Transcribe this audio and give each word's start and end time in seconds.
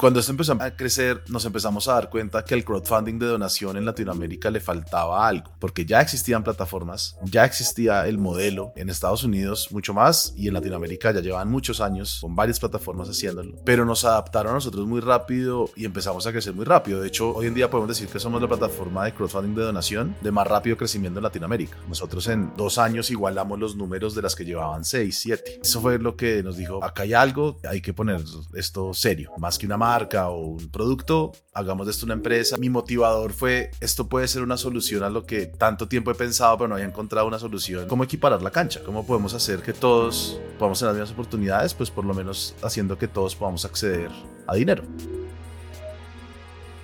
cuando 0.00 0.18
esto 0.18 0.32
empezó 0.32 0.56
a 0.58 0.70
crecer, 0.70 1.22
nos 1.28 1.44
empezamos 1.44 1.86
a 1.86 1.92
dar 1.92 2.08
cuenta 2.08 2.42
que 2.42 2.54
el 2.54 2.64
crowdfunding 2.64 3.18
de 3.18 3.26
donación 3.26 3.76
en 3.76 3.84
Latinoamérica 3.84 4.50
le 4.50 4.58
faltaba 4.58 5.28
algo, 5.28 5.52
porque 5.58 5.84
ya 5.84 6.00
existían 6.00 6.42
plataformas, 6.42 7.18
ya 7.22 7.44
existía 7.44 8.06
el 8.06 8.16
modelo 8.16 8.72
en 8.76 8.88
Estados 8.88 9.24
Unidos 9.24 9.70
mucho 9.72 9.92
más 9.92 10.32
y 10.38 10.48
en 10.48 10.54
Latinoamérica 10.54 11.12
ya 11.12 11.20
llevan 11.20 11.50
muchos 11.50 11.82
años 11.82 12.16
con 12.22 12.34
varias 12.34 12.58
plataformas 12.58 13.10
haciéndolo, 13.10 13.58
pero 13.62 13.84
nos 13.84 14.06
adaptaron 14.06 14.52
a 14.52 14.54
nosotros 14.54 14.86
muy 14.86 15.02
rápido 15.02 15.68
y 15.76 15.84
empezamos 15.84 16.26
a 16.26 16.32
crecer 16.32 16.54
muy 16.54 16.64
rápido. 16.64 17.02
De 17.02 17.08
hecho, 17.08 17.34
hoy 17.34 17.48
en 17.48 17.52
día 17.52 17.68
podemos 17.68 17.88
decir 17.88 18.08
que 18.08 18.18
somos 18.18 18.40
la 18.40 18.48
plataforma 18.48 19.04
de 19.04 19.12
crowdfunding 19.12 19.54
de 19.54 19.64
donación 19.64 20.16
de 20.22 20.32
más 20.32 20.46
rápido 20.46 20.78
crecimiento 20.78 21.18
en 21.18 21.24
Latinoamérica. 21.24 21.76
Nosotros 21.86 22.26
en 22.28 22.56
dos 22.56 22.78
años 22.78 23.10
igualamos 23.10 23.58
los 23.58 23.76
números 23.76 24.14
de 24.14 24.22
las 24.22 24.34
que 24.34 24.46
llevaban 24.46 24.82
seis, 24.82 25.18
siete. 25.20 25.60
Eso 25.62 25.82
fue 25.82 25.98
lo 25.98 26.16
que 26.16 26.42
nos 26.42 26.56
dijo, 26.56 26.82
acá 26.82 27.02
hay 27.02 27.12
algo, 27.12 27.58
hay 27.68 27.82
que 27.82 27.92
poner 27.92 28.22
esto 28.54 28.94
serio, 28.94 29.32
más 29.36 29.58
que 29.58 29.66
una 29.66 29.76
marca 29.76 29.89
o 29.98 30.36
un 30.36 30.70
producto, 30.70 31.32
hagamos 31.52 31.86
de 31.86 31.90
esto 31.90 32.06
una 32.06 32.14
empresa. 32.14 32.56
Mi 32.58 32.70
motivador 32.70 33.32
fue, 33.32 33.72
esto 33.80 34.08
puede 34.08 34.28
ser 34.28 34.42
una 34.42 34.56
solución 34.56 35.02
a 35.02 35.10
lo 35.10 35.26
que 35.26 35.46
tanto 35.46 35.88
tiempo 35.88 36.12
he 36.12 36.14
pensado, 36.14 36.56
pero 36.58 36.68
no 36.68 36.74
había 36.76 36.86
encontrado 36.86 37.26
una 37.26 37.40
solución. 37.40 37.88
¿Cómo 37.88 38.04
equiparar 38.04 38.40
la 38.40 38.50
cancha? 38.50 38.80
¿Cómo 38.84 39.04
podemos 39.04 39.34
hacer 39.34 39.62
que 39.62 39.72
todos 39.72 40.40
podamos 40.58 40.78
tener 40.78 40.94
las 40.94 41.00
mismas 41.00 41.14
oportunidades? 41.14 41.74
Pues 41.74 41.90
por 41.90 42.04
lo 42.04 42.14
menos 42.14 42.54
haciendo 42.62 42.96
que 42.96 43.08
todos 43.08 43.34
podamos 43.34 43.64
acceder 43.64 44.10
a 44.46 44.54
dinero. 44.54 44.84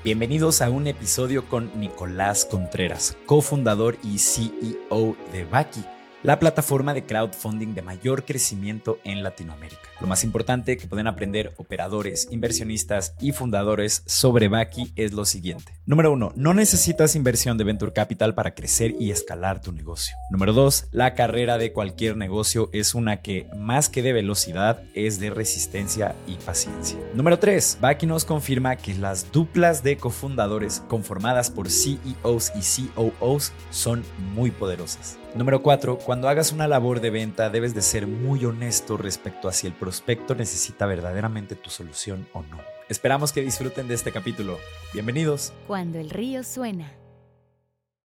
Bienvenidos 0.03 0.61
a 0.61 0.71
un 0.71 0.89
episodio 0.89 1.49
con 1.49 1.79
Nicolás 1.79 2.45
Contreras, 2.45 3.17
cofundador 3.27 3.97
y 4.03 4.19
CEO 4.19 5.17
de 5.33 5.45
Baki 5.45 5.85
la 6.27 6.41
plataforma 6.41 6.93
de 6.93 7.05
crowdfunding 7.05 7.73
de 7.75 7.83
mayor 7.83 8.25
crecimiento 8.25 8.99
en 9.05 9.23
Latinoamérica. 9.23 9.83
Lo 10.01 10.09
más 10.09 10.25
importante 10.25 10.77
que 10.77 10.89
pueden 10.89 11.07
aprender 11.07 11.55
operadores, 11.57 12.27
inversionistas 12.33 13.15
y 13.21 13.31
fundadores 13.31 14.03
sobre 14.07 14.49
Baki 14.49 14.93
es 14.97 15.13
lo 15.13 15.25
siguiente. 15.25 15.75
Número 15.87 16.13
uno, 16.13 16.33
no 16.35 16.53
necesitas 16.53 17.15
inversión 17.15 17.57
de 17.59 17.63
Venture 17.63 17.93
Capital 17.93 18.35
para 18.35 18.57
crecer 18.57 18.97
y 18.99 19.13
escalar 19.13 19.61
tu 19.61 19.71
negocio. 19.71 20.17
Número 20.29 20.53
dos, 20.53 20.89
la 20.91 21.15
carrera 21.15 21.59
de 21.59 21.73
cualquier 21.73 22.17
negocio 22.17 22.71
es 22.73 22.97
una 22.97 23.23
que 23.23 23.47
más 23.57 23.89
que 23.89 24.03
de 24.03 24.13
velocidad 24.13 24.83
es 24.95 25.21
de 25.21 25.31
resistencia 25.31 26.17
y 26.27 26.35
paciencia. 26.39 26.99
Número 27.15 27.39
tres, 27.39 27.79
Baki 27.81 28.07
nos 28.07 28.25
confirma 28.25 28.75
que 28.75 28.95
las 28.95 29.31
duplas 29.31 29.85
de 29.85 29.97
cofundadores 29.97 30.83
conformadas 30.89 31.53
por 31.53 31.71
CEOs 31.71 32.51
y 32.57 32.89
COOs 32.89 33.53
son 33.71 34.03
muy 34.35 34.51
poderosas. 34.51 35.19
Número 35.37 35.63
4. 35.63 35.99
Cuando 35.99 36.31
hagas 36.31 36.53
una 36.53 36.67
labor 36.67 37.03
de 37.03 37.11
venta 37.11 37.51
debes 37.51 37.75
de 37.75 37.83
ser 37.83 38.07
muy 38.07 38.47
honesto 38.47 38.97
respecto 38.97 39.49
a 39.49 39.53
si 39.53 39.67
el 39.67 39.75
prospecto 39.75 40.35
necesita 40.35 40.87
verdaderamente 40.87 41.55
tu 41.55 41.69
solución 41.69 42.27
o 42.33 42.43
no. 42.45 42.59
Esperamos 42.89 43.35
que 43.35 43.43
disfruten 43.43 43.87
de 43.87 43.93
este 43.93 44.13
capítulo. 44.13 44.57
Bienvenidos. 44.95 45.53
Cuando 45.67 45.99
el 45.99 46.09
río 46.09 46.43
suena. 46.43 46.91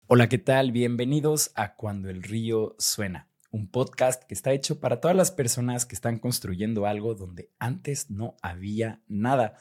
Hola, 0.08 0.28
¿qué 0.28 0.40
tal? 0.40 0.72
Bienvenidos 0.72 1.52
a 1.54 1.76
Cuando 1.76 2.10
el 2.10 2.24
río 2.24 2.76
suena, 2.80 3.28
un 3.52 3.70
podcast 3.70 4.24
que 4.24 4.34
está 4.34 4.52
hecho 4.52 4.80
para 4.80 5.00
todas 5.00 5.16
las 5.16 5.30
personas 5.30 5.86
que 5.86 5.94
están 5.94 6.18
construyendo 6.18 6.88
algo 6.88 7.14
donde 7.14 7.52
antes 7.60 8.10
no 8.10 8.38
había 8.42 9.04
nada. 9.08 9.54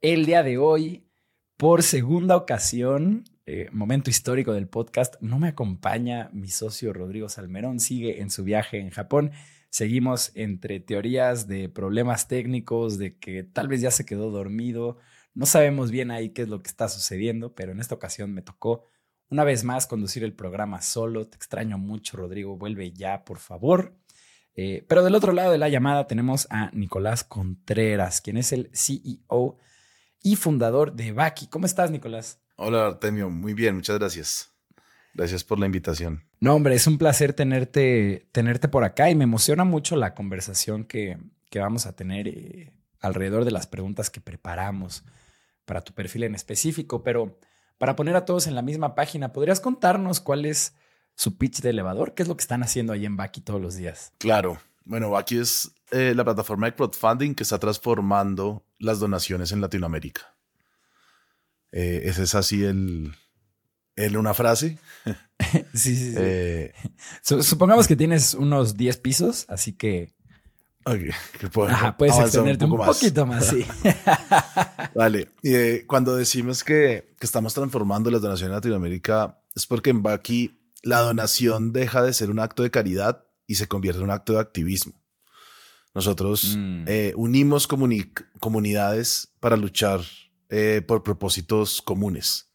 El 0.00 0.26
día 0.26 0.44
de 0.44 0.58
hoy, 0.58 1.08
por 1.56 1.82
segunda 1.82 2.36
ocasión, 2.36 3.24
eh, 3.46 3.68
momento 3.72 4.10
histórico 4.10 4.52
del 4.52 4.68
podcast, 4.68 5.16
no 5.20 5.38
me 5.38 5.48
acompaña 5.48 6.30
mi 6.32 6.48
socio 6.48 6.92
Rodrigo 6.92 7.28
Salmerón, 7.28 7.78
sigue 7.78 8.20
en 8.22 8.30
su 8.30 8.44
viaje 8.44 8.78
en 8.78 8.90
Japón. 8.90 9.32
Seguimos 9.68 10.30
entre 10.34 10.80
teorías 10.80 11.48
de 11.48 11.68
problemas 11.68 12.28
técnicos, 12.28 12.96
de 12.96 13.18
que 13.18 13.42
tal 13.42 13.68
vez 13.68 13.80
ya 13.80 13.90
se 13.90 14.06
quedó 14.06 14.30
dormido. 14.30 14.98
No 15.34 15.46
sabemos 15.46 15.90
bien 15.90 16.10
ahí 16.10 16.30
qué 16.30 16.42
es 16.42 16.48
lo 16.48 16.62
que 16.62 16.68
está 16.68 16.88
sucediendo, 16.88 17.54
pero 17.54 17.72
en 17.72 17.80
esta 17.80 17.96
ocasión 17.96 18.32
me 18.32 18.40
tocó 18.40 18.84
una 19.28 19.42
vez 19.42 19.64
más 19.64 19.86
conducir 19.86 20.22
el 20.22 20.32
programa 20.32 20.80
solo. 20.80 21.26
Te 21.26 21.36
extraño 21.36 21.76
mucho, 21.76 22.16
Rodrigo. 22.16 22.56
Vuelve 22.56 22.92
ya, 22.92 23.24
por 23.24 23.38
favor. 23.38 23.98
Eh, 24.54 24.84
pero 24.88 25.02
del 25.02 25.16
otro 25.16 25.32
lado 25.32 25.50
de 25.50 25.58
la 25.58 25.68
llamada 25.68 26.06
tenemos 26.06 26.46
a 26.50 26.70
Nicolás 26.72 27.24
Contreras, 27.24 28.20
quien 28.20 28.36
es 28.36 28.52
el 28.52 28.70
CEO 28.72 29.58
y 30.22 30.36
fundador 30.36 30.94
de 30.94 31.10
Baki. 31.10 31.48
¿Cómo 31.48 31.66
estás, 31.66 31.90
Nicolás? 31.90 32.43
Hola 32.56 32.86
Artemio, 32.86 33.30
muy 33.30 33.54
bien, 33.54 33.76
muchas 33.76 33.98
gracias. 33.98 34.50
Gracias 35.14 35.44
por 35.44 35.58
la 35.58 35.66
invitación. 35.66 36.24
No, 36.40 36.54
hombre, 36.54 36.74
es 36.74 36.86
un 36.86 36.98
placer 36.98 37.32
tenerte, 37.32 38.28
tenerte 38.32 38.68
por 38.68 38.84
acá 38.84 39.10
y 39.10 39.14
me 39.14 39.24
emociona 39.24 39.64
mucho 39.64 39.96
la 39.96 40.14
conversación 40.14 40.84
que, 40.84 41.18
vamos 41.54 41.86
a 41.86 41.94
tener 41.94 42.26
eh, 42.26 42.72
alrededor 43.00 43.44
de 43.44 43.52
las 43.52 43.68
preguntas 43.68 44.10
que 44.10 44.20
preparamos 44.20 45.04
para 45.64 45.82
tu 45.82 45.94
perfil 45.94 46.24
en 46.24 46.34
específico. 46.34 47.04
Pero 47.04 47.38
para 47.78 47.94
poner 47.94 48.16
a 48.16 48.24
todos 48.24 48.48
en 48.48 48.56
la 48.56 48.62
misma 48.62 48.96
página, 48.96 49.32
¿podrías 49.32 49.60
contarnos 49.60 50.18
cuál 50.20 50.46
es 50.46 50.74
su 51.14 51.38
pitch 51.38 51.60
de 51.60 51.70
elevador? 51.70 52.14
¿Qué 52.14 52.22
es 52.24 52.28
lo 52.28 52.36
que 52.36 52.42
están 52.42 52.64
haciendo 52.64 52.92
ahí 52.92 53.06
en 53.06 53.16
Baki 53.16 53.40
todos 53.40 53.60
los 53.60 53.76
días? 53.76 54.12
Claro. 54.18 54.58
Bueno, 54.84 55.10
Baki 55.10 55.38
es 55.38 55.72
eh, 55.92 56.12
la 56.14 56.24
plataforma 56.24 56.66
de 56.66 56.74
crowdfunding 56.74 57.34
que 57.34 57.44
está 57.44 57.58
transformando 57.58 58.64
las 58.78 58.98
donaciones 58.98 59.52
en 59.52 59.60
Latinoamérica. 59.60 60.33
Eh, 61.76 62.08
ese 62.08 62.22
es 62.22 62.36
así 62.36 62.62
el, 62.62 63.12
el 63.96 64.16
una 64.16 64.32
frase. 64.32 64.78
sí, 65.74 65.96
sí, 65.96 66.12
sí. 66.12 66.14
Eh, 66.16 66.72
supongamos 67.20 67.88
que 67.88 67.96
tienes 67.96 68.34
unos 68.34 68.76
10 68.76 68.96
pisos, 68.98 69.44
así 69.48 69.72
que. 69.72 70.14
Ok, 70.86 71.00
que 71.40 71.48
puedo 71.48 71.70
Ajá, 71.70 71.96
puedes 71.96 72.16
extenderte 72.16 72.64
un, 72.64 72.76
poquito 72.76 73.26
más, 73.26 73.48
sí. 73.48 73.66
vale. 74.94 75.30
Eh, 75.42 75.82
cuando 75.88 76.14
decimos 76.14 76.62
que, 76.62 77.12
que, 77.18 77.26
estamos 77.26 77.54
transformando 77.54 78.08
las 78.08 78.22
donaciones 78.22 78.50
en 78.50 78.54
Latinoamérica, 78.54 79.40
es 79.56 79.66
porque 79.66 79.90
en 79.90 80.02
Baki 80.04 80.56
la 80.82 81.00
donación 81.00 81.72
deja 81.72 82.02
de 82.02 82.12
ser 82.12 82.30
un 82.30 82.38
acto 82.38 82.62
de 82.62 82.70
caridad 82.70 83.24
y 83.48 83.56
se 83.56 83.66
convierte 83.66 83.98
en 83.98 84.04
un 84.04 84.10
acto 84.12 84.34
de 84.34 84.40
activismo. 84.40 84.92
Nosotros 85.92 86.54
mm. 86.56 86.86
unimos 87.16 87.66
comunidades 87.66 89.32
para 89.40 89.56
luchar 89.56 90.02
eh, 90.56 90.82
por 90.82 91.02
propósitos 91.02 91.82
comunes. 91.82 92.48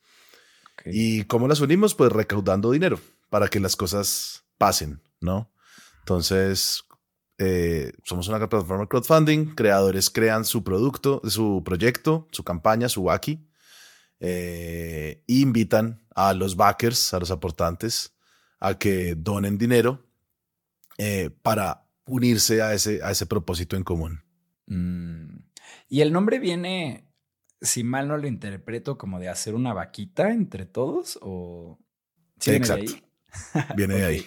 ¿Y 0.86 1.26
cómo 1.26 1.50
las 1.50 1.60
unimos? 1.60 1.96
Pues 1.96 2.14
recaudando 2.14 2.72
dinero 2.72 2.98
para 3.30 3.50
que 3.50 3.60
las 3.60 3.76
cosas 3.76 4.46
pasen, 4.58 5.02
¿no? 5.20 5.52
Entonces, 6.00 6.86
eh, 7.40 7.92
somos 8.06 8.30
una 8.30 8.38
plataforma 8.40 8.84
de 8.84 8.88
crowdfunding, 8.88 9.54
creadores 9.54 10.10
crean 10.10 10.46
su 10.46 10.64
producto, 10.64 11.22
su 11.28 11.62
proyecto, 11.66 12.30
su 12.32 12.46
campaña, 12.46 12.88
su 12.88 13.02
Waki, 13.02 13.46
eh, 14.22 15.22
e 15.28 15.34
invitan 15.34 16.02
a 16.16 16.34
los 16.34 16.56
backers, 16.56 17.14
a 17.14 17.20
los 17.20 17.31
aportantes, 17.31 18.16
a 18.62 18.80
que 18.80 19.16
donen 19.16 19.58
dinero 19.58 20.08
para 21.42 21.86
unirse 22.06 22.62
a 22.62 22.74
ese, 22.74 23.04
a 23.04 23.12
ese 23.12 23.26
propósito 23.26 23.76
en 23.76 23.84
común. 23.84 24.24
Mm. 24.68 25.50
Y 25.90 26.00
el 26.00 26.14
nombre 26.14 26.40
viene 26.40 27.09
si 27.62 27.84
mal 27.84 28.08
no 28.08 28.18
lo 28.18 28.28
interpreto, 28.28 28.97
como 28.97 29.20
de 29.20 29.30
hacer 29.30 29.56
una 29.56 29.74
vaquita 29.74 30.31
entre 30.31 30.66
todos 30.66 31.20
o... 31.22 31.78
¿Sí 32.40 32.52
viene 32.52 32.66
Exacto. 32.66 32.92
De 32.92 32.97
ahí? 32.97 33.66
Viene 33.75 33.96
de 33.96 34.06
ahí. 34.06 34.25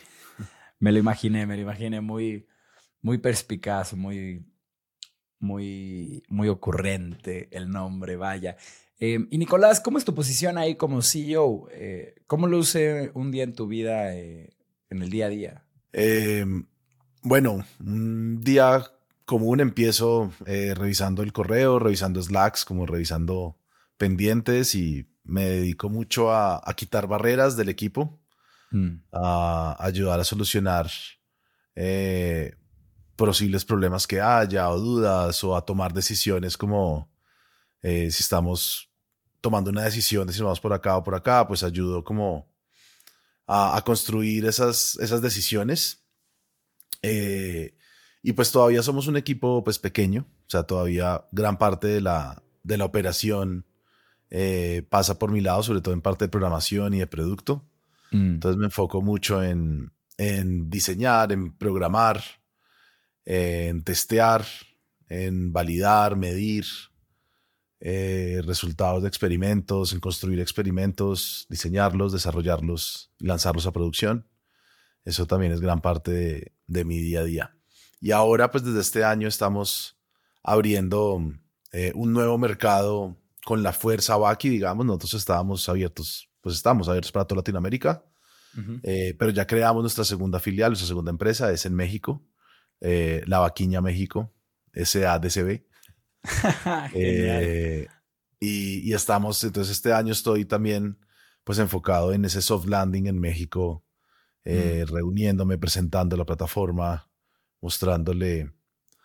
Me 0.78 0.92
lo 0.92 0.98
imaginé, 0.98 1.46
me 1.46 1.56
lo 1.56 1.62
imaginé 1.62 2.00
muy, 2.00 2.46
muy 3.00 3.18
perspicaz, 3.18 3.94
muy, 3.94 4.44
muy, 5.38 6.22
muy 6.28 6.48
ocurrente 6.48 7.48
el 7.50 7.70
nombre, 7.70 8.16
vaya. 8.16 8.56
Eh, 8.98 9.26
y 9.30 9.38
Nicolás, 9.38 9.80
¿cómo 9.80 9.98
es 9.98 10.04
tu 10.04 10.14
posición 10.14 10.58
ahí 10.58 10.76
como 10.76 11.02
CEO? 11.02 11.68
Eh, 11.72 12.14
¿Cómo 12.26 12.46
luce 12.46 13.10
un 13.14 13.32
día 13.32 13.42
en 13.42 13.52
tu 13.52 13.66
vida 13.66 14.14
eh, 14.14 14.56
en 14.90 15.02
el 15.02 15.10
día 15.10 15.26
a 15.26 15.28
día? 15.28 15.64
bueno, 17.22 17.64
un 17.78 18.40
día 18.42 18.82
común 19.24 19.60
empiezo 19.60 20.32
eh, 20.46 20.74
revisando 20.74 21.22
el 21.22 21.32
correo, 21.32 21.78
revisando 21.78 22.22
Slacks, 22.22 22.64
como 22.64 22.86
revisando 22.86 23.58
pendientes 23.96 24.74
y 24.74 25.08
me 25.24 25.44
dedico 25.44 25.88
mucho 25.88 26.32
a, 26.32 26.62
quitar 26.76 27.06
barreras 27.06 27.56
del 27.56 27.68
equipo, 27.68 28.20
mm. 28.70 29.04
a 29.12 29.76
ayudar 29.78 30.18
a 30.20 30.24
solucionar 30.24 30.90
eh, 31.74 32.56
posibles 33.16 33.64
problemas 33.64 34.06
que 34.06 34.20
haya 34.20 34.68
o 34.70 34.78
dudas 34.78 35.42
o 35.44 35.56
a 35.56 35.64
tomar 35.64 35.92
decisiones 35.92 36.56
como 36.56 37.10
eh, 37.82 38.10
si 38.10 38.22
estamos 38.22 38.90
tomando 39.40 39.70
una 39.70 39.84
decisión 39.84 40.26
de 40.26 40.32
si 40.32 40.42
vamos 40.42 40.60
por 40.60 40.72
acá 40.72 40.96
o 40.96 41.04
por 41.04 41.14
acá, 41.14 41.46
pues 41.46 41.62
ayudo 41.62 42.04
como 42.04 42.50
a, 43.46 43.80
construir 43.84 44.46
esas, 44.46 44.96
esas 45.00 45.20
decisiones. 45.20 46.04
Y 48.22 48.34
pues 48.34 48.52
todavía 48.52 48.82
somos 48.82 49.08
un 49.08 49.16
equipo 49.16 49.64
pues 49.64 49.78
pequeño, 49.78 50.26
o 50.46 50.50
sea, 50.50 50.62
todavía 50.62 51.24
gran 51.32 51.58
parte 51.58 51.88
de 51.88 52.00
la, 52.00 52.42
de 52.62 52.76
la 52.76 52.84
operación 52.84 53.66
eh, 54.30 54.86
pasa 54.88 55.18
por 55.18 55.32
mi 55.32 55.40
lado, 55.40 55.62
sobre 55.62 55.80
todo 55.80 55.92
en 55.92 56.00
parte 56.00 56.26
de 56.26 56.28
programación 56.28 56.94
y 56.94 57.00
de 57.00 57.06
producto. 57.06 57.64
Mm. 58.12 58.34
Entonces 58.34 58.58
me 58.58 58.66
enfoco 58.66 59.02
mucho 59.02 59.42
en, 59.42 59.92
en 60.18 60.70
diseñar, 60.70 61.32
en 61.32 61.52
programar, 61.52 62.22
en 63.24 63.82
testear, 63.82 64.44
en 65.08 65.52
validar, 65.52 66.16
medir, 66.16 66.64
eh, 67.84 68.40
resultados 68.44 69.02
de 69.02 69.08
experimentos, 69.08 69.92
en 69.92 69.98
construir 69.98 70.38
experimentos, 70.38 71.46
diseñarlos, 71.50 72.12
desarrollarlos, 72.12 73.10
lanzarlos 73.18 73.66
a 73.66 73.72
producción. 73.72 74.28
Eso 75.04 75.26
también 75.26 75.50
es 75.50 75.60
gran 75.60 75.80
parte 75.80 76.52
de, 76.68 76.84
mi 76.84 77.00
día 77.00 77.20
a 77.20 77.24
día. 77.24 77.56
Y 78.02 78.10
ahora, 78.10 78.50
pues 78.50 78.64
desde 78.64 78.80
este 78.80 79.04
año 79.04 79.28
estamos 79.28 79.96
abriendo 80.42 81.22
eh, 81.70 81.92
un 81.94 82.12
nuevo 82.12 82.36
mercado 82.36 83.16
con 83.44 83.62
la 83.62 83.72
fuerza 83.72 84.16
Baki, 84.16 84.48
digamos. 84.48 84.84
Nosotros 84.84 85.14
estábamos 85.14 85.68
abiertos, 85.68 86.28
pues 86.40 86.56
estamos 86.56 86.88
abiertos 86.88 87.12
para 87.12 87.24
toda 87.24 87.38
Latinoamérica, 87.38 88.04
eh, 88.82 89.14
pero 89.16 89.30
ya 89.30 89.46
creamos 89.46 89.82
nuestra 89.82 90.04
segunda 90.04 90.40
filial, 90.40 90.72
nuestra 90.72 90.88
segunda 90.88 91.10
empresa 91.10 91.50
es 91.52 91.64
en 91.64 91.74
México, 91.74 92.26
eh, 92.80 93.22
La 93.26 93.38
Vaquiña 93.38 93.80
México, 93.80 94.34
SADCB. 94.74 95.62
eh, 96.94 97.86
y, 98.40 98.90
y, 98.90 98.92
estamos, 98.94 99.42
entonces 99.44 99.76
este 99.76 99.92
año 99.92 100.12
estoy 100.12 100.44
también 100.44 100.98
pues 101.44 101.60
enfocado 101.60 102.12
en 102.12 102.24
ese 102.24 102.42
soft 102.42 102.66
landing 102.66 103.06
en 103.06 103.20
México 103.20 103.84
eh, 104.44 104.84
reuniéndome, 104.88 105.56
presentando 105.56 106.16
la 106.16 106.24
plataforma, 106.24 107.08
mostrándole 107.62 108.52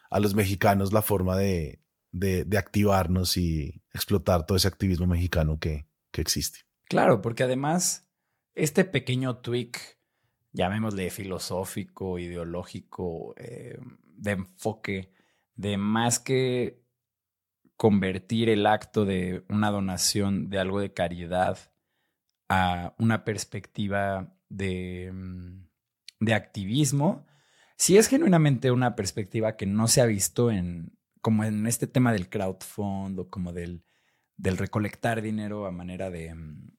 a 0.10 0.20
los 0.20 0.36
mexicanos 0.36 0.92
la 0.92 1.02
forma 1.02 1.38
de, 1.38 1.80
de, 2.12 2.58
activarnos 2.58 3.38
y 3.38 3.82
explotar 3.94 4.46
todo 4.46 4.58
ese 4.58 4.68
activismo 4.68 5.08
mexicano 5.08 5.60
que, 5.60 5.88
que 6.12 6.22
existe. 6.22 6.60
Claro, 6.86 7.22
porque 7.22 7.44
además 7.44 8.10
este 8.56 8.84
pequeño 8.84 9.38
tweak, 9.38 10.00
llamémosle 10.52 11.10
filosófico, 11.10 12.20
ideológico, 12.20 13.36
eh, 13.38 13.78
de 14.02 14.32
enfoque, 14.32 15.14
de 15.56 15.78
más 15.78 16.20
que 16.20 16.84
convertir 17.76 18.50
el 18.50 18.66
acto 18.66 19.06
de 19.06 19.46
una 19.50 19.70
donación 19.70 20.50
de 20.50 20.60
algo 20.60 20.80
de 20.80 20.94
caridad 20.94 21.60
a 22.50 22.96
una 22.98 23.24
perspectiva 23.24 24.36
de, 24.50 25.12
mm, 25.14 25.68
de 26.22 26.34
activismo, 26.34 27.28
si 27.78 27.98
es 27.98 28.08
genuinamente 28.08 28.72
una 28.72 28.96
perspectiva 28.96 29.56
que 29.56 29.66
no 29.66 29.88
se 29.88 30.02
ha 30.02 30.06
visto 30.06 30.52
en, 30.52 30.98
como 31.22 31.44
en 31.44 31.68
este 31.68 31.88
tema 31.88 32.12
del 32.12 32.30
crowdfund 32.30 33.20
o 33.20 33.30
como 33.30 33.54
del, 33.54 33.84
del 34.36 34.58
recolectar 34.58 35.22
dinero 35.22 35.66
a 35.66 35.72
manera 35.72 36.10
de, 36.10 36.34
mm, 36.34 36.72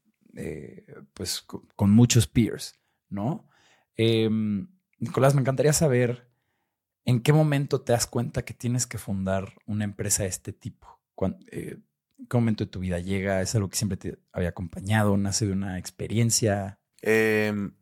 pues, 1.14 1.42
con 1.42 1.90
muchos 1.90 2.26
peers, 2.26 2.74
¿no? 3.08 3.48
Em, 3.96 4.68
Nicolás, 4.98 5.34
me 5.34 5.40
encantaría 5.40 5.72
saber 5.72 6.28
en 7.04 7.20
qué 7.20 7.32
momento 7.32 7.80
te 7.80 7.92
das 7.92 8.06
cuenta 8.06 8.44
que 8.44 8.54
tienes 8.54 8.86
que 8.86 8.98
fundar 8.98 9.54
una 9.66 9.84
empresa 9.84 10.24
de 10.24 10.28
este 10.28 10.52
tipo. 10.52 11.00
Eh, 11.50 11.78
¿En 12.18 12.26
qué 12.26 12.36
momento 12.36 12.64
de 12.64 12.70
tu 12.70 12.80
vida 12.80 12.98
llega? 12.98 13.40
¿Es 13.40 13.54
algo 13.54 13.68
que 13.68 13.76
siempre 13.76 13.96
te 13.96 14.18
había 14.32 14.50
acompañado? 14.50 15.16
¿Nace 15.16 15.46
de 15.46 15.52
una 15.52 15.78
experiencia? 15.78 16.80
Em, 17.00 17.72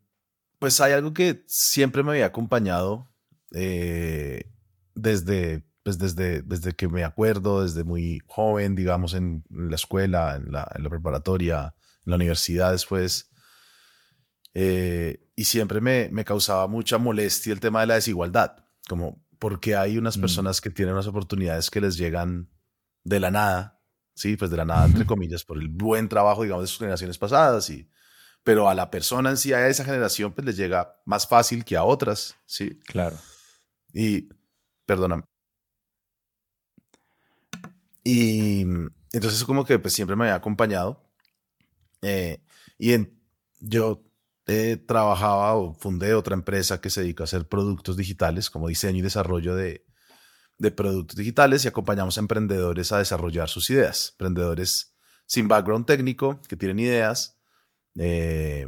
pues 0.59 0.81
hay 0.81 0.93
algo 0.93 1.13
que 1.13 1.45
siempre 1.47 2.03
me 2.03 2.13
había 2.13 2.27
acompañado 2.27 3.09
eh, 3.53 4.51
desde, 4.95 5.65
pues 5.83 5.99
desde, 5.99 6.43
desde 6.43 6.73
que 6.73 6.89
me 6.89 7.05
acuerdo, 7.05 7.63
desde 7.63 7.85
muy 7.85 8.21
joven, 8.27 8.75
digamos, 8.75 9.15
en 9.15 9.45
la 9.51 9.77
escuela, 9.77 10.37
en 10.37 10.53
la, 10.53 10.91
preparatoria, 10.91 11.75
en 12.05 12.11
la 12.11 12.17
universidad 12.17 12.73
después. 12.73 13.31
Eh, 14.55 15.31
y 15.37 15.45
siempre 15.45 15.81
me, 15.81 16.09
me, 16.11 16.25
causaba 16.25 16.67
mucha 16.67 16.97
molestia 16.97 17.53
el 17.53 17.61
tema 17.61 17.81
de 17.81 17.89
la 17.89 17.95
desigualdad, 17.95 18.65
como 18.89 19.23
porque 19.39 19.77
hay 19.77 19.99
unas 19.99 20.17
mm. 20.17 20.21
personas 20.21 20.61
que 20.61 20.71
tienen 20.71 20.95
unas 20.95 21.07
oportunidades 21.07 21.71
que 21.71 21.81
les 21.81 21.99
llegan 21.99 22.49
de 23.05 23.21
la 23.21 23.31
nada, 23.31 23.81
sí, 24.15 24.37
pues 24.37 24.51
de 24.51 24.57
la 24.57 24.65
nada, 24.65 24.87
entre 24.87 25.07
comillas, 25.07 25.45
por 25.45 25.59
el 25.59 25.69
buen 25.69 26.09
trabajo, 26.09 26.43
digamos, 26.43 26.65
de 26.65 26.69
sus 26.69 26.79
generaciones 26.79 27.19
pasadas 27.19 27.69
y 27.71 27.89
pero 28.47 28.69
a 28.69 28.77
la 28.77 28.93
persona 28.93 29.31
en 29.31 29.37
sí, 29.37 29.53
a 29.53 29.67
esa 29.67 29.85
generación, 29.85 30.33
pues 30.33 30.47
les 30.47 30.57
llega 30.57 31.01
más 31.05 31.27
fácil 31.27 31.65
que 31.65 31.77
a 31.77 31.83
otras, 31.83 32.37
¿sí? 32.47 32.79
Claro. 32.87 33.19
Y, 33.93 34.29
perdóname. 34.85 35.25
Y 38.05 38.61
entonces 39.11 39.43
como 39.43 39.65
que 39.65 39.81
pues 39.81 39.95
siempre 39.95 40.15
me 40.15 40.27
había 40.27 40.37
acompañado. 40.37 41.11
Eh, 42.03 42.41
y 42.79 42.93
en, 42.93 43.21
yo 43.59 44.05
eh, 44.47 44.77
trabajaba 44.77 45.57
o 45.57 45.75
fundé 45.75 46.15
otra 46.15 46.35
empresa 46.35 46.81
que 46.81 46.89
se 46.91 47.01
dedica 47.01 47.25
a 47.25 47.27
hacer 47.27 47.49
productos 47.49 47.97
digitales, 47.97 48.49
como 48.49 48.69
diseño 48.69 49.01
y 49.01 49.03
desarrollo 49.03 49.57
de, 49.57 49.85
de 50.59 50.71
productos 50.71 51.17
digitales 51.17 51.65
y 51.65 51.69
acompañamos 51.69 52.17
a 52.17 52.21
emprendedores 52.21 52.93
a 52.93 52.99
desarrollar 52.99 53.49
sus 53.49 53.71
ideas. 53.71 54.11
Emprendedores 54.13 54.95
sin 55.27 55.49
background 55.49 55.85
técnico, 55.85 56.41
que 56.47 56.55
tienen 56.55 56.79
ideas 56.79 57.36
eh, 57.99 58.67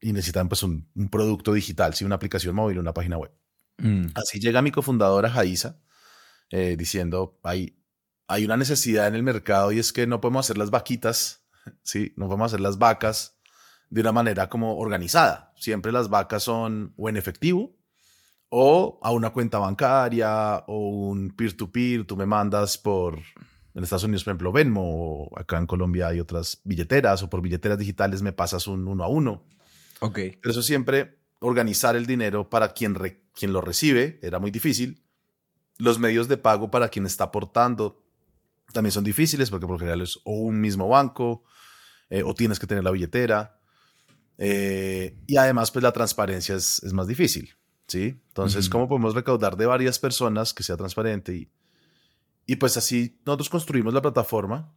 y 0.00 0.12
necesitan 0.12 0.48
pues 0.48 0.62
un, 0.62 0.88
producto 1.10 1.52
digital, 1.52 1.94
¿sí? 1.94 2.04
una 2.04 2.16
aplicación 2.16 2.54
móvil, 2.54 2.78
una 2.78 2.94
página 2.94 3.16
web. 3.16 3.32
Mm. 3.78 4.06
Así 4.14 4.38
llega 4.38 4.62
mi 4.62 4.70
cofundadora 4.70 5.30
Jaisa 5.30 5.80
eh, 6.50 6.76
diciendo, 6.78 7.38
hay, 7.42 7.78
hay 8.28 8.44
una 8.44 8.56
necesidad 8.56 9.08
en 9.08 9.14
el 9.14 9.22
mercado 9.22 9.72
y 9.72 9.78
es 9.78 9.92
que 9.92 10.06
no 10.06 10.20
podemos 10.20 10.46
hacer 10.46 10.58
las 10.58 10.70
vaquitas, 10.70 11.44
¿sí? 11.82 12.12
no 12.16 12.26
podemos 12.26 12.52
hacer 12.52 12.60
las 12.60 12.78
vacas 12.78 13.38
de 13.90 14.00
una 14.00 14.12
manera 14.12 14.48
como 14.48 14.78
organizada. 14.78 15.52
Siempre 15.56 15.92
las 15.92 16.08
vacas 16.08 16.42
son 16.42 16.92
o 16.96 17.08
en 17.08 17.16
efectivo 17.16 17.76
o 18.48 19.00
a 19.02 19.10
una 19.10 19.30
cuenta 19.30 19.58
bancaria 19.58 20.64
o 20.66 20.88
un 20.88 21.30
peer-to-peer, 21.30 22.00
-peer, 22.00 22.06
tú 22.06 22.16
me 22.16 22.26
mandas 22.26 22.78
por 22.78 23.20
en 23.74 23.82
Estados 23.82 24.04
Unidos, 24.04 24.24
por 24.24 24.30
ejemplo, 24.32 24.52
Venmo, 24.52 24.82
o 24.84 25.38
acá 25.38 25.58
en 25.58 25.66
Colombia 25.66 26.08
hay 26.08 26.20
otras 26.20 26.60
billeteras, 26.64 27.22
o 27.22 27.30
por 27.30 27.42
billeteras 27.42 27.78
digitales 27.78 28.22
me 28.22 28.32
pasas 28.32 28.66
un 28.68 28.86
uno 28.86 29.02
a 29.02 29.08
uno. 29.08 29.44
Ok. 30.00 30.14
Pero 30.40 30.50
eso 30.50 30.62
siempre, 30.62 31.18
organizar 31.40 31.96
el 31.96 32.06
dinero 32.06 32.48
para 32.48 32.72
quien, 32.72 32.96
quien 33.34 33.52
lo 33.52 33.60
recibe 33.60 34.20
era 34.22 34.38
muy 34.38 34.50
difícil. 34.50 35.02
Los 35.78 35.98
medios 35.98 36.28
de 36.28 36.36
pago 36.36 36.70
para 36.70 36.88
quien 36.88 37.04
está 37.04 37.24
aportando 37.24 38.04
también 38.72 38.92
son 38.92 39.04
difíciles, 39.04 39.50
porque 39.50 39.66
por 39.66 39.74
lo 39.74 39.78
general 39.80 40.02
es 40.02 40.20
o 40.24 40.32
un 40.32 40.60
mismo 40.60 40.88
banco, 40.88 41.44
eh, 42.10 42.22
o 42.22 42.32
tienes 42.34 42.60
que 42.60 42.66
tener 42.68 42.84
la 42.84 42.92
billetera. 42.92 43.58
Eh, 44.38 45.16
y 45.26 45.36
además, 45.36 45.70
pues 45.72 45.82
la 45.82 45.92
transparencia 45.92 46.54
es, 46.54 46.82
es 46.82 46.92
más 46.92 47.08
difícil. 47.08 47.54
¿sí? 47.86 48.20
Entonces, 48.28 48.68
¿cómo 48.68 48.88
podemos 48.88 49.14
recaudar 49.14 49.56
de 49.56 49.66
varias 49.66 49.98
personas 49.98 50.54
que 50.54 50.62
sea 50.62 50.76
transparente 50.76 51.34
y 51.34 51.48
y 52.46 52.56
pues 52.56 52.76
así 52.76 53.20
nosotros 53.24 53.48
construimos 53.48 53.94
la 53.94 54.02
plataforma 54.02 54.72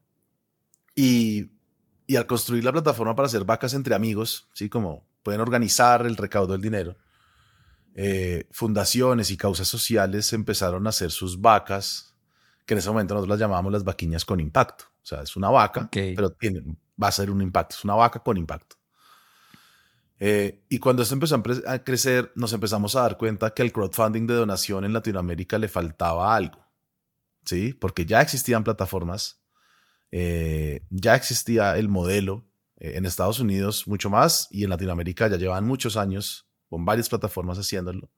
y, 0.95 1.51
y 2.05 2.15
al 2.15 2.25
construir 2.25 2.63
la 2.63 2.71
plataforma 2.71 3.15
para 3.15 3.27
hacer 3.27 3.43
vacas 3.43 3.73
entre 3.73 3.95
amigos, 3.95 4.49
¿sí? 4.53 4.69
Como 4.69 5.05
pueden 5.23 5.41
organizar 5.41 6.05
el 6.05 6.15
recaudo 6.15 6.53
del 6.53 6.61
dinero, 6.61 6.97
eh, 7.99 8.47
fundaciones 8.51 9.31
y 9.31 9.37
causas 9.37 9.67
sociales 9.67 10.31
empezaron 10.31 10.85
a 10.85 10.91
hacer 10.91 11.09
sus 11.09 11.41
vacas, 11.41 12.15
que 12.65 12.75
en 12.75 12.77
ese 12.77 12.89
momento 12.89 13.15
nosotros 13.15 13.29
las 13.29 13.39
llamábamos 13.39 13.71
las 13.71 13.83
vaquiñas 13.83 14.23
con 14.23 14.39
impacto. 14.39 14.85
O 15.01 15.05
sea, 15.05 15.23
es 15.23 15.35
una 15.35 15.49
vaca, 15.49 15.89
pero 15.91 16.29
tiene, 16.31 16.61
va 17.01 17.07
a 17.07 17.11
ser 17.11 17.31
un 17.31 17.41
impacto, 17.41 17.75
es 17.75 17.83
una 17.83 17.95
vaca 17.95 18.19
con 18.19 18.37
impacto. 18.37 18.75
Eh, 20.19 20.63
y 20.69 20.77
cuando 20.77 21.01
esto 21.01 21.15
empezó 21.15 21.41
a 21.67 21.79
crecer, 21.79 22.31
nos 22.35 22.53
empezamos 22.53 22.95
a 22.95 23.01
dar 23.01 23.17
cuenta 23.17 23.49
que 23.51 23.63
el 23.63 23.71
crowdfunding 23.71 24.27
de 24.27 24.35
donación 24.35 24.85
en 24.85 24.93
Latinoamérica 24.93 25.57
le 25.57 25.67
faltaba 25.67 26.35
algo. 26.35 26.66
¿Sí? 27.47 27.73
Porque 27.73 28.05
ya 28.05 28.21
existían 28.21 28.63
plataformas, 28.63 29.41
eh, 30.11 30.85
ya 30.89 31.15
existía 31.15 31.77
el 31.77 31.89
modelo 31.89 32.45
eh, 32.77 32.93
en 32.95 33.05
Estados 33.05 33.39
Unidos 33.39 33.87
mucho 33.87 34.09
más 34.09 34.47
y 34.51 34.63
en 34.63 34.69
Latinoamérica 34.69 35.27
ya 35.27 35.37
llevan 35.37 35.65
muchos 35.65 35.97
años 35.97 36.47
con 36.69 36.85
varias 36.85 37.09
plataformas 37.09 37.57
haciéndolo. 37.57 38.11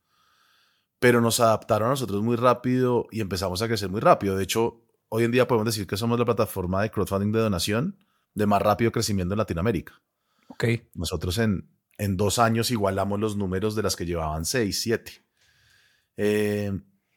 Pero 1.00 1.21
nos 1.21 1.39
adaptaron 1.39 1.88
a 1.88 1.91
nosotros 1.91 2.21
muy 2.21 2.36
rápido 2.36 3.07
y 3.12 3.21
empezamos 3.21 3.62
a 3.62 3.67
crecer 3.67 3.89
muy 3.89 4.01
rápido. 4.01 4.36
De 4.36 4.43
hecho, 4.43 4.86
hoy 5.07 5.24
en 5.24 5.31
día 5.31 5.48
podemos 5.48 5.65
decir 5.67 5.88
que 5.88 5.95
somos 5.95 6.19
la 6.19 6.25
plataforma 6.25 6.81
de 6.81 6.91
crowdfunding 6.91 7.31
de 7.31 7.39
donación 7.39 7.98
de 8.33 8.45
más 8.45 8.62
rápido 8.62 8.91
crecimiento 8.91 9.33
en 9.33 9.38
Latinoamérica. 9.38 10.01
Ok. 10.50 10.65
Nosotros 10.93 11.38
en, 11.38 11.69
en 11.98 12.17
dos 12.17 12.39
años 12.39 12.71
igualamos 12.71 13.19
los 13.19 13.38
números 13.38 13.75
de 13.75 13.83
las 13.83 13.95
que 13.95 14.05
llevaban 14.05 14.45
seis, 14.45 14.81
siete. 14.81 15.24
Eh, 16.17 16.71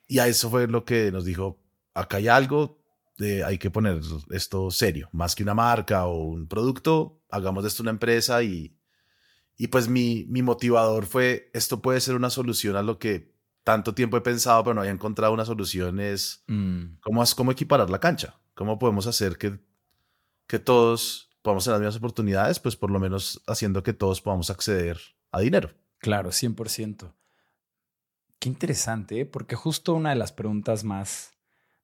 y 0.07 0.19
a 0.19 0.29
eso 0.29 0.51
fue 0.51 0.67
lo 0.69 0.85
que 0.85 1.11
nos 1.11 1.25
dijo, 1.25 1.59
acá 1.95 2.19
hay 2.19 2.29
algo, 2.29 2.79
de, 3.19 3.45
hay 3.45 3.59
que 3.59 3.71
poner 3.71 4.01
esto 4.31 4.71
serio, 4.71 5.09
más 5.13 5.35
que 5.35 5.43
una 5.43 5.55
marca 5.55 6.07
o 6.07 6.25
un 6.25 6.49
producto, 6.49 7.23
hagamos 7.31 7.65
de 7.65 7.69
esto 7.69 7.83
una 7.83 7.91
empresa 7.91 8.43
y, 8.43 8.77
y 9.57 9.69
pues 9.69 9.89
mi, 9.89 10.25
mi 10.29 10.43
motivador 10.43 11.07
fue, 11.07 11.51
esto 11.55 11.83
puede 11.83 12.01
ser 12.01 12.15
una 12.15 12.31
solución 12.31 12.77
a 12.77 12.83
lo 12.83 12.99
que 12.99 13.33
tanto 13.65 13.95
tiempo 13.95 14.17
he 14.17 14.23
pensado, 14.23 14.65
pero 14.65 14.75
no 14.75 14.81
había 14.81 14.93
encontrado 14.93 15.33
una 15.33 15.45
solución, 15.45 16.01
es 16.01 16.43
mm. 16.49 16.99
¿cómo, 17.01 17.23
cómo 17.37 17.53
equiparar 17.53 17.91
la 17.91 18.01
cancha, 18.01 18.41
cómo 18.55 18.79
podemos 18.79 19.07
hacer 19.07 19.39
que, 19.39 19.61
que 20.47 20.59
todos 20.59 21.31
podamos 21.43 21.65
tener 21.65 21.75
las 21.75 21.81
mismas 21.81 21.97
oportunidades, 21.97 22.61
pues 22.61 22.77
por 22.77 22.91
lo 22.91 23.01
menos 23.01 23.43
haciendo 23.47 23.83
que 23.83 23.93
todos 23.93 24.21
podamos 24.21 24.51
acceder 24.51 24.99
a 25.33 25.41
dinero. 25.41 25.71
Claro, 25.99 26.31
100%. 26.31 27.13
Qué 28.39 28.49
interesante, 28.49 29.21
¿eh? 29.21 29.27
porque 29.27 29.55
justo 29.55 29.95
una 29.95 30.11
de 30.11 30.17
las 30.17 30.33
preguntas 30.33 30.83
más 30.83 31.32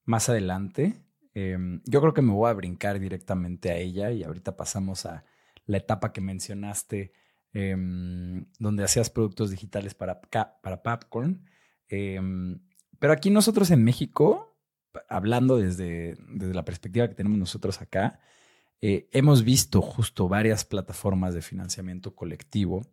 más 0.08 0.28
adelante 0.28 0.96
Em, 1.40 1.80
yo 1.84 2.00
creo 2.00 2.14
que 2.14 2.22
me 2.22 2.32
voy 2.32 2.50
a 2.50 2.52
brincar 2.54 2.98
directamente 2.98 3.70
a 3.70 3.76
ella 3.76 4.10
y 4.10 4.24
ahorita 4.24 4.56
pasamos 4.56 5.06
a 5.06 5.24
la 5.66 5.76
etapa 5.76 6.12
que 6.12 6.20
mencionaste, 6.20 7.12
em, 7.52 8.46
donde 8.58 8.82
hacías 8.82 9.08
productos 9.08 9.50
digitales 9.50 9.94
para, 9.94 10.20
para 10.20 10.82
Popcorn. 10.82 11.44
Em, 11.88 12.58
pero 12.98 13.12
aquí 13.12 13.30
nosotros 13.30 13.70
en 13.70 13.84
México, 13.84 14.58
hablando 15.08 15.58
desde, 15.58 16.16
desde 16.28 16.54
la 16.54 16.64
perspectiva 16.64 17.06
que 17.06 17.14
tenemos 17.14 17.38
nosotros 17.38 17.80
acá, 17.80 18.18
eh, 18.80 19.08
hemos 19.12 19.44
visto 19.44 19.80
justo 19.80 20.28
varias 20.28 20.64
plataformas 20.64 21.34
de 21.34 21.42
financiamiento 21.42 22.16
colectivo 22.16 22.84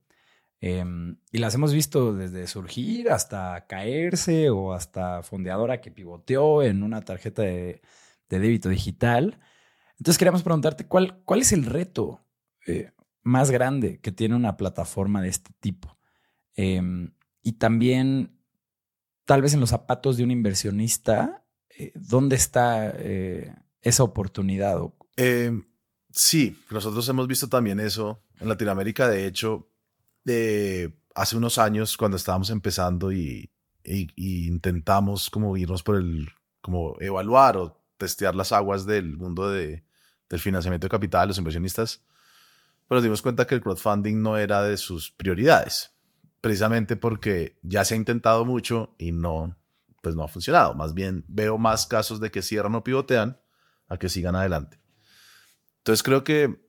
em, 0.62 1.18
y 1.32 1.38
las 1.40 1.56
hemos 1.56 1.74
visto 1.74 2.14
desde 2.14 2.48
surgir 2.48 3.10
hasta 3.10 3.66
caerse 3.68 4.50
o 4.50 4.74
hasta 4.74 5.24
fondeadora 5.24 5.82
que 5.82 5.92
pivoteó 5.92 6.64
en 6.64 6.84
una 6.84 7.02
tarjeta 7.02 7.42
de, 7.42 7.82
débito 8.30 8.70
digital. 8.70 9.40
Entonces 9.98 10.18
queríamos 10.18 10.44
preguntarte 10.44 10.88
cuál, 10.88 11.22
cuál 11.24 11.42
es 11.42 11.54
el 11.54 11.66
reto 11.66 12.26
eh, 12.68 12.92
más 13.24 13.52
grande 13.52 14.00
que 14.00 14.12
tiene 14.12 14.36
una 14.36 14.58
plataforma 14.58 15.22
de 15.22 15.30
este 15.30 15.52
tipo. 15.60 15.98
Em, 16.56 17.14
y 17.42 17.54
también, 17.54 18.38
tal 19.26 19.42
vez 19.42 19.54
en 19.54 19.60
los 19.60 19.70
zapatos 19.70 20.18
de 20.18 20.24
un 20.24 20.32
inversionista, 20.32 21.46
eh, 21.78 21.92
¿dónde 21.96 22.36
está 22.36 22.94
esa 23.82 24.04
oportunidad? 24.04 24.80
Em, 25.16 25.64
Sí, 26.16 26.58
nosotros 26.72 27.08
hemos 27.10 27.28
visto 27.28 27.50
también 27.50 27.82
eso 27.82 28.24
en 28.40 28.48
Latinoamérica. 28.48 29.10
De 29.10 29.28
hecho, 29.28 29.70
de 30.26 30.94
hace 31.16 31.38
unos 31.38 31.58
años 31.58 31.96
cuando 31.96 32.18
estábamos 32.18 32.50
empezando 32.50 33.14
y, 33.14 33.50
intentamos 33.86 35.30
como 35.30 35.56
irnos 35.56 35.84
por 35.84 35.98
el, 35.98 36.30
como 36.62 36.98
evaluar 37.00 37.56
o 37.56 37.80
testear 37.98 38.36
las 38.36 38.52
aguas 38.52 38.86
del 38.86 39.16
mundo 39.16 39.50
de, 39.50 39.86
del 40.28 40.40
financiamiento 40.40 40.86
de 40.86 40.92
capital, 40.92 41.28
los 41.28 41.38
inversionistas, 41.38 42.04
pero 42.88 42.98
nos 42.98 43.04
dimos 43.04 43.22
cuenta 43.22 43.46
que 43.46 43.56
el 43.56 43.62
crowdfunding 43.62 44.22
no 44.22 44.38
era 44.38 44.64
de 44.64 44.78
sus 44.78 45.12
prioridades, 45.12 45.92
precisamente 46.42 46.96
porque 46.96 47.58
ya 47.62 47.86
se 47.86 47.94
ha 47.94 47.98
intentado 47.98 48.44
mucho 48.44 48.96
y 48.98 49.12
no, 49.12 49.56
pues 50.02 50.16
no 50.16 50.24
ha 50.24 50.28
funcionado. 50.28 50.74
Más 50.74 50.94
bien 50.94 51.24
veo 51.28 51.58
más 51.58 51.86
casos 51.86 52.20
de 52.20 52.32
que 52.32 52.42
cierran 52.42 52.76
o 52.76 52.84
pivotean 52.84 53.40
a 53.88 53.98
que 53.98 54.10
sigan 54.10 54.36
adelante. 54.36 54.80
Entonces 55.78 56.02
creo 56.04 56.24
que 56.24 56.60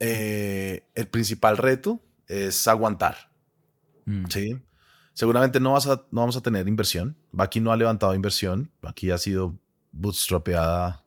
eh, 0.00 0.86
el 0.94 1.08
principal 1.08 1.56
reto 1.56 2.02
es 2.28 2.68
aguantar. 2.68 3.30
Mm. 4.04 4.26
¿sí? 4.28 4.62
Seguramente 5.14 5.58
no, 5.58 5.72
vas 5.72 5.86
a, 5.86 6.06
no 6.10 6.20
vamos 6.20 6.36
a 6.36 6.42
tener 6.42 6.68
inversión. 6.68 7.16
Baki 7.32 7.60
no 7.60 7.72
ha 7.72 7.76
levantado 7.76 8.14
inversión. 8.14 8.70
Baki 8.82 9.10
ha 9.10 9.18
sido 9.18 9.58
bootstrapeada 9.90 11.04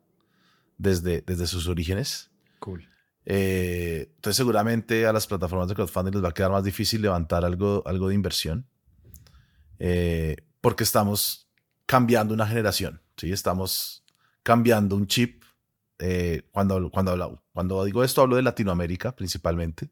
desde, 0.77 1.21
desde 1.21 1.47
sus 1.47 1.67
orígenes. 1.67 2.29
Cool. 2.59 2.87
Eh, 3.25 4.11
entonces 4.15 4.35
seguramente 4.35 5.05
a 5.05 5.13
las 5.13 5.27
plataformas 5.27 5.67
de 5.67 5.75
crowdfunding 5.75 6.13
les 6.13 6.23
va 6.23 6.29
a 6.29 6.33
quedar 6.33 6.51
más 6.51 6.63
difícil 6.63 7.01
levantar 7.01 7.45
algo, 7.45 7.83
algo 7.85 8.09
de 8.09 8.15
inversión. 8.15 8.65
Eh, 9.79 10.37
porque 10.59 10.83
estamos 10.83 11.49
cambiando 11.85 12.33
una 12.33 12.47
generación. 12.47 13.01
¿sí? 13.17 13.31
Estamos 13.31 14.03
cambiando 14.43 14.95
un 14.95 15.07
chip 15.07 15.43
eh, 15.99 16.43
cuando, 16.51 16.89
cuando, 16.89 17.43
cuando 17.53 17.85
digo 17.85 18.03
esto 18.03 18.21
hablo 18.21 18.35
de 18.35 18.41
Latinoamérica 18.41 19.15
principalmente, 19.15 19.89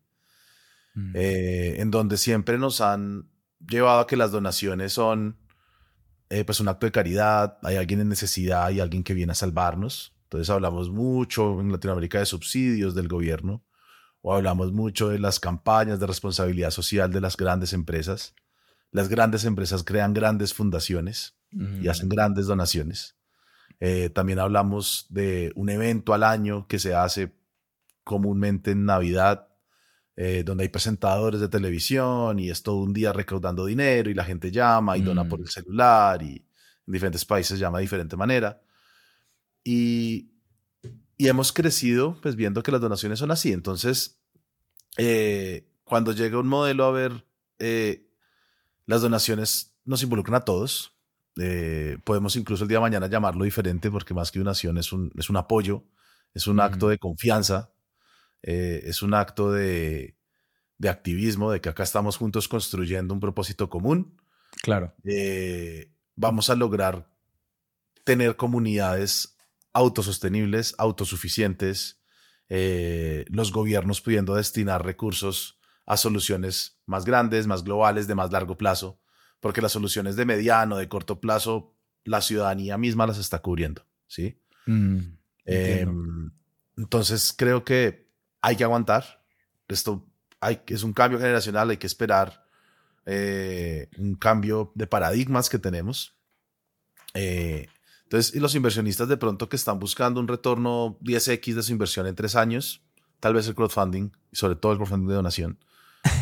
mm. 0.99 1.11
eh, 1.15 1.75
en 1.79 1.91
donde 1.91 2.17
siempre 2.17 2.57
nos 2.57 2.81
han 2.81 3.29
llevado 3.67 3.99
a 3.99 4.07
que 4.07 4.17
las 4.17 4.31
donaciones 4.31 4.93
son 4.93 5.37
eh, 6.29 6.45
pues 6.45 6.59
un 6.59 6.67
acto 6.67 6.85
de 6.85 6.91
caridad, 6.91 7.57
hay 7.63 7.77
alguien 7.77 8.01
en 8.01 8.09
necesidad, 8.09 8.65
hay 8.65 8.79
alguien 8.79 9.03
que 9.03 9.13
viene 9.13 9.31
a 9.31 9.35
salvarnos. 9.35 10.15
Entonces 10.23 10.49
hablamos 10.49 10.89
mucho 10.91 11.59
en 11.59 11.71
Latinoamérica 11.71 12.19
de 12.19 12.25
subsidios 12.25 12.93
del 12.93 13.07
gobierno 13.07 13.63
o 14.21 14.33
hablamos 14.33 14.71
mucho 14.71 15.09
de 15.09 15.17
las 15.17 15.39
campañas 15.39 15.99
de 15.99 16.05
responsabilidad 16.05 16.69
social 16.69 17.11
de 17.11 17.21
las 17.21 17.35
grandes 17.35 17.73
empresas. 17.73 18.35
Las 18.91 19.09
grandes 19.09 19.45
empresas 19.45 19.83
crean 19.83 20.13
grandes 20.13 20.53
fundaciones 20.53 21.35
y 21.51 21.87
hacen 21.87 22.07
mm. 22.07 22.09
grandes 22.09 22.45
donaciones. 22.45 23.15
Eh, 23.79 24.09
también 24.09 24.39
hablamos 24.39 25.07
de 25.09 25.51
un 25.55 25.69
evento 25.69 26.13
al 26.13 26.23
año 26.23 26.67
que 26.67 26.79
se 26.79 26.93
hace 26.93 27.33
comúnmente 28.03 28.71
en 28.71 28.85
Navidad, 28.85 29.48
eh, 30.21 30.43
donde 30.43 30.63
hay 30.63 30.67
presentadores 30.67 31.39
de 31.39 31.47
televisión 31.47 32.39
y 32.39 32.49
es 32.49 32.61
todo 32.61 32.75
un 32.75 32.91
día 32.91 33.13
recaudando 33.13 33.65
dinero 33.65 34.09
y 34.09 34.13
la 34.13 34.25
gente 34.25 34.51
llama 34.51 34.97
y 34.97 35.01
dona 35.01 35.23
por 35.23 35.39
mm. 35.39 35.43
el 35.43 35.49
celular 35.49 36.21
y 36.21 36.45
en 36.87 36.91
diferentes 36.91 37.23
países 37.23 37.57
llama 37.57 37.77
de 37.77 37.83
diferente 37.83 38.17
manera. 38.17 38.61
Y, 39.63 40.33
y 41.15 41.29
hemos 41.29 41.53
crecido 41.53 42.19
pues 42.21 42.35
viendo 42.35 42.61
que 42.61 42.69
las 42.69 42.81
donaciones 42.81 43.19
son 43.19 43.31
así. 43.31 43.53
Entonces, 43.53 44.19
eh, 44.97 45.69
cuando 45.85 46.11
llega 46.11 46.37
un 46.37 46.49
modelo 46.49 46.83
a 46.83 46.91
ver, 46.91 47.25
las 48.85 49.01
donaciones 49.01 49.73
nos 49.85 50.03
involucran 50.03 50.35
a 50.35 50.43
todos. 50.43 50.97
Eh, 51.37 51.97
podemos 52.03 52.35
incluso 52.35 52.65
el 52.65 52.67
día 52.67 52.79
de 52.79 52.81
mañana 52.81 53.07
llamarlo 53.07 53.45
diferente 53.45 53.89
porque 53.89 54.13
más 54.13 54.33
que 54.33 54.41
una 54.41 54.51
acción 54.51 54.77
es 54.77 54.91
un, 54.91 55.13
es 55.17 55.29
un 55.29 55.37
apoyo, 55.37 55.85
es 56.33 56.45
un 56.47 56.59
acto 56.59 56.89
de 56.89 56.97
confianza, 56.97 57.71
eh, 58.43 58.81
es 58.85 59.01
un 59.01 59.13
acto 59.13 59.51
de, 59.51 60.17
de, 60.77 60.89
activismo, 60.89 61.51
de 61.51 61.61
que 61.61 61.69
acá 61.69 61.83
estamos 61.83 62.17
juntos 62.17 62.47
construyendo 62.47 63.13
un 63.13 63.19
propósito 63.19 63.69
común. 63.69 64.17
Claro. 64.61 64.93
Eh, 65.03 65.93
vamos 66.15 66.49
a 66.49 66.55
lograr 66.55 67.09
tener 68.03 68.35
comunidades 68.35 69.37
autosostenibles, 69.73 70.75
autosuficientes, 70.77 72.01
los 72.49 73.51
gobiernos 73.51 74.01
pudiendo 74.01 74.33
destinar 74.33 74.83
recursos 74.83 75.59
a 75.85 75.97
soluciones 75.97 76.81
más 76.87 77.05
grandes, 77.05 77.45
más 77.45 77.63
globales, 77.63 78.07
de 78.07 78.15
más 78.15 78.31
largo 78.31 78.57
plazo 78.57 78.99
porque 79.39 79.61
las 79.61 79.71
soluciones 79.71 80.15
de 80.15 80.25
mediano, 80.25 80.77
de 80.77 80.87
corto 80.87 81.19
plazo, 81.19 81.75
la 82.03 82.21
ciudadanía 82.21 82.77
misma 82.77 83.07
las 83.07 83.17
está 83.17 83.39
cubriendo, 83.39 83.85
¿sí? 84.07 84.41
Mm, 84.65 84.99
em, 85.45 86.31
entonces 86.77 87.33
creo 87.35 87.63
que 87.63 88.08
hay 88.41 88.55
que 88.55 88.63
aguantar. 88.63 89.23
Esto 89.67 90.05
hay, 90.39 90.61
es 90.67 90.83
un 90.83 90.93
cambio 90.93 91.19
generacional, 91.19 91.69
hay 91.69 91.77
que 91.77 91.87
esperar 91.87 92.45
eh, 93.05 93.89
un 93.97 94.15
cambio 94.15 94.71
de 94.75 94.87
paradigmas 94.87 95.49
que 95.49 95.59
tenemos. 95.59 96.15
Eh, 97.13 97.67
entonces, 98.03 98.35
y 98.35 98.39
los 98.39 98.55
inversionistas 98.55 99.07
de 99.07 99.17
pronto 99.17 99.49
que 99.49 99.55
están 99.55 99.79
buscando 99.79 100.19
un 100.19 100.27
retorno 100.27 100.97
10x 101.01 101.53
de 101.53 101.63
su 101.63 101.71
inversión 101.71 102.07
en 102.07 102.15
tres 102.15 102.35
años, 102.35 102.83
tal 103.19 103.33
vez 103.33 103.47
el 103.47 103.55
crowdfunding, 103.55 104.11
y 104.31 104.35
sobre 104.35 104.55
todo 104.55 104.71
el 104.71 104.77
crowdfunding 104.77 105.07
de 105.07 105.15
donación, 105.15 105.59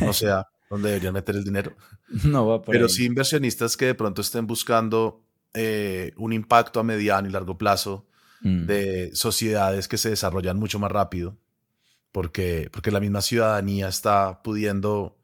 no 0.02 0.14
sea 0.14 0.48
donde 0.70 0.90
deberían 0.90 1.14
meter 1.14 1.36
el 1.36 1.44
dinero. 1.44 1.76
No 2.24 2.48
va 2.48 2.62
por 2.62 2.74
Pero 2.74 2.90
sí 2.90 3.06
inversionistas 3.06 3.78
que 3.78 3.86
de 3.86 3.96
pronto 3.96 4.22
estén 4.22 4.48
buscando 4.48 5.24
eh, 5.54 6.14
un 6.18 6.34
impacto 6.34 6.80
a 6.80 6.84
mediano 6.84 7.28
y 7.28 7.32
largo 7.32 7.58
plazo 7.58 8.06
mm. 8.42 8.66
de 8.66 9.16
sociedades 9.16 9.88
que 9.88 9.98
se 9.98 10.10
desarrollan 10.10 10.58
mucho 10.58 10.80
más 10.80 10.92
rápido, 10.92 11.38
porque, 12.18 12.68
porque 12.74 12.90
la 12.90 13.00
misma 13.00 13.22
ciudadanía 13.22 13.88
está 13.90 14.42
pudiendo 14.42 15.20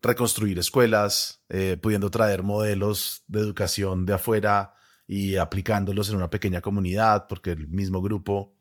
reconstruir 0.00 0.60
escuelas, 0.60 1.44
eh, 1.48 1.76
pudiendo 1.76 2.08
traer 2.08 2.44
modelos 2.44 3.24
de 3.26 3.40
educación 3.40 4.06
de 4.06 4.12
afuera 4.12 4.76
y 5.08 5.38
aplicándolos 5.38 6.08
en 6.08 6.14
una 6.14 6.30
pequeña 6.30 6.60
comunidad, 6.60 7.26
porque 7.28 7.50
el 7.50 7.66
mismo 7.66 8.00
grupo 8.00 8.54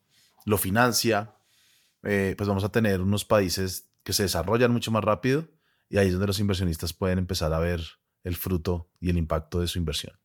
lo 0.45 0.57
financia, 0.57 1.35
eh, 2.01 2.33
pues 2.35 2.49
vamos 2.49 2.63
a 2.63 2.69
tener 2.69 3.01
unos 3.01 3.23
países 3.23 3.91
que 4.03 4.13
se 4.13 4.23
desarrollan 4.23 4.71
mucho 4.71 4.89
más 4.89 5.03
rápido 5.03 5.47
y 5.87 5.99
ahí 5.99 6.07
es 6.07 6.13
donde 6.13 6.25
los 6.25 6.39
inversionistas 6.39 6.91
pueden 6.91 7.19
empezar 7.19 7.53
a 7.53 7.59
ver 7.59 7.81
el 8.23 8.35
fruto 8.35 8.89
y 8.99 9.11
el 9.11 9.17
impacto 9.19 9.59
de 9.59 9.67
su 9.67 9.77
inversión. 9.77 10.17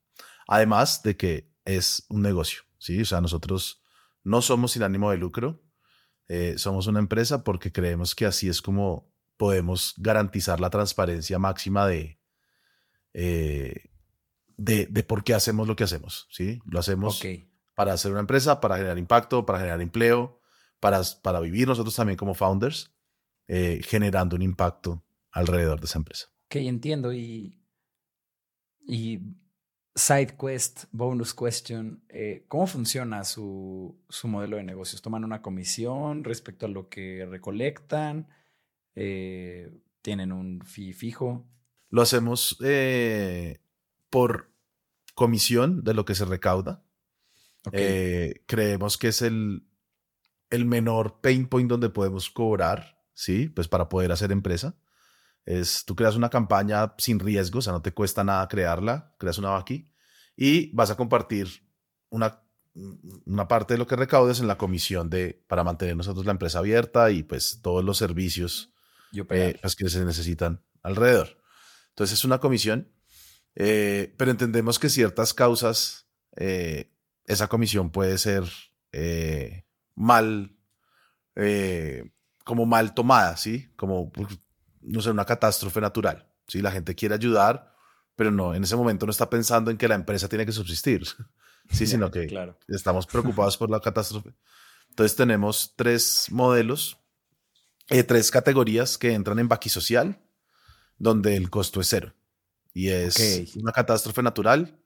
Además 0.49 1.03
de 1.03 1.19
que 1.19 1.53
es 1.67 2.07
un 2.09 2.23
negocio, 2.23 2.63
¿sí? 2.79 3.03
O 3.03 3.05
sea, 3.05 3.21
nosotros 3.21 3.83
no 4.25 4.41
somos 4.41 4.73
sin 4.73 4.83
ánimo 4.83 5.11
de 5.11 5.19
lucro, 5.19 5.61
eh, 6.33 6.59
somos 6.59 6.87
una 6.87 7.01
empresa 7.01 7.43
porque 7.43 7.73
creemos 7.73 8.15
que 8.15 8.25
así 8.25 8.49
es 8.49 8.63
como 8.63 9.13
podemos 9.37 9.95
garantizar 9.97 10.61
la 10.61 10.71
transparencia 10.71 11.41
máxima 11.41 11.89
de, 11.89 12.21
eh, 13.15 13.91
de, 14.57 14.87
de, 14.87 15.03
por 15.03 15.25
qué 15.25 15.35
hacemos 15.35 15.67
lo 15.67 15.75
que 15.75 15.83
hacemos, 15.83 16.29
¿sí? 16.31 16.61
Lo 16.67 16.79
hacemos 16.79 17.21
para 17.75 17.95
hacer 17.95 18.13
una 18.13 18.21
empresa, 18.21 18.61
para 18.61 18.77
generar 18.77 18.97
impacto, 18.97 19.45
para 19.45 19.59
generar 19.59 19.81
empleo, 19.81 20.41
para, 20.79 21.01
para 21.21 21.41
vivir 21.41 21.67
nosotros 21.67 21.97
también 21.97 22.17
como 22.17 22.35
founders, 22.35 22.95
eh, 23.49 23.81
generando 23.83 24.37
un 24.37 24.43
impacto 24.43 25.05
alrededor 25.33 25.81
de 25.81 25.87
esa 25.87 25.99
empresa. 25.99 26.29
Ok, 26.47 26.57
entiendo. 26.57 27.13
Y, 27.13 27.61
y 28.87 29.19
side 29.95 30.37
quest, 30.39 30.85
bonus 30.93 31.35
question, 31.35 32.03
eh, 32.09 32.45
¿cómo 32.49 32.67
funciona 32.67 33.25
su, 33.25 33.99
su, 34.09 34.29
modelo 34.29 34.57
de 34.57 34.65
negocios? 34.65 35.03
¿Toman 35.03 35.25
una 35.25 35.43
comisión 35.43 36.25
respecto 36.25 36.67
a 36.67 36.69
lo 36.69 36.89
que 36.89 37.27
recolectan? 37.29 38.29
Eh, 38.95 39.71
¿Tienen 40.03 40.33
un 40.33 40.63
fee 40.63 40.93
fijo? 40.93 41.47
Lo 41.91 42.03
hacemos 42.03 42.57
eh, 42.63 43.61
por 44.11 44.51
comisión 45.15 45.83
de 45.83 45.95
lo 45.95 46.05
que 46.05 46.15
se 46.15 46.25
recauda. 46.25 46.83
Creemos 48.47 48.97
que 48.97 49.09
es 49.09 49.21
el, 49.21 49.67
el 50.49 50.65
menor 50.65 51.21
pain 51.21 51.47
point 51.47 51.69
donde 51.69 51.91
podemos 51.91 52.31
cobrar, 52.31 53.03
¿sí? 53.13 53.49
Pues 53.49 53.69
para 53.69 53.89
poder 53.89 54.13
hacer 54.13 54.33
empresa. 54.33 54.77
Es, 55.45 55.85
tú 55.85 55.97
creas 55.97 56.17
una 56.17 56.31
campaña 56.31 56.95
sin 56.99 57.19
riesgo, 57.19 57.59
o 57.59 57.63
sea, 57.63 57.73
no 57.73 57.83
te 57.83 57.93
cuesta 57.93 58.23
nada 58.25 58.47
crearla, 58.49 59.15
creas 59.19 59.39
una 59.39 59.57
aquí 59.57 59.91
y 60.37 60.75
vas 60.75 60.91
a 60.91 60.97
compartir 60.97 61.49
una, 62.09 62.43
una 63.27 63.49
parte 63.49 63.75
de 63.75 63.79
lo 63.79 63.87
que 63.87 63.97
recaudes 63.97 64.41
en 64.41 64.47
la 64.47 64.59
comisión 64.59 65.11
de, 65.11 65.45
para 65.47 65.65
mantener 65.65 65.97
nosotros 65.97 66.25
la 66.25 66.33
empresa 66.33 66.61
abierta 66.61 67.11
y 67.11 67.23
pues 67.23 67.61
todos 67.63 67.85
los 67.85 67.99
servicios 67.99 68.73
eh, 69.13 69.59
pues, 69.61 69.77
que 69.77 69.89
se 69.89 70.05
necesitan 70.05 70.63
alrededor. 70.83 71.43
Entonces 71.91 72.19
es 72.19 72.25
una 72.25 72.39
comisión, 72.39 72.93
eh, 73.55 74.15
pero 74.17 74.31
entendemos 74.31 74.79
que 74.79 74.89
ciertas 74.89 75.35
causas, 75.35 76.07
eh, 76.37 76.93
esa 77.27 77.49
comisión 77.49 77.91
puede 77.91 78.19
ser 78.19 78.45
mal, 79.95 80.57
como 82.45 82.67
mal 82.67 82.95
tomada, 82.95 83.37
¿sí? 83.37 83.69
Como, 83.77 84.11
no 84.81 85.01
sé, 85.01 85.11
una 85.11 85.25
catástrofe 85.25 85.81
natural. 85.81 86.27
¿sí? 86.47 86.61
La 86.61 86.73
gente 86.73 86.95
quiere 86.95 87.15
ayudar, 87.15 87.75
pero 88.17 88.31
no, 88.31 88.55
en 88.55 88.65
ese 88.65 88.77
momento 88.77 89.07
no 89.07 89.13
está 89.13 89.31
pensando 89.31 89.71
en 89.71 89.77
que 89.77 89.89
la 89.89 89.95
empresa 89.95 90.29
tiene 90.29 90.47
que 90.47 90.53
subsistir, 90.53 91.07
sí, 91.71 91.87
sino 91.87 92.11
que 92.11 92.29
estamos 92.69 93.07
preocupados 93.07 93.57
por 93.57 93.71
la 93.71 93.81
catástrofe. 93.81 94.35
Entonces 94.91 95.17
tenemos 95.17 95.75
tres 95.77 96.27
modelos, 96.31 96.99
eh, 97.89 98.03
tres 98.03 98.31
categorías 98.31 98.99
que 98.99 99.13
entran 99.15 99.39
en 99.39 99.49
Social, 99.69 100.21
donde 100.99 101.37
el 101.37 101.49
costo 101.49 101.81
es 101.81 101.89
cero. 101.89 102.15
Y 102.73 102.89
es 102.89 103.57
una 103.57 103.73
catástrofe 103.73 104.23
natural, 104.23 104.79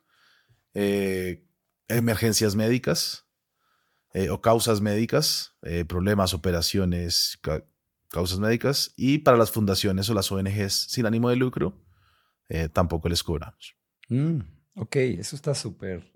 eh, 0.72 1.46
emergencias 1.88 2.54
médicas 2.54 3.26
eh, 4.14 4.30
o 4.30 4.40
causas 4.40 4.80
médicas, 4.80 5.54
problemas, 5.88 6.34
operaciones, 6.34 7.38
causas 8.14 8.38
médicas 8.38 8.94
y 8.96 9.18
para 9.18 9.36
las 9.36 9.50
fundaciones 9.50 10.08
o 10.08 10.14
las 10.14 10.30
ONGs 10.30 10.86
sin 10.88 11.04
ánimo 11.04 11.30
de 11.30 11.36
lucro, 11.36 11.74
eh, 12.48 12.68
tampoco 12.68 13.08
les 13.08 13.24
cobramos. 13.24 13.74
Mm, 14.08 14.38
ok, 14.76 14.96
eso 14.96 15.34
está 15.34 15.52
súper, 15.52 16.12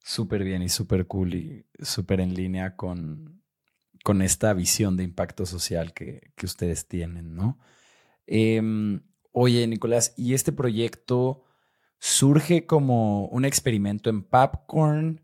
súper 0.00 0.42
bien 0.42 0.62
y 0.62 0.68
súper 0.68 1.06
cool 1.06 1.34
y 1.34 1.64
súper 1.78 2.20
en 2.20 2.34
línea 2.34 2.74
con, 2.74 3.40
con 4.02 4.20
esta 4.20 4.52
visión 4.52 4.96
de 4.96 5.04
impacto 5.04 5.46
social 5.46 5.94
que, 5.94 6.32
que 6.34 6.46
ustedes 6.46 6.88
tienen, 6.88 7.36
¿no? 7.36 7.60
Em, 8.26 9.00
oye, 9.30 9.64
Nicolás, 9.68 10.14
¿y 10.16 10.34
este 10.34 10.50
proyecto 10.50 11.44
surge 12.00 12.66
como 12.66 13.26
un 13.28 13.44
experimento 13.44 14.10
en 14.10 14.24
Popcorn? 14.24 15.22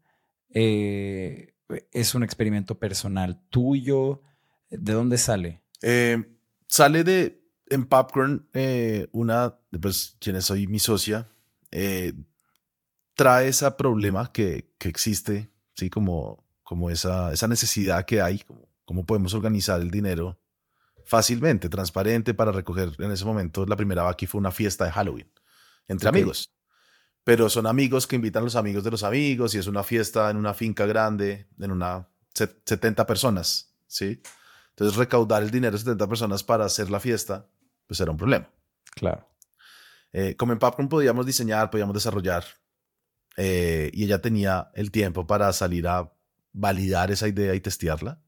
Eh, 0.50 1.56
¿Es 1.90 2.14
un 2.14 2.22
experimento 2.22 2.78
personal 2.78 3.42
tuyo? 3.50 4.22
¿De 4.70 4.92
dónde 4.92 5.18
sale? 5.18 5.63
Eh, 5.86 6.24
sale 6.66 7.04
de, 7.04 7.44
en 7.66 7.84
Popcorn, 7.84 8.48
eh, 8.54 9.06
una, 9.12 9.58
pues, 9.82 10.16
quien 10.18 10.40
soy 10.40 10.66
mi 10.66 10.78
socia, 10.78 11.28
eh, 11.70 12.14
trae 13.14 13.48
ese 13.48 13.70
problema 13.72 14.32
que, 14.32 14.72
que, 14.78 14.88
existe, 14.88 15.50
¿sí? 15.74 15.90
Como, 15.90 16.42
como 16.62 16.88
esa, 16.88 17.34
esa 17.34 17.48
necesidad 17.48 18.06
que 18.06 18.22
hay, 18.22 18.38
como, 18.38 18.66
cómo 18.86 19.04
podemos 19.04 19.34
organizar 19.34 19.78
el 19.82 19.90
dinero 19.90 20.40
fácilmente, 21.04 21.68
transparente 21.68 22.32
para 22.32 22.50
recoger. 22.50 22.92
En 22.98 23.10
ese 23.10 23.26
momento, 23.26 23.66
la 23.66 23.76
primera 23.76 24.08
aquí 24.08 24.26
fue 24.26 24.38
una 24.38 24.52
fiesta 24.52 24.86
de 24.86 24.92
Halloween 24.92 25.30
entre 25.86 26.08
amigos. 26.08 26.50
Pero 27.24 27.50
son 27.50 27.66
amigos 27.66 28.06
que 28.06 28.16
invitan 28.16 28.40
a 28.40 28.44
los 28.44 28.56
amigos 28.56 28.84
de 28.84 28.90
los 28.90 29.02
amigos 29.02 29.54
y 29.54 29.58
es 29.58 29.66
una 29.66 29.82
fiesta 29.82 30.30
en 30.30 30.38
una 30.38 30.54
finca 30.54 30.86
grande, 30.86 31.46
en 31.58 31.72
una 31.72 32.08
70 32.32 33.06
personas, 33.06 33.74
¿sí? 33.86 34.22
Entonces, 34.76 34.96
recaudar 34.96 35.42
el 35.42 35.50
dinero 35.50 35.72
de 35.72 35.78
70 35.78 36.08
personas 36.08 36.42
para 36.42 36.64
hacer 36.64 36.90
la 36.90 36.98
fiesta, 36.98 37.46
pues 37.86 38.00
era 38.00 38.10
un 38.10 38.16
problema. 38.16 38.50
Claro. 38.94 39.28
Eh, 40.12 40.36
como 40.36 40.52
en 40.52 40.58
Popcorn 40.58 40.88
podíamos 40.88 41.26
diseñar, 41.26 41.70
podíamos 41.70 41.94
desarrollar, 41.94 42.44
eh, 43.36 43.90
y 43.92 44.04
ella 44.04 44.20
tenía 44.20 44.70
el 44.74 44.90
tiempo 44.90 45.26
para 45.26 45.52
salir 45.52 45.88
a 45.88 46.12
validar 46.52 47.10
esa 47.10 47.28
idea 47.28 47.54
y 47.54 47.60
testearla, 47.60 48.20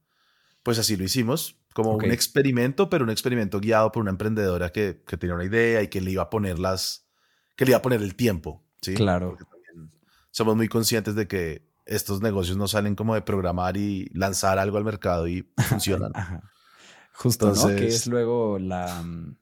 pues 0.62 0.78
así 0.78 0.96
lo 0.96 1.04
hicimos, 1.04 1.61
como 1.72 1.94
un 1.94 2.11
experimento, 2.11 2.88
pero 2.88 3.04
un 3.04 3.11
experimento 3.11 3.61
guiado 3.61 3.92
por 3.92 4.02
una 4.02 4.11
emprendedora 4.11 4.70
que, 4.70 5.02
que, 5.06 5.16
tenía 5.16 5.35
una 5.35 5.44
idea 5.44 5.82
y 5.82 5.88
que 5.88 6.00
le 6.00 6.11
iba 6.11 6.22
a 6.22 6.30
poner 6.30 6.59
las, 6.59 7.06
que 7.54 7.64
le 7.64 7.72
iba 7.72 7.78
a 7.78 7.82
poner 7.82 8.02
el 8.02 8.16
tiempo. 8.16 8.64
¿sí? 8.80 8.94
Claro. 8.94 9.37
somos 10.30 10.56
muy 10.56 10.68
conscientes 10.68 11.14
de 11.14 11.28
que 11.28 11.68
estos 11.87 12.20
negocios 12.20 12.57
no 12.57 12.68
salen 12.68 12.94
como 12.94 13.14
de 13.14 13.22
programar 13.22 13.77
y 13.77 14.11
lanzar 14.12 14.59
algo 14.59 14.77
al 14.77 14.85
mercado 14.85 15.29
y 15.29 15.49
funcionan. 15.57 16.12
Justo, 17.12 17.53
¿no? 17.55 17.68
Que 17.68 17.87
es 17.87 18.07
luego 18.07 18.59
la... 18.59 19.03
Mm, 19.03 19.37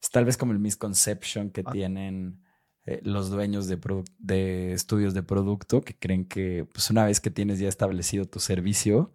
es 0.00 0.10
tal 0.10 0.24
vez 0.24 0.36
como 0.36 0.52
el 0.52 0.58
misconception 0.58 1.50
que 1.50 1.64
ah. 1.66 1.72
tienen 1.72 2.40
eh, 2.84 3.00
los 3.02 3.30
dueños 3.30 3.66
de, 3.66 3.78
de, 4.18 4.72
estudios 4.72 5.14
de 5.14 5.22
producto 5.22 5.80
que 5.80 5.98
creen 5.98 6.24
que 6.26 6.68
pues 6.72 6.90
una 6.90 7.04
vez 7.04 7.20
que 7.20 7.30
tienes 7.30 7.58
ya 7.58 7.68
establecido 7.68 8.26
tu 8.26 8.38
servicio, 8.38 9.12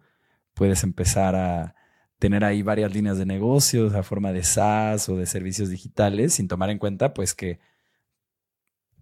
puedes 0.52 0.84
empezar 0.84 1.34
a 1.34 1.74
tener 2.18 2.44
ahí 2.44 2.62
varias 2.62 2.92
líneas 2.92 3.18
de 3.18 3.26
negocios 3.26 3.94
a 3.94 4.02
forma 4.02 4.32
de 4.32 4.44
SaaS 4.44 5.08
o 5.08 5.16
de 5.16 5.26
servicios 5.26 5.70
digitales 5.70 6.34
sin 6.34 6.48
tomar 6.48 6.70
en 6.70 6.78
cuenta 6.78 7.14
pues 7.14 7.34
que 7.34 7.58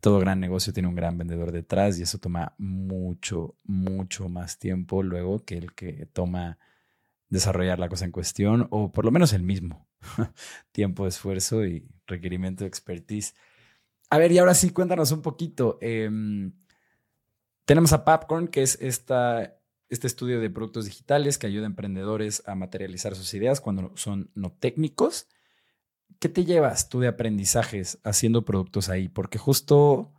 todo 0.02 0.18
gran 0.18 0.40
negocio 0.40 0.72
tiene 0.72 0.88
un 0.88 0.96
gran 0.96 1.16
vendedor 1.16 1.52
detrás 1.52 1.96
y 1.96 2.02
eso 2.02 2.18
toma 2.18 2.56
mucho, 2.58 3.54
mucho 3.62 4.28
más 4.28 4.58
tiempo 4.58 5.04
luego 5.04 5.44
que 5.44 5.56
el 5.56 5.74
que 5.74 6.06
toma 6.12 6.58
desarrollar 7.28 7.78
la 7.78 7.88
cosa 7.88 8.04
en 8.04 8.10
cuestión, 8.10 8.66
o 8.70 8.90
por 8.90 9.04
lo 9.04 9.12
menos 9.12 9.32
el 9.32 9.44
mismo 9.44 9.86
tiempo, 10.72 11.06
esfuerzo 11.06 11.64
y 11.64 11.86
requerimiento 12.08 12.64
de 12.64 12.68
expertise. 12.68 13.36
A 14.10 14.18
ver, 14.18 14.32
y 14.32 14.38
ahora 14.38 14.54
sí, 14.54 14.70
cuéntanos 14.70 15.12
un 15.12 15.22
poquito. 15.22 15.78
Em, 15.80 16.52
tenemos 17.64 17.92
a 17.92 18.04
Popcorn, 18.04 18.48
que 18.48 18.62
es 18.62 18.76
esta, 18.82 19.56
este 19.88 20.08
estudio 20.08 20.40
de 20.40 20.50
productos 20.50 20.84
digitales 20.86 21.38
que 21.38 21.46
ayuda 21.46 21.62
a 21.62 21.66
emprendedores 21.66 22.42
a 22.48 22.56
materializar 22.56 23.14
sus 23.14 23.32
ideas 23.34 23.60
cuando 23.60 23.92
son 23.96 24.32
no 24.34 24.50
técnicos. 24.50 25.28
¿Qué 26.18 26.28
te 26.28 26.44
llevas 26.44 26.88
tú 26.88 27.00
de 27.00 27.08
aprendizajes 27.08 27.98
haciendo 28.04 28.44
productos 28.44 28.88
ahí? 28.88 29.08
Porque 29.08 29.38
justo, 29.38 30.12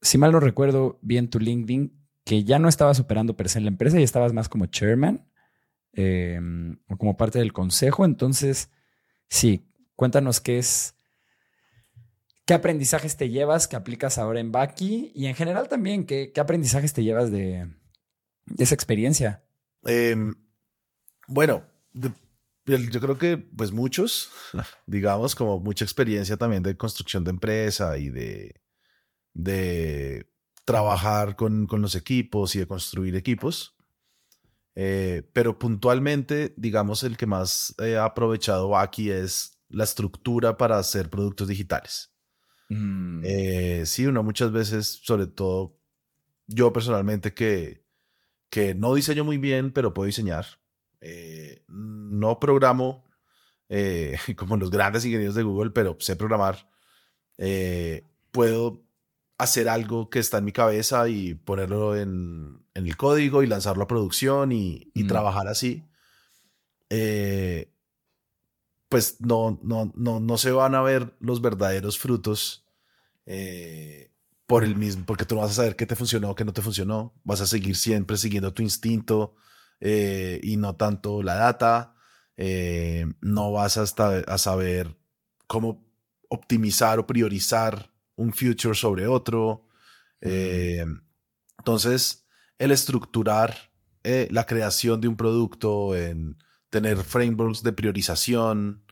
si 0.00 0.18
mal 0.18 0.32
no 0.32 0.40
recuerdo 0.40 0.98
bien 1.02 1.28
tu 1.28 1.38
LinkedIn, 1.40 1.98
que 2.24 2.44
ya 2.44 2.58
no 2.58 2.68
estabas 2.68 3.00
operando 3.00 3.36
per 3.36 3.48
se 3.48 3.58
en 3.58 3.64
la 3.64 3.70
empresa 3.70 3.98
y 3.98 4.02
estabas 4.02 4.34
más 4.34 4.48
como 4.48 4.66
chairman 4.66 5.26
em, 5.94 6.78
o 6.88 6.96
como 6.98 7.16
parte 7.16 7.38
del 7.38 7.52
consejo. 7.54 8.04
Entonces, 8.04 8.70
sí, 9.28 9.66
cuéntanos 9.96 10.40
qué 10.40 10.58
es, 10.58 10.94
qué 12.44 12.54
aprendizajes 12.54 13.16
te 13.16 13.30
llevas 13.30 13.66
que 13.66 13.76
aplicas 13.76 14.18
ahora 14.18 14.40
en 14.40 14.52
Baki 14.52 15.12
y 15.14 15.26
en 15.26 15.34
general 15.34 15.68
también, 15.68 16.04
qué, 16.04 16.32
aprendizajes 16.38 16.92
te 16.92 17.02
llevas 17.02 17.30
de, 17.30 17.70
esa 18.58 18.74
experiencia. 18.74 19.42
Em, 19.84 20.34
bueno, 21.28 21.64
yo 22.76 23.00
creo 23.00 23.18
que, 23.18 23.38
pues 23.38 23.72
muchos, 23.72 24.30
digamos, 24.86 25.34
como 25.34 25.60
mucha 25.60 25.84
experiencia 25.84 26.36
también 26.36 26.62
de 26.62 26.76
construcción 26.76 27.24
de 27.24 27.30
empresa 27.30 27.98
y 27.98 28.10
de, 28.10 28.60
de 29.34 30.30
trabajar 30.64 31.36
con, 31.36 31.66
con 31.66 31.80
los 31.80 31.94
equipos 31.94 32.54
y 32.54 32.58
de 32.60 32.66
construir 32.66 33.16
equipos. 33.16 33.74
Eh, 34.74 35.28
pero 35.32 35.58
puntualmente, 35.58 36.54
digamos, 36.56 37.02
el 37.02 37.16
que 37.16 37.26
más 37.26 37.74
he 37.78 37.96
aprovechado 37.96 38.76
aquí 38.76 39.10
es 39.10 39.58
la 39.68 39.84
estructura 39.84 40.56
para 40.56 40.78
hacer 40.78 41.10
productos 41.10 41.48
digitales. 41.48 42.12
Mm. 42.68 43.22
Eh, 43.24 43.82
sí, 43.86 44.06
uno 44.06 44.22
muchas 44.22 44.52
veces, 44.52 45.00
sobre 45.02 45.26
todo 45.26 45.78
yo 46.46 46.72
personalmente, 46.72 47.34
que, 47.34 47.84
que 48.50 48.74
no 48.74 48.94
diseño 48.94 49.24
muy 49.24 49.38
bien, 49.38 49.72
pero 49.72 49.92
puedo 49.92 50.06
diseñar. 50.06 50.46
Eh, 51.00 51.62
no 51.68 52.40
programo 52.40 53.04
eh, 53.68 54.18
como 54.36 54.56
los 54.56 54.70
grandes 54.70 55.04
ingenieros 55.04 55.34
de 55.34 55.42
Google, 55.42 55.70
pero 55.70 55.96
sé 56.00 56.16
programar. 56.16 56.68
Eh, 57.36 58.04
puedo 58.30 58.82
hacer 59.38 59.68
algo 59.68 60.10
que 60.10 60.18
está 60.18 60.38
en 60.38 60.44
mi 60.44 60.52
cabeza 60.52 61.08
y 61.08 61.34
ponerlo 61.34 61.96
en, 61.96 62.64
el 62.74 62.96
código 62.96 63.42
y 63.42 63.46
lanzarlo 63.46 63.84
a 63.84 63.88
producción 63.88 64.52
y, 64.52 64.90
trabajar 65.06 65.48
así. 65.48 65.84
pues 68.88 69.20
no, 69.20 69.60
no, 69.62 69.92
no, 69.94 70.20
no 70.20 70.38
se 70.38 70.50
van 70.50 70.74
a 70.74 70.82
ver 70.82 71.14
los 71.20 71.40
verdaderos 71.40 71.98
frutos 71.98 72.66
por 74.46 74.64
el 74.64 74.76
mismo, 74.76 75.04
porque 75.06 75.24
tú 75.24 75.34
no 75.34 75.42
vas 75.42 75.50
a 75.50 75.54
saber 75.54 75.76
qué 75.76 75.86
te 75.86 75.94
funcionó, 75.94 76.34
qué 76.34 76.44
no 76.44 76.52
te 76.52 76.62
funcionó. 76.62 77.14
Vas 77.22 77.40
a 77.40 77.46
seguir 77.46 77.76
siempre 77.76 78.16
siguiendo 78.16 78.52
tu 78.52 78.62
instinto 78.62 79.36
eh, 79.80 80.40
y 80.42 80.56
no 80.56 80.76
tanto 80.76 81.22
la 81.22 81.34
data. 81.34 81.94
Eh, 82.36 83.06
no 83.20 83.52
vas 83.52 83.76
hasta 83.76 84.18
a 84.20 84.38
saber 84.38 84.96
cómo 85.46 85.84
optimizar 86.28 86.98
o 86.98 87.06
priorizar 87.06 87.92
un 88.16 88.32
future 88.32 88.74
sobre 88.74 89.06
otro. 89.06 89.66
Eh, 90.20 90.84
entonces, 91.58 92.26
el 92.58 92.70
estructurar 92.70 93.56
la 94.30 94.46
creación 94.46 95.02
de 95.02 95.08
un 95.08 95.18
producto, 95.18 95.94
en 95.94 96.38
tener 96.70 96.96
frameworks 96.96 97.62
de 97.62 97.72
priorización, 97.72 98.82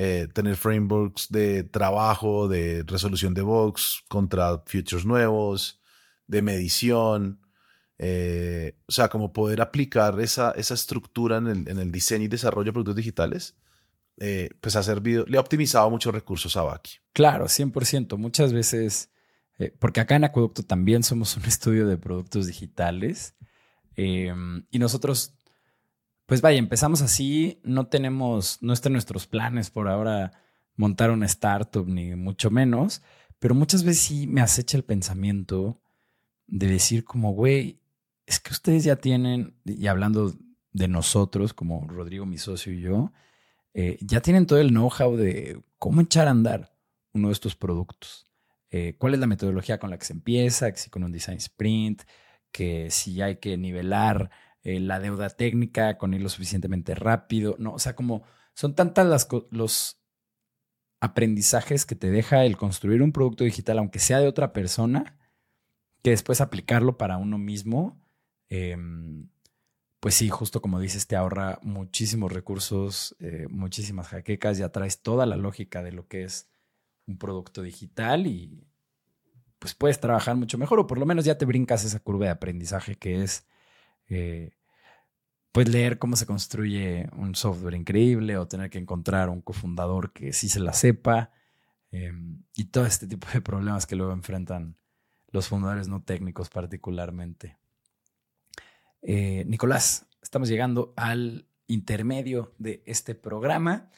eh, 0.00 0.28
tener 0.32 0.56
frameworks 0.56 1.28
de 1.28 1.64
trabajo, 1.64 2.46
de 2.46 2.84
resolución 2.86 3.34
de 3.34 3.42
bugs 3.42 4.04
contra 4.08 4.62
features 4.66 5.04
nuevos, 5.04 5.80
de 6.28 6.40
medición. 6.40 7.40
Eh, 7.98 8.76
o 8.86 8.92
sea, 8.92 9.08
como 9.08 9.32
poder 9.32 9.60
aplicar 9.60 10.20
esa, 10.20 10.52
esa 10.52 10.74
estructura 10.74 11.38
en 11.38 11.48
el, 11.48 11.68
en 11.68 11.78
el, 11.78 11.90
diseño 11.90 12.24
y 12.24 12.28
desarrollo 12.28 12.66
de 12.66 12.72
productos 12.72 12.96
digitales, 12.96 13.56
pues 14.60 14.74
ha 14.74 14.82
servido, 14.82 15.24
le 15.26 15.38
ha 15.38 15.40
optimizado 15.40 15.88
muchos 15.90 16.12
recursos 16.12 16.56
a 16.56 16.62
Baki. 16.62 16.92
Claro, 17.12 17.46
100%. 17.46 18.16
Muchas 18.16 18.52
veces, 18.52 19.10
porque 19.78 20.00
acá 20.00 20.16
en 20.16 20.24
Acueducto 20.24 20.64
también 20.64 21.04
somos 21.04 21.36
un 21.36 21.44
estudio 21.46 21.86
de 21.86 21.98
productos 21.98 22.46
digitales 22.46 23.36
y 23.96 24.78
nosotros, 24.78 25.34
pues 26.26 26.40
vaya, 26.40 26.58
empezamos 26.58 27.02
así, 27.02 27.60
no 27.64 27.88
tenemos, 27.88 28.58
no 28.60 28.72
está 28.72 28.88
en 28.88 28.94
nuestros 28.94 29.26
planes 29.26 29.70
por 29.70 29.88
ahora 29.88 30.32
montar 30.76 31.10
una 31.10 31.26
startup, 31.26 31.86
ni 31.86 32.14
mucho 32.14 32.50
menos, 32.50 33.02
pero 33.38 33.54
muchas 33.54 33.82
veces 33.82 34.02
sí 34.02 34.26
me 34.26 34.40
acecha 34.40 34.76
el 34.76 34.84
pensamiento 34.84 35.82
de 36.46 36.68
decir 36.68 37.04
como, 37.04 37.32
güey, 37.32 37.80
es 38.28 38.40
que 38.40 38.52
ustedes 38.52 38.84
ya 38.84 38.96
tienen, 38.96 39.54
y 39.64 39.86
hablando 39.86 40.34
de 40.72 40.86
nosotros, 40.86 41.54
como 41.54 41.88
Rodrigo, 41.88 42.26
mi 42.26 42.36
socio 42.36 42.74
y 42.74 42.80
yo, 42.82 43.10
eh, 43.72 43.96
ya 44.02 44.20
tienen 44.20 44.46
todo 44.46 44.58
el 44.58 44.68
know-how 44.68 45.16
de 45.16 45.62
cómo 45.78 46.02
echar 46.02 46.28
a 46.28 46.32
andar 46.32 46.76
uno 47.14 47.28
de 47.28 47.32
estos 47.32 47.56
productos. 47.56 48.30
Eh, 48.70 48.96
¿Cuál 48.98 49.14
es 49.14 49.20
la 49.20 49.26
metodología 49.26 49.78
con 49.78 49.88
la 49.88 49.98
que 49.98 50.04
se 50.04 50.12
empieza? 50.12 50.70
Que 50.70 50.78
si 50.78 50.90
con 50.90 51.04
un 51.04 51.12
design 51.12 51.38
sprint, 51.38 52.02
que 52.52 52.90
si 52.90 53.22
hay 53.22 53.36
que 53.36 53.56
nivelar 53.56 54.30
eh, 54.62 54.78
la 54.78 55.00
deuda 55.00 55.30
técnica 55.30 55.96
con 55.96 56.12
irlo 56.12 56.28
suficientemente 56.28 56.94
rápido, 56.94 57.56
no, 57.58 57.72
o 57.72 57.78
sea, 57.78 57.96
como 57.96 58.24
son 58.52 58.74
tantas 58.74 59.06
las, 59.06 59.26
los 59.50 60.02
aprendizajes 61.00 61.86
que 61.86 61.94
te 61.94 62.10
deja 62.10 62.44
el 62.44 62.58
construir 62.58 63.00
un 63.00 63.12
producto 63.12 63.44
digital, 63.44 63.78
aunque 63.78 64.00
sea 64.00 64.18
de 64.20 64.28
otra 64.28 64.52
persona, 64.52 65.16
que 66.02 66.10
después 66.10 66.42
aplicarlo 66.42 66.98
para 66.98 67.16
uno 67.16 67.38
mismo, 67.38 67.98
em, 68.48 69.28
pues 70.00 70.14
sí, 70.14 70.28
justo 70.28 70.62
como 70.62 70.80
dices, 70.80 71.06
te 71.06 71.16
ahorra 71.16 71.58
muchísimos 71.62 72.32
recursos, 72.32 73.16
eh, 73.20 73.46
muchísimas 73.50 74.08
jaquecas, 74.08 74.58
ya 74.58 74.70
traes 74.70 75.02
toda 75.02 75.26
la 75.26 75.36
lógica 75.36 75.82
de 75.82 75.92
lo 75.92 76.06
que 76.08 76.24
es 76.24 76.48
un 77.06 77.18
producto 77.18 77.62
digital 77.62 78.26
y 78.26 78.68
pues 79.58 79.74
puedes 79.74 80.00
trabajar 80.00 80.36
mucho 80.36 80.58
mejor 80.58 80.78
o 80.80 80.86
por 80.86 80.98
lo 80.98 81.06
menos 81.06 81.24
ya 81.24 81.38
te 81.38 81.46
brincas 81.46 81.84
esa 81.84 82.00
curva 82.00 82.26
de 82.26 82.30
aprendizaje 82.30 82.96
que 82.96 83.22
es 83.22 83.46
eh, 84.08 84.52
pues 85.52 85.68
leer 85.68 85.98
cómo 85.98 86.16
se 86.16 86.26
construye 86.26 87.08
un 87.16 87.34
software 87.34 87.74
increíble 87.74 88.36
o 88.36 88.46
tener 88.46 88.70
que 88.70 88.78
encontrar 88.78 89.28
un 89.28 89.40
cofundador 89.40 90.12
que 90.12 90.32
sí 90.32 90.48
se 90.48 90.60
la 90.60 90.72
sepa 90.72 91.32
em, 91.90 92.44
y 92.54 92.66
todo 92.66 92.86
este 92.86 93.06
tipo 93.06 93.26
de 93.32 93.40
problemas 93.40 93.86
que 93.86 93.96
luego 93.96 94.12
enfrentan 94.12 94.76
los 95.30 95.48
fundadores 95.48 95.88
no 95.88 96.02
técnicos 96.02 96.48
particularmente. 96.48 97.57
Eh, 99.02 99.44
Nicolás, 99.46 100.06
estamos 100.22 100.48
llegando 100.48 100.92
al 100.96 101.46
intermedio 101.66 102.54
de 102.58 102.82
este 102.86 103.14
programa. 103.14 103.90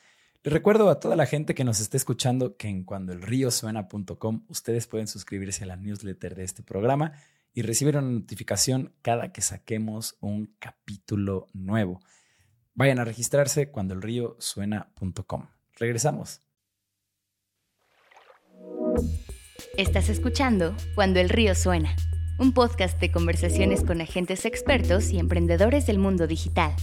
Les 0.43 0.53
recuerdo 0.53 0.89
a 0.91 1.01
toda 1.01 1.17
la 1.17 1.27
gente 1.27 1.55
que 1.55 1.65
nos 1.65 1.81
esté 1.81 1.97
escuchando 1.97 2.57
que 2.57 2.69
en 2.69 2.85
cuandoelriosuena.com 2.85 4.45
ustedes 4.49 4.87
pueden 4.87 5.07
suscribirse 5.07 5.65
a 5.65 5.67
la 5.67 5.77
newsletter 5.77 6.35
de 6.35 6.45
este 6.45 6.63
programa 6.63 7.13
y 7.53 7.63
recibir 7.63 7.97
una 7.97 8.09
notificación 8.09 8.95
cada 9.03 9.33
que 9.33 9.43
saquemos 9.43 10.17
un 10.21 10.55
capítulo 10.59 11.49
nuevo. 11.53 12.01
Vayan 12.75 12.99
a 12.99 13.05
registrarse 13.05 13.71
cuandoelriosuena.com. 13.71 15.49
Regresamos. 15.77 16.41
Estás 19.77 20.09
escuchando 20.09 20.75
Cuando 20.95 21.21
el 21.21 21.29
río 21.29 21.55
suena, 21.55 21.95
un 22.41 22.53
podcast 22.53 22.99
de 22.99 23.13
conversaciones 23.13 23.85
con 23.85 24.01
agentes 24.01 24.47
expertos 24.47 25.11
y 25.11 25.19
emprendedores 25.19 25.87
del 25.87 25.99
mundo 25.99 26.27
digital. 26.27 26.75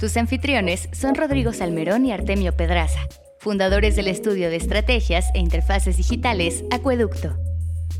Tus 0.00 0.16
anfitriones 0.16 0.88
son 0.92 1.14
Rodrigo 1.14 1.52
Salmerón 1.52 2.06
y 2.06 2.12
Artemio 2.12 2.56
Pedraza, 2.56 3.00
fundadores 3.38 3.94
del 3.94 4.08
estudio 4.08 4.48
de 4.48 4.56
estrategias 4.56 5.26
e 5.34 5.38
interfaces 5.38 5.98
digitales 5.98 6.64
Acueducto. 6.70 7.36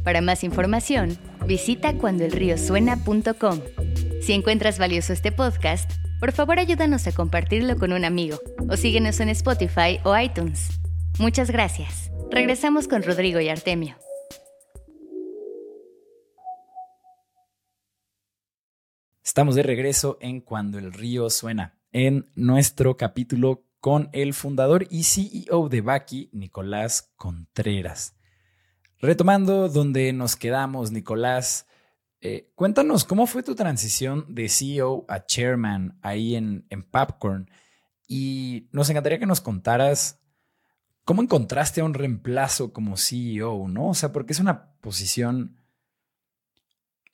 Para 0.02 0.22
más 0.22 0.42
información, 0.42 1.18
visita 1.46 1.92
cuandoelriosuena.com. 1.94 3.60
Si 4.22 4.32
encuentras 4.32 4.78
valioso 4.78 5.12
este 5.12 5.32
podcast, 5.32 5.90
por 6.18 6.32
favor 6.32 6.58
ayúdanos 6.58 7.06
a 7.06 7.12
compartirlo 7.12 7.76
con 7.76 7.92
un 7.92 8.04
amigo 8.04 8.40
o 8.68 8.76
síguenos 8.76 9.20
en 9.20 9.28
Spotify 9.28 10.00
o 10.04 10.16
iTunes. 10.16 10.80
Muchas 11.18 11.50
gracias. 11.50 12.10
Regresamos 12.30 12.88
con 12.88 13.02
Rodrigo 13.02 13.38
y 13.38 13.50
Artemio. 13.50 13.96
Estamos 19.32 19.54
de 19.54 19.62
regreso 19.62 20.18
en 20.20 20.42
Cuando 20.42 20.78
el 20.78 20.92
río 20.92 21.30
suena, 21.30 21.80
en 21.90 22.30
nuestro 22.34 22.98
capítulo 22.98 23.64
con 23.80 24.10
el 24.12 24.34
fundador 24.34 24.86
y 24.90 25.04
CEO 25.04 25.70
de 25.70 25.80
Baki, 25.80 26.28
Nicolás 26.34 27.14
Contreras. 27.16 28.14
Retomando 28.98 29.70
donde 29.70 30.12
nos 30.12 30.36
quedamos, 30.36 30.92
Nicolás, 30.92 31.66
eh, 32.20 32.52
cuéntanos 32.54 33.06
cómo 33.06 33.26
fue 33.26 33.42
tu 33.42 33.54
transición 33.54 34.26
de 34.28 34.50
CEO 34.50 35.06
a 35.08 35.24
chairman 35.24 35.98
ahí 36.02 36.34
en, 36.34 36.66
en 36.68 36.82
Popcorn. 36.82 37.50
Y 38.06 38.68
nos 38.70 38.90
encantaría 38.90 39.18
que 39.18 39.24
nos 39.24 39.40
contaras 39.40 40.20
cómo 41.06 41.22
encontraste 41.22 41.80
a 41.80 41.84
un 41.84 41.94
reemplazo 41.94 42.74
como 42.74 42.98
CEO, 42.98 43.66
¿no? 43.66 43.88
O 43.88 43.94
sea, 43.94 44.12
porque 44.12 44.34
es 44.34 44.40
una 44.40 44.74
posición, 44.82 45.56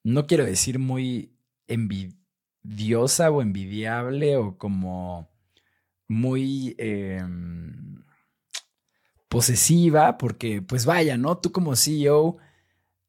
no 0.03 0.27
quiero 0.27 0.45
decir 0.45 0.81
muy 0.81 1.38
envidiosa 1.69 3.31
o 3.31 3.43
envidiable 3.43 4.37
o 4.37 4.59
como 4.59 5.31
muy 6.09 6.75
em, 6.79 8.03
posesiva, 9.29 10.19
porque 10.19 10.63
pues 10.63 10.87
vaya, 10.87 11.17
¿no? 11.17 11.39
Tú 11.39 11.53
como 11.53 11.77
CEO 11.77 12.39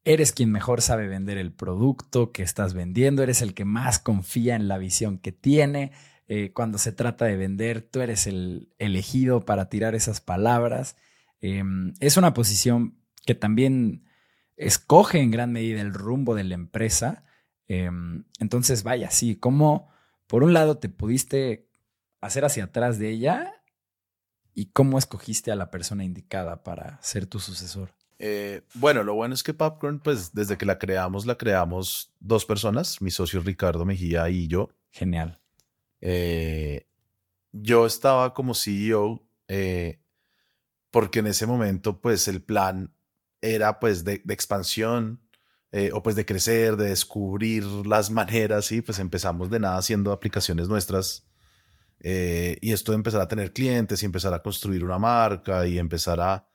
eres 0.04 0.32
quien 0.32 0.50
mejor 0.52 0.82
sabe 0.82 1.08
vender 1.08 1.38
el 1.38 1.52
producto 1.52 2.32
que 2.32 2.42
estás 2.42 2.74
vendiendo, 2.74 3.22
eres 3.22 3.42
el 3.42 3.54
que 3.54 3.64
más 3.64 3.98
confía 3.98 4.54
en 4.56 4.68
la 4.68 4.78
visión 4.78 5.18
que 5.18 5.32
tiene. 5.32 5.92
Eh, 6.28 6.52
cuando 6.52 6.78
se 6.78 6.92
trata 6.92 7.24
de 7.24 7.36
vender, 7.36 7.82
tú 7.82 8.00
eres 8.00 8.26
el 8.26 8.68
elegido 8.78 9.44
para 9.44 9.68
tirar 9.68 9.94
esas 9.94 10.20
palabras. 10.20 10.96
Em, 11.40 11.94
es 12.00 12.16
una 12.16 12.34
posición 12.34 12.96
que 13.26 13.34
también 13.34 14.04
escoge 14.56 15.20
en 15.20 15.30
gran 15.30 15.52
medida 15.52 15.80
el 15.80 15.94
rumbo 15.94 16.34
de 16.34 16.44
la 16.44 16.54
empresa 16.54 17.24
Em, 17.72 18.24
entonces, 18.40 18.82
vaya, 18.82 19.12
sí, 19.12 19.36
¿cómo 19.36 19.92
por 20.26 20.42
un 20.42 20.52
lado 20.52 20.78
te 20.78 20.88
pudiste 20.88 21.68
hacer 22.20 22.44
hacia 22.44 22.64
atrás 22.64 22.98
de 22.98 23.10
ella 23.10 23.62
y 24.54 24.72
cómo 24.72 24.98
escogiste 24.98 25.52
a 25.52 25.54
la 25.54 25.70
persona 25.70 26.02
indicada 26.02 26.64
para 26.64 27.00
ser 27.00 27.26
tu 27.26 27.38
sucesor? 27.38 27.94
Eh, 28.18 28.62
bueno, 28.74 29.04
lo 29.04 29.14
bueno 29.14 29.34
es 29.34 29.44
que 29.44 29.54
Popcorn, 29.54 30.00
pues 30.00 30.34
desde 30.34 30.58
que 30.58 30.66
la 30.66 30.80
creamos, 30.80 31.26
la 31.26 31.38
creamos 31.38 32.12
dos 32.18 32.44
personas, 32.44 33.00
mi 33.00 33.12
socio 33.12 33.40
Ricardo 33.40 33.84
Mejía 33.84 34.28
y 34.30 34.48
yo. 34.48 34.70
Genial. 34.90 35.40
Eh, 36.00 36.88
yo 37.52 37.86
estaba 37.86 38.34
como 38.34 38.54
CEO 38.54 39.24
eh, 39.46 40.00
porque 40.90 41.20
en 41.20 41.28
ese 41.28 41.46
momento, 41.46 42.00
pues 42.00 42.26
el 42.26 42.42
plan 42.42 42.92
era 43.40 43.78
pues 43.78 44.02
de, 44.02 44.20
de 44.24 44.34
expansión, 44.34 45.20
eh, 45.72 45.90
o 45.92 46.02
pues 46.02 46.16
de 46.16 46.26
crecer, 46.26 46.76
de 46.76 46.88
descubrir 46.88 47.64
las 47.86 48.10
maneras, 48.10 48.72
y 48.72 48.82
pues 48.82 48.98
empezamos 48.98 49.50
de 49.50 49.60
nada 49.60 49.78
haciendo 49.78 50.12
aplicaciones 50.12 50.68
nuestras. 50.68 51.26
Eh, 52.00 52.58
y 52.60 52.72
esto 52.72 52.92
de 52.92 52.96
empezar 52.96 53.20
a 53.20 53.28
tener 53.28 53.52
clientes 53.52 54.02
y 54.02 54.06
empezar 54.06 54.32
a 54.34 54.42
construir 54.42 54.84
una 54.84 54.98
marca 54.98 55.66
y 55.66 55.78
empezar 55.78 56.20
a, 56.20 56.48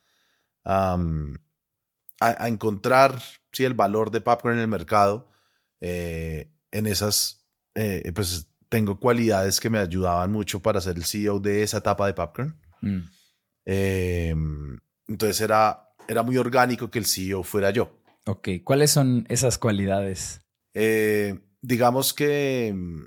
a, 0.64 0.98
encontrar 2.48 3.22
sí, 3.52 3.64
el 3.64 3.74
valor 3.76 4.12
de 4.12 4.22
Popcorn 4.22 4.56
en 4.56 4.62
el 4.62 4.68
mercado, 4.68 5.30
eh, 5.80 6.52
en 6.72 6.88
esas, 6.88 7.46
pues 8.14 8.48
tengo 8.70 9.00
cualidades 9.00 9.60
que 9.60 9.70
me 9.70 9.80
ayudaban 9.80 10.32
mucho 10.32 10.62
para 10.62 10.82
ser 10.82 10.98
el 10.98 11.06
CEO 11.06 11.40
de 11.40 11.64
esa 11.64 11.78
etapa 11.78 12.08
de 12.08 12.14
Popcorn. 12.14 12.60
Mm. 12.82 13.00
Em, 13.66 14.78
entonces 15.08 15.40
era, 15.42 15.90
era 16.08 16.24
muy 16.24 16.38
orgánico 16.38 16.90
que 16.90 17.00
el 17.00 17.06
CEO 17.06 17.44
fuera 17.44 17.72
yo. 17.72 18.05
Ok, 18.26 18.50
¿cuáles 18.64 18.92
son 18.92 19.26
esas 19.30 19.58
cualidades? 19.58 20.42
Eh, 20.74 21.40
digamos 21.62 22.14
que 22.14 22.74
mm, 22.76 23.04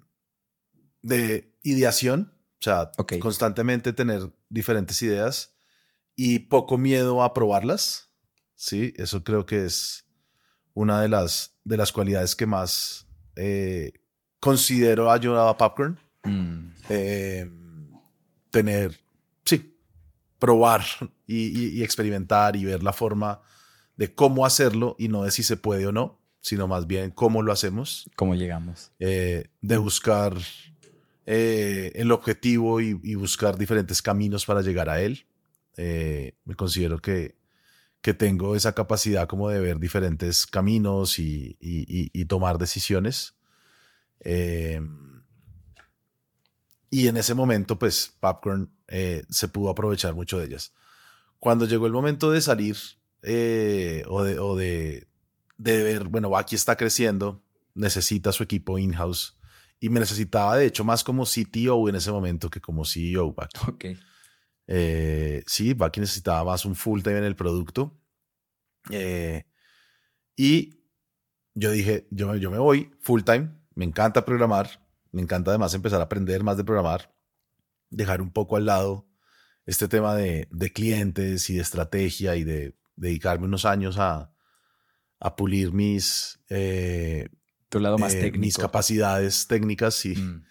de 1.03 1.55
ideación, 1.63 2.33
o 2.61 2.63
sea, 2.63 2.91
constantemente 3.21 3.93
tener 3.93 4.33
diferentes 4.49 5.01
ideas 5.03 5.57
y 6.17 6.41
poco 6.41 6.79
miedo 6.79 7.23
a 7.23 7.35
probarlas. 7.35 8.11
Sí, 8.55 8.93
eso 8.97 9.23
creo 9.23 9.47
que 9.47 9.65
es 9.65 10.07
una 10.75 11.01
de 11.03 11.09
las, 11.09 11.57
de 11.65 11.77
las 11.77 11.93
cualidades 11.93 12.35
que 12.35 12.47
más 12.47 13.07
eh, 13.37 13.93
considero 14.41 15.11
ha 15.11 15.15
ayudado 15.15 15.49
a 15.49 15.57
Popcorn. 15.57 15.99
Mm. 16.25 16.71
Eh, 16.89 17.51
tener, 18.51 18.99
sí, 19.45 19.77
probar 20.39 20.83
y, 21.27 21.47
y- 21.47 21.79
y 21.79 21.83
experimentar 21.83 22.57
y 22.57 22.65
ver 22.65 22.83
la 22.83 22.93
forma 22.93 23.41
de 23.99 24.15
cómo 24.15 24.47
hacerlo 24.47 24.97
y 24.99 25.09
no 25.09 25.25
de 25.25 25.31
si 25.31 25.43
se 25.43 25.59
puede 25.59 25.87
o 25.87 25.93
no, 25.93 26.19
sino 26.41 26.67
más 26.67 26.87
bien 26.87 27.11
cómo 27.11 27.43
lo 27.43 27.53
hacemos, 27.53 28.09
¿Cómo 28.17 28.35
llegamos? 28.35 28.93
eh, 29.01 29.51
de 29.61 29.77
buscar 29.77 30.35
eh, 31.27 31.93
el 31.95 32.11
objetivo 32.13 32.81
y, 32.81 32.99
y 33.03 33.15
buscar 33.17 33.59
diferentes 33.59 34.01
caminos 34.01 34.47
para 34.47 34.63
llegar 34.63 34.89
a 34.89 35.03
él. 35.03 35.27
Eh, 35.77 36.35
me 36.45 36.55
considero 36.55 36.99
que, 37.01 37.37
que 38.01 38.15
tengo 38.15 38.57
esa 38.57 38.73
capacidad 38.75 39.27
como 39.29 39.49
de 39.51 39.61
ver 39.61 39.79
diferentes 39.79 40.47
caminos 40.47 41.19
y, 41.19 41.57
y- 41.61 42.11
y- 42.13 42.25
tomar 42.25 42.57
decisiones. 42.57 43.35
Eh, 44.21 44.81
y 46.91 47.09
en 47.09 47.17
ese 47.17 47.35
momento, 47.35 47.79
pues, 47.79 48.15
Popcorn 48.21 48.71
eh, 48.89 49.25
se 49.29 49.49
pudo 49.49 49.71
aprovechar 49.71 50.15
mucho 50.15 50.39
de 50.39 50.47
ellas. 50.47 50.73
Cuando 51.39 51.67
llegó 51.67 51.87
el 51.87 51.93
momento 51.93 52.31
de 52.31 52.41
salir 52.41 52.77
eh, 53.23 54.05
o, 54.09 54.23
de, 54.23 54.39
o 54.39 54.57
de, 54.57 55.07
de 55.57 55.83
ver, 55.83 56.05
bueno, 56.09 56.37
aquí 56.37 56.55
está 56.55 56.77
creciendo, 56.77 57.43
necesita 57.75 58.33
su 58.33 58.43
equipo 58.43 58.79
in-house 58.79 59.39
y 59.81 59.89
me 59.91 60.01
necesitaba, 60.01 60.57
de 60.57 60.67
hecho, 60.67 60.85
más 60.85 61.05
como 61.05 61.25
CTO 61.25 61.89
en 61.89 61.95
ese 61.97 62.11
momento 62.11 62.51
que 62.51 62.61
como 62.61 62.85
CEO. 62.85 63.33
Baki. 63.33 63.59
Ok. 63.69 63.85
Eh, 64.67 65.43
sí, 65.47 65.75
Baki 65.75 66.01
necesitaba 66.01 66.45
más 66.45 66.65
un 66.65 66.75
full 66.75 67.01
time 67.03 67.19
en 67.19 67.25
el 67.25 67.37
producto. 67.37 67.99
Eh, 68.91 69.45
y 70.37 70.83
yo 71.55 71.71
dije, 71.71 72.07
yo, 72.11 72.29
me- 72.33 72.41
yo 72.41 72.51
me 72.51 72.59
voy 72.59 72.91
full 73.01 73.23
time, 73.23 73.51
me 73.75 73.85
encanta 73.85 74.25
programar, 74.25 74.87
me 75.13 75.23
encanta 75.23 75.51
además 75.51 75.75
empezar 75.75 76.01
a 76.01 76.05
aprender 76.05 76.43
más 76.45 76.57
de 76.57 76.65
programar, 76.65 77.15
dejar 77.91 78.21
un 78.23 78.31
poco 78.33 78.57
al 78.57 78.67
lado 78.67 79.09
este 79.67 79.89
tema 79.89 80.15
de, 80.15 80.49
de 80.51 80.73
clientes 80.73 81.51
y 81.51 81.55
de 81.57 81.63
estrategia 81.63 82.37
y 82.37 82.45
de 82.45 82.77
dedicarme 82.99 83.47
unos 83.47 83.65
años 83.65 83.99
a, 83.99 84.33
a 85.21 85.37
pulir 85.37 85.73
mis, 85.73 86.41
eh, 86.49 87.29
Tu 87.71 87.81
lado 87.81 87.99
más 87.99 88.15
eh, 88.15 88.33
mis 88.33 88.57
capacidades 88.57 89.47
técnicas 89.47 90.05
y, 90.07 90.15
Mm. 90.17 90.45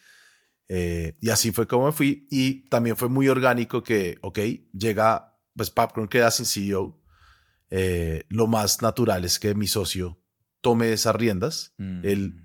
eh, 0.70 1.18
y 1.22 1.30
así 1.30 1.52
fue 1.52 1.68
como 1.68 1.86
me 1.88 1.92
fui. 1.92 2.28
Y 2.30 2.68
también 2.70 2.96
fue 2.98 3.10
muy 3.10 3.28
orgánico 3.28 3.82
que, 3.84 4.18
ok, 4.22 4.40
llega, 4.74 5.38
pues 5.56 5.70
Popcorn 5.72 6.08
queda 6.08 6.30
sin 6.32 6.46
CEO. 6.46 7.02
Lo 8.30 8.48
más 8.48 8.82
natural 8.82 9.26
es 9.26 9.40
que 9.40 9.56
mi 9.56 9.68
socio 9.68 10.22
tome 10.62 10.92
esas 10.94 11.16
riendas, 11.16 11.74
Mm. 11.78 12.02
él 12.04 12.44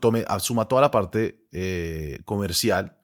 tome, 0.00 0.24
asuma 0.28 0.68
toda 0.68 0.80
la 0.82 0.90
parte 0.92 1.48
comercial 2.24 2.95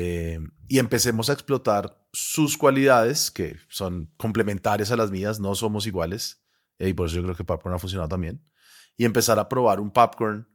eh, 0.00 0.38
y 0.68 0.78
empecemos 0.78 1.28
a 1.28 1.32
explotar 1.32 2.00
sus 2.12 2.56
cualidades 2.56 3.32
que 3.32 3.56
son 3.68 4.12
complementarias 4.16 4.92
a 4.92 4.96
las 4.96 5.10
mías, 5.10 5.40
no 5.40 5.56
somos 5.56 5.88
iguales. 5.88 6.40
eh, 6.78 6.90
y 6.90 6.92
por 6.92 7.08
eso 7.08 7.16
yo 7.16 7.24
creo 7.24 7.34
que 7.34 7.42
Popcorn 7.42 7.74
ha 7.74 7.80
funcionado 7.80 8.08
también. 8.08 8.40
Y 8.96 9.04
empezar 9.04 9.40
a 9.40 9.48
probar 9.48 9.80
un 9.80 9.90
Popcorn 9.90 10.46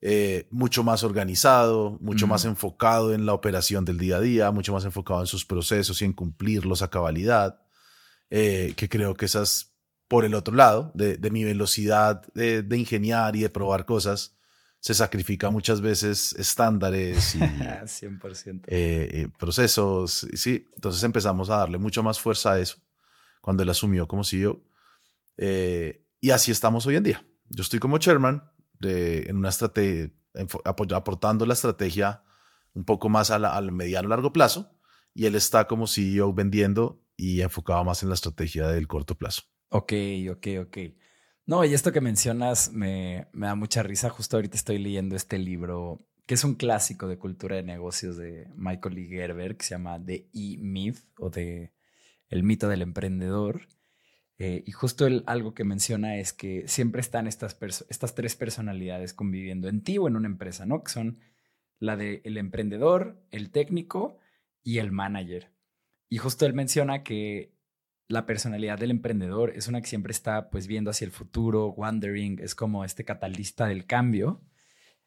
eh, 0.00 0.46
mucho 0.52 0.84
más 0.84 1.02
organizado, 1.02 1.98
mucho 2.00 2.28
más 2.28 2.44
enfocado 2.44 3.12
en 3.12 3.26
la 3.26 3.34
operación 3.34 3.84
del 3.84 3.98
día 3.98 4.18
a 4.18 4.20
día, 4.20 4.52
mucho 4.52 4.72
más 4.72 4.84
enfocado 4.84 5.20
en 5.20 5.26
sus 5.26 5.44
procesos 5.44 6.00
y 6.00 6.04
en 6.04 6.12
cumplirlos 6.12 6.80
a 6.82 6.90
cabalidad, 6.90 7.60
que 8.30 8.88
creo 8.88 9.14
que 9.14 9.26
esas, 9.26 9.74
por 10.06 10.24
el 10.24 10.34
otro 10.34 10.54
lado, 10.54 10.92
de, 10.94 11.16
de 11.16 11.30
mi 11.32 11.42
velocidad 11.42 12.22
de, 12.34 12.62
de 12.62 12.78
ingeniar 12.78 13.34
y 13.34 13.40
de 13.40 13.50
probar 13.50 13.84
cosas, 13.84 14.36
se 14.84 14.94
sacrifica 14.94 15.48
muchas 15.50 15.80
veces 15.80 16.32
estándares 16.32 17.36
y 17.36 17.38
100%. 17.86 18.64
eh, 18.66 19.08
eh, 19.12 19.28
procesos. 19.38 20.26
Sí, 20.34 20.68
entonces 20.74 21.02
empezamos 21.04 21.50
a 21.50 21.58
darle 21.58 21.78
mucho 21.78 22.02
más 22.02 22.18
fuerza 22.18 22.52
a 22.54 22.58
eso 22.58 22.78
cuando 23.40 23.62
él 23.62 23.68
asumió 23.70 24.08
como 24.08 24.24
CEO. 24.24 24.60
Eh, 25.36 26.04
y 26.20 26.30
así 26.30 26.50
estamos 26.50 26.84
hoy 26.86 26.96
en 26.96 27.04
día. 27.04 27.24
Yo 27.48 27.62
estoy 27.62 27.78
como 27.78 27.98
chairman 27.98 28.42
de, 28.80 29.22
en 29.28 29.36
una 29.36 29.50
estrategia, 29.50 30.10
aportando 30.64 31.46
la 31.46 31.54
estrategia 31.54 32.24
un 32.74 32.84
poco 32.84 33.08
más 33.08 33.30
a 33.30 33.38
la- 33.38 33.54
al 33.56 33.70
mediano 33.70 34.08
largo 34.08 34.32
plazo 34.32 34.74
y 35.14 35.26
él 35.26 35.36
está 35.36 35.66
como 35.68 35.86
CEO 35.86 36.32
vendiendo 36.32 37.00
y 37.16 37.40
enfocado 37.42 37.84
más 37.84 38.02
en 38.02 38.08
la 38.08 38.14
estrategia 38.16 38.66
del 38.66 38.88
corto 38.88 39.14
plazo. 39.16 39.42
Ok, 39.68 39.92
ok, 40.30 40.46
ok. 40.66 40.78
No, 41.44 41.64
y 41.64 41.74
esto 41.74 41.92
que 41.92 42.00
mencionas 42.00 42.72
me, 42.72 43.26
me 43.32 43.46
da 43.46 43.54
mucha 43.54 43.82
risa. 43.82 44.10
Justo 44.10 44.36
ahorita 44.36 44.56
estoy 44.56 44.78
leyendo 44.78 45.16
este 45.16 45.38
libro, 45.38 46.06
que 46.26 46.34
es 46.34 46.44
un 46.44 46.54
clásico 46.54 47.08
de 47.08 47.18
cultura 47.18 47.56
de 47.56 47.64
negocios 47.64 48.16
de 48.16 48.48
Michael 48.54 48.94
Lee 48.94 49.08
Gerber, 49.08 49.56
que 49.56 49.64
se 49.64 49.70
llama 49.70 50.02
The 50.04 50.28
E-Myth 50.32 50.98
o 51.18 51.30
de 51.30 51.72
El 52.28 52.44
mito 52.44 52.68
del 52.68 52.82
emprendedor. 52.82 53.66
Eh, 54.38 54.62
y 54.66 54.72
justo 54.72 55.06
el, 55.06 55.24
algo 55.26 55.54
que 55.54 55.64
menciona 55.64 56.16
es 56.16 56.32
que 56.32 56.66
siempre 56.68 57.00
están 57.00 57.26
estas, 57.26 57.56
estas 57.88 58.14
tres 58.14 58.36
personalidades 58.36 59.12
conviviendo 59.12 59.68
en 59.68 59.82
ti 59.82 59.98
o 59.98 60.08
en 60.08 60.16
una 60.16 60.28
empresa, 60.28 60.64
¿no? 60.64 60.82
Que 60.82 60.92
son 60.92 61.20
la 61.78 61.96
del 61.96 62.20
el 62.24 62.38
emprendedor, 62.38 63.20
el 63.30 63.50
técnico 63.50 64.18
y 64.62 64.78
el 64.78 64.92
manager. 64.92 65.52
Y 66.08 66.18
justo 66.18 66.46
él 66.46 66.54
menciona 66.54 67.02
que 67.02 67.51
la 68.12 68.26
personalidad 68.26 68.78
del 68.78 68.90
emprendedor 68.90 69.52
es 69.56 69.68
una 69.68 69.80
que 69.80 69.88
siempre 69.88 70.12
está 70.12 70.50
pues 70.50 70.66
viendo 70.66 70.90
hacia 70.90 71.06
el 71.06 71.10
futuro, 71.10 71.68
wondering, 71.70 72.38
es 72.40 72.54
como 72.54 72.84
este 72.84 73.04
catalista 73.04 73.66
del 73.66 73.86
cambio. 73.86 74.42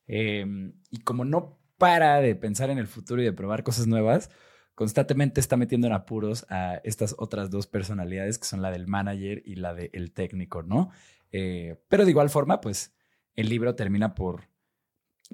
Eh, 0.08 0.46
y 0.90 1.00
como 1.00 1.24
no 1.24 1.60
para 1.78 2.20
de 2.20 2.36
pensar 2.36 2.70
en 2.70 2.80
el 2.80 2.88
futuro 2.88 3.22
y 3.22 3.26
de 3.26 3.34
probar 3.34 3.64
cosas 3.64 3.86
nuevas, 3.86 4.32
constantemente 4.74 5.40
está 5.40 5.56
metiendo 5.56 5.86
en 5.88 5.94
apuros 5.94 6.48
a 6.50 6.82
estas 6.84 7.16
otras 7.20 7.52
dos 7.52 7.68
personalidades 7.68 8.40
que 8.40 8.46
son 8.46 8.62
la 8.62 8.72
del 8.72 8.88
manager 8.88 9.44
y 9.46 9.56
la 9.56 9.76
del 9.76 10.12
técnico, 10.12 10.64
¿no? 10.64 10.90
Eh, 11.32 11.80
pero 11.90 12.06
de 12.06 12.12
igual 12.12 12.30
forma, 12.30 12.60
pues 12.60 12.96
el 13.36 13.50
libro 13.50 13.76
termina 13.76 14.16
por, 14.16 14.50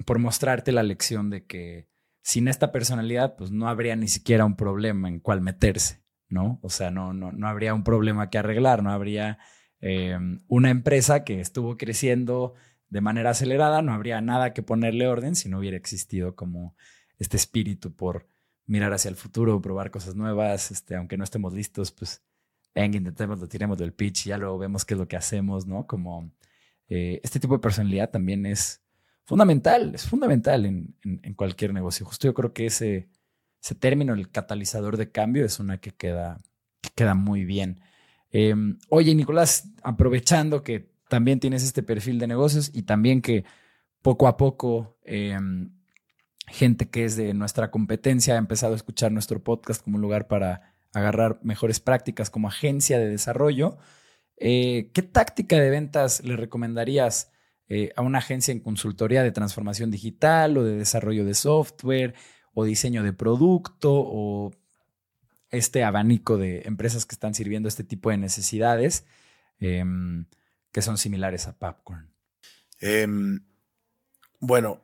por 0.06 0.20
mostrarte 0.20 0.74
la 0.74 0.84
lección 0.84 1.30
de 1.30 1.46
que 1.46 1.88
sin 2.22 2.48
esta 2.48 2.72
personalidad, 2.72 3.36
pues 3.38 3.52
no 3.52 3.70
habría 3.70 3.96
ni 3.96 4.08
siquiera 4.10 4.46
un 4.46 4.56
problema 4.56 5.08
en 5.08 5.20
cuál 5.20 5.42
meterse, 5.42 6.01
¿no? 6.32 6.60
O 6.64 6.70
sea, 6.70 6.92
no, 6.92 7.14
no, 7.14 7.32
no 7.32 7.48
habría 7.48 7.74
un 7.74 7.84
problema 7.84 8.30
que 8.30 8.38
arreglar, 8.40 8.82
no 8.84 8.92
habría 8.92 9.38
eh, 9.82 10.18
una 10.48 10.70
empresa 10.70 11.24
que 11.24 11.40
estuvo 11.40 11.78
creciendo 11.78 12.54
de 12.90 13.02
manera 13.02 13.32
acelerada, 13.32 13.82
no 13.82 13.94
habría 13.94 14.22
nada 14.22 14.54
que 14.54 14.64
ponerle 14.64 15.08
orden 15.08 15.36
si 15.36 15.50
no 15.50 15.60
hubiera 15.60 15.78
existido 15.78 16.36
como 16.36 16.76
este 17.20 17.38
espíritu 17.38 17.94
por 17.96 18.28
mirar 18.66 18.94
hacia 18.94 19.10
el 19.10 19.16
futuro, 19.16 19.62
probar 19.62 19.92
cosas 19.92 20.16
nuevas, 20.16 20.72
este, 20.72 20.96
aunque 20.96 21.18
no 21.18 21.24
estemos 21.24 21.54
listos, 21.54 21.92
pues 21.92 22.22
venga, 22.76 22.98
intentemos, 22.98 23.40
lo 23.40 23.48
tiremos 23.48 23.78
del 23.78 23.94
pitch 23.94 24.26
y 24.28 24.30
ya 24.30 24.38
luego 24.38 24.58
vemos 24.58 24.86
qué 24.86 24.94
es 24.94 24.98
lo 25.00 25.08
que 25.08 25.18
hacemos, 25.18 25.66
¿no? 25.68 25.86
Como 25.88 26.32
eh, 26.90 27.20
este 27.24 27.40
tipo 27.40 27.54
de 27.56 27.60
personalidad 27.60 28.10
también 28.10 28.46
es 28.46 28.82
fundamental, 29.26 29.94
es 29.96 30.06
fundamental 30.08 30.66
en, 30.66 30.96
en- 31.04 31.20
en 31.24 31.34
cualquier 31.34 31.74
negocio. 31.74 32.06
Justo 32.06 32.28
yo 32.28 32.34
creo 32.34 32.54
que 32.54 32.66
ese, 32.68 33.10
ese 33.62 33.76
término, 33.76 34.14
el 34.14 34.32
catalizador 34.32 34.98
de 34.98 35.12
cambio, 35.12 35.46
es 35.46 35.60
una 35.60 35.80
que 35.80 35.92
queda, 35.92 36.40
que 36.82 36.90
queda 36.96 37.14
muy 37.14 37.46
bien. 37.46 37.82
Eh, 38.32 38.56
oye, 38.90 39.14
Nicolás, 39.14 39.70
aprovechando 39.84 40.64
que 40.64 40.92
también 41.10 41.40
tienes 41.40 41.64
este 41.64 41.84
perfil 41.84 42.20
de 42.20 42.28
negocios 42.28 42.72
y 42.74 42.84
también 42.84 43.22
que 43.22 43.44
poco 44.02 44.28
a 44.28 44.38
poco 44.38 44.98
eh, 45.04 45.38
gente 46.48 46.90
que 46.90 47.06
es 47.06 47.16
de 47.16 47.34
nuestra 47.34 47.72
competencia 47.72 48.36
ha 48.36 48.38
empezado 48.38 48.74
a 48.74 48.76
escuchar 48.76 49.12
nuestro 49.12 49.44
podcast 49.44 49.84
como 49.84 49.98
un 49.98 50.02
lugar 50.02 50.28
para 50.28 50.74
agarrar 50.94 51.40
mejores 51.44 51.80
prácticas 51.80 52.30
como 52.30 52.48
agencia 52.48 53.00
de 53.00 53.08
desarrollo. 53.08 53.78
Eh, 54.38 54.90
¿Qué 54.94 55.02
táctica 55.02 55.58
de 55.58 55.70
ventas 55.70 56.24
le 56.24 56.36
recomendarías 56.36 57.32
eh, 57.68 57.92
a 57.96 58.02
una 58.02 58.20
agencia 58.20 58.52
en 58.52 58.60
consultoría 58.60 59.24
de 59.24 59.32
transformación 59.32 59.92
digital 59.92 60.58
o 60.58 60.64
de 60.64 60.76
desarrollo 60.76 61.24
de 61.24 61.34
software 61.34 62.16
o 62.54 62.64
diseño 62.66 63.04
de 63.04 63.14
producto 63.14 63.92
o 63.94 64.52
este 65.50 65.84
abanico 65.84 66.38
de 66.38 66.62
empresas 66.66 67.06
que 67.06 67.16
están 67.16 67.34
sirviendo 67.34 67.68
este 67.68 67.84
tipo 67.84 68.10
de 68.10 68.18
necesidades 68.18 69.06
em, 69.60 70.26
que 70.72 70.82
son 70.82 70.98
similares 70.98 71.48
a 71.48 71.58
Popcorn? 71.58 72.10
Em, 72.80 73.46
bueno, 74.40 74.82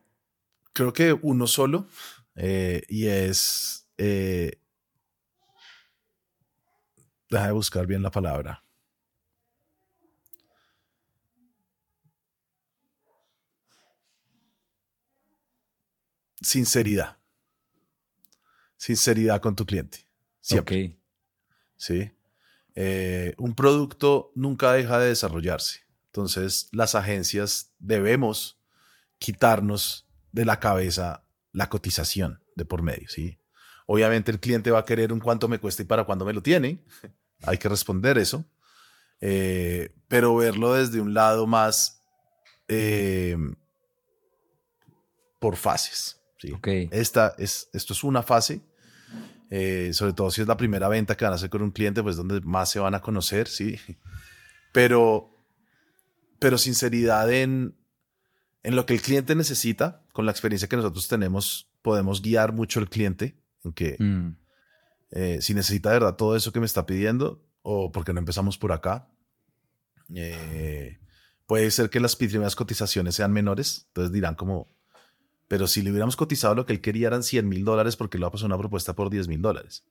creo 0.72 0.92
que 0.92 1.12
uno 1.12 1.46
solo 1.46 1.88
eh, 2.36 2.82
y 2.88 3.06
es... 3.06 3.88
eh, 3.96 4.60
deja 7.30 7.46
de 7.46 7.52
buscar 7.52 7.86
bien 7.86 8.02
la 8.02 8.10
palabra. 8.10 8.64
Sinceridad. 16.40 17.18
Sinceridad 18.78 19.42
con 19.42 19.54
tu 19.54 19.66
cliente. 19.66 20.08
Siempre. 20.40 20.86
Ok. 20.86 20.98
¿sí? 21.76 22.10
Eh, 22.74 23.34
un 23.38 23.54
producto 23.54 24.32
nunca 24.34 24.72
deja 24.72 24.98
de 24.98 25.08
desarrollarse. 25.08 25.80
Entonces, 26.06 26.68
las 26.72 26.94
agencias 26.94 27.72
debemos 27.78 28.60
quitarnos 29.18 30.06
de 30.32 30.44
la 30.44 30.60
cabeza 30.60 31.24
la 31.52 31.68
cotización 31.68 32.42
de 32.54 32.64
por 32.64 32.82
medio, 32.82 33.08
¿sí? 33.08 33.38
Obviamente 33.86 34.30
el 34.30 34.38
cliente 34.38 34.70
va 34.70 34.80
a 34.80 34.84
querer 34.84 35.12
un 35.12 35.20
cuánto 35.20 35.48
me 35.48 35.58
cuesta 35.58 35.82
y 35.82 35.86
para 35.86 36.04
cuándo 36.04 36.24
me 36.24 36.32
lo 36.32 36.42
tiene. 36.42 36.84
Hay 37.42 37.56
que 37.56 37.68
responder 37.68 38.18
eso. 38.18 38.44
Eh, 39.20 39.92
pero 40.08 40.36
verlo 40.36 40.74
desde 40.74 41.00
un 41.00 41.14
lado 41.14 41.46
más 41.46 42.02
eh, 42.68 43.36
por 45.38 45.56
fases. 45.56 46.20
¿sí? 46.38 46.52
Esta 46.90 47.34
es, 47.38 47.70
esto 47.72 47.92
es 47.92 48.04
una 48.04 48.22
fase, 48.22 48.60
eh, 49.50 49.90
sobre 49.92 50.12
todo 50.12 50.30
si 50.30 50.40
es 50.40 50.48
la 50.48 50.56
primera 50.56 50.88
venta 50.88 51.16
que 51.16 51.24
van 51.24 51.32
a 51.32 51.36
hacer 51.36 51.50
con 51.50 51.62
un 51.62 51.70
cliente, 51.70 52.02
pues 52.02 52.16
donde 52.16 52.40
más 52.40 52.70
se 52.70 52.78
van 52.78 52.94
a 52.94 53.00
conocer, 53.00 53.48
¿sí? 53.48 53.78
Pero, 54.72 55.34
pero 56.38 56.58
sinceridad 56.58 57.32
en, 57.32 57.74
en 58.62 58.76
lo 58.76 58.86
que 58.86 58.94
el 58.94 59.00
cliente 59.00 59.34
necesita, 59.34 60.04
con 60.12 60.26
la 60.26 60.32
experiencia 60.32 60.68
que 60.68 60.76
nosotros 60.76 61.08
tenemos, 61.08 61.70
podemos 61.82 62.20
guiar 62.20 62.52
mucho 62.52 62.80
al 62.80 62.88
cliente 62.88 63.36
en 63.64 63.72
que 63.72 63.96
mm. 63.98 65.40
si 65.40 65.54
necesita 65.54 65.90
de 65.90 65.96
verdad 65.96 66.16
todo 66.16 66.36
eso 66.36 66.52
que 66.52 66.60
me 66.60 66.66
está 66.66 66.84
pidiendo, 66.86 67.48
o 67.70 67.92
porque 67.92 68.12
no 68.12 68.18
empezamos 68.18 68.56
por 68.56 68.72
acá. 68.72 69.08
Eh, 70.14 70.98
puede 71.46 71.70
ser 71.70 71.90
que 71.90 72.00
las 72.00 72.16
primeras 72.16 72.56
cotizaciones 72.56 73.14
sean 73.14 73.32
menores, 73.32 73.84
entonces 73.88 74.12
dirán 74.12 74.34
como, 74.34 74.68
pero 75.48 75.66
si 75.66 75.82
le 75.82 75.90
hubiéramos 75.90 76.16
cotizado 76.16 76.54
lo 76.54 76.66
que 76.66 76.72
él 76.74 76.80
quería 76.80 77.08
eran 77.08 77.22
100 77.22 77.48
mil 77.48 77.64
dólares 77.64 77.96
porque 77.96 78.18
a 78.22 78.30
pasar 78.30 78.46
una 78.46 78.58
propuesta 78.58 78.94
por 78.94 79.10
10 79.10 79.28
mil 79.28 79.42
dólares. 79.42 79.84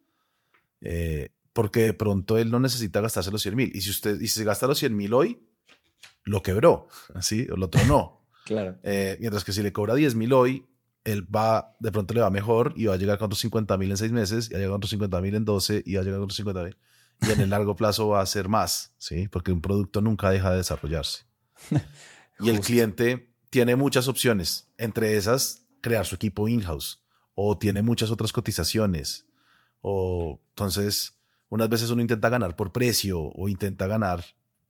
Eh, 0.82 1.30
porque 1.54 1.82
de 1.82 1.94
pronto 1.94 2.38
él 2.38 2.52
no 2.52 2.60
necesita 2.60 3.02
gastarse 3.02 3.32
los 3.32 3.42
100 3.42 3.56
mil. 3.56 3.72
Y 3.76 3.82
si 3.82 3.90
usted 3.90 4.22
y 4.22 4.28
si 4.28 4.40
se 4.40 4.44
gasta 4.44 4.68
los 4.68 4.78
100 4.78 4.96
mil 4.96 5.14
hoy, 5.14 5.40
lo 6.24 6.42
quebró, 6.44 6.88
así, 7.16 7.48
o 7.52 7.58
lo 7.58 7.70
tronó. 7.70 8.22
claro. 8.46 8.78
Eh, 8.84 9.18
mientras 9.20 9.44
que 9.44 9.52
si 9.52 9.64
le 9.64 9.74
cobra 9.74 9.96
10 9.96 10.16
mil 10.16 10.32
hoy, 10.34 10.66
él 11.04 11.24
va, 11.34 11.76
de 11.80 11.92
pronto 11.92 12.14
le 12.14 12.22
va 12.22 12.30
mejor 12.30 12.74
y 12.76 12.86
va 12.86 12.94
a 12.94 12.98
llegar 12.98 13.18
con 13.18 13.26
otros 13.26 13.40
50 13.40 13.78
mil 13.78 13.90
en 13.90 13.98
seis 13.98 14.12
meses, 14.12 14.50
y 14.50 14.54
va 14.54 14.58
a 14.58 14.60
llegar 14.60 14.72
con 14.72 14.78
otros 14.78 14.92
50 14.92 15.22
mil 15.22 15.36
en 15.36 15.46
12, 15.46 15.84
y 15.86 15.96
va 15.96 16.02
a 16.02 16.04
llegar 16.04 16.20
con 16.20 16.26
otros 16.26 16.38
50 16.38 16.64
mil 16.64 16.78
y 17.22 17.32
en 17.32 17.42
el 17.42 17.50
largo 17.50 17.76
plazo 17.76 18.10
va 18.10 18.22
a 18.22 18.26
ser 18.26 18.48
más, 18.48 18.94
¿sí? 18.98 19.28
Porque 19.28 19.52
un 19.52 19.62
producto 19.62 20.02
nunca 20.02 20.30
deja 20.30 20.52
de 20.52 20.58
desarrollarse. 20.58 21.26
y 22.40 22.50
el 22.50 22.60
cliente 22.60 23.34
tiene 23.50 23.76
muchas 23.76 24.08
opciones, 24.08 24.70
entre 24.78 25.18
esas 25.18 25.66
crear 25.82 26.06
su 26.06 26.16
equipo 26.16 26.48
in-house. 26.48 27.04
O 27.36 27.58
tiene 27.58 27.82
muchas 27.82 28.10
otras 28.10 28.32
cotizaciones. 28.32 29.28
O 29.82 30.42
entonces 30.50 31.20
unas 31.50 31.70
veces 31.70 31.90
uno 31.92 32.02
intenta 32.02 32.30
ganar 32.30 32.56
por 32.56 32.72
precio 32.72 33.22
o 33.22 33.48
intenta 33.48 33.88
ganar 33.88 34.24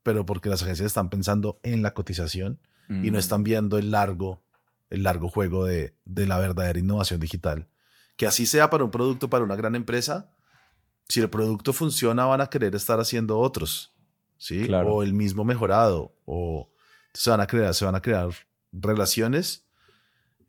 pero 0.04 0.26
porque 0.26 0.48
las 0.48 0.64
agencias 0.64 0.86
están 0.86 1.10
pensando 1.10 1.60
en 1.64 1.82
la 1.82 1.94
cotización 1.94 2.62
y 2.88 3.12
no 3.12 3.18
mm. 3.18 3.20
están 3.20 3.44
viendo 3.44 3.78
el 3.78 3.92
largo 3.92 4.42
el 4.90 5.04
largo 5.04 5.28
juego 5.28 5.66
de, 5.66 5.98
de 6.06 6.26
la 6.26 6.40
verdadera 6.40 6.80
innovación 6.80 7.20
digital. 7.20 7.68
Que 8.16 8.26
así 8.26 8.46
sea 8.46 8.70
para 8.70 8.86
un 8.86 8.92
producto 8.92 9.30
para 9.30 9.44
una 9.44 9.58
gran 9.58 9.76
empresa 9.76 10.32
si 11.10 11.22
el 11.22 11.30
producto 11.30 11.74
funciona, 11.74 12.26
van 12.26 12.42
a 12.42 12.48
querer 12.48 12.76
estar 12.76 13.00
haciendo 13.00 13.40
otros, 13.40 13.94
¿sí? 14.38 14.68
O 14.72 15.04
el 15.04 15.14
mismo 15.14 15.46
mejorado, 15.46 16.16
o 16.26 16.70
se 17.14 17.30
van 17.30 17.42
a 17.42 17.48
crear, 17.48 17.74
se 17.74 17.86
van 17.86 17.96
a 17.96 18.02
crear 18.02 18.30
relaciones 18.82 19.66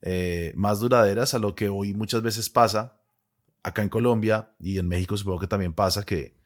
eh, 0.03 0.53
más 0.57 0.81
duraderas 0.81 1.35
a 1.35 1.39
lo 1.39 1.55
que 1.55 1.69
hoy 1.69 1.95
muchas 1.95 2.23
veces 2.23 2.51
pasa 2.51 3.01
acá 3.63 3.83
en 3.83 3.89
Colombia 3.89 4.53
y 4.61 4.79
en 4.79 4.89
México 4.89 5.17
supongo 5.17 5.41
que 5.41 5.47
también 5.47 5.73
pasa 5.73 6.05
que 6.05 6.37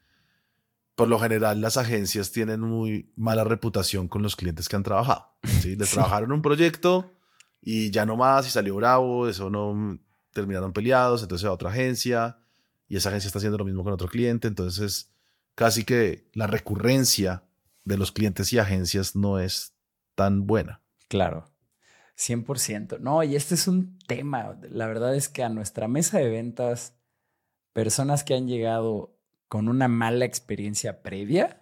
por 0.95 1.07
lo 1.07 1.19
general 1.19 1.61
las 1.61 1.77
agencias 1.77 2.31
tienen 2.31 2.59
muy 2.61 3.11
mala 3.15 3.43
reputación 3.43 4.07
con 4.07 4.21
los 4.21 4.35
clientes 4.35 4.69
que 4.69 4.75
han 4.75 4.83
trabajado. 4.83 5.27
¿sí? 5.43 5.75
Les 5.75 5.91
trabajaron 5.93 6.31
un 6.31 6.41
proyecto 6.41 7.11
y 7.61 7.91
ya 7.91 8.05
no 8.05 8.15
más 8.15 8.47
y 8.47 8.51
salió 8.51 8.75
bravo, 8.75 9.27
eso 9.27 9.49
no 9.49 9.99
terminaron 10.33 10.73
peleados, 10.73 11.21
entonces 11.23 11.47
a 11.47 11.51
otra 11.51 11.69
agencia 11.69 12.37
y 12.87 12.97
esa 12.97 13.09
agencia 13.09 13.27
está 13.27 13.39
haciendo 13.39 13.57
lo 13.57 13.65
mismo 13.65 13.83
con 13.83 13.93
otro 13.93 14.07
cliente. 14.07 14.47
Entonces, 14.47 15.11
casi 15.55 15.83
que 15.83 16.29
la 16.33 16.47
recurrencia 16.47 17.43
de 17.85 17.97
los 17.97 18.11
clientes 18.11 18.51
y 18.53 18.59
agencias 18.59 19.15
no 19.15 19.39
es 19.39 19.73
tan 20.15 20.45
buena. 20.45 20.81
Claro, 21.07 21.45
100%. 22.17 22.99
No, 22.99 23.23
y 23.23 23.35
este 23.35 23.55
es 23.55 23.67
un 23.67 23.97
tema. 24.07 24.57
La 24.69 24.87
verdad 24.87 25.15
es 25.15 25.29
que 25.29 25.43
a 25.43 25.49
nuestra 25.49 25.87
mesa 25.87 26.19
de 26.19 26.29
ventas, 26.29 26.95
personas 27.73 28.23
que 28.23 28.35
han 28.35 28.47
llegado 28.47 29.15
con 29.47 29.67
una 29.67 29.87
mala 29.87 30.25
experiencia 30.25 31.01
previa 31.03 31.61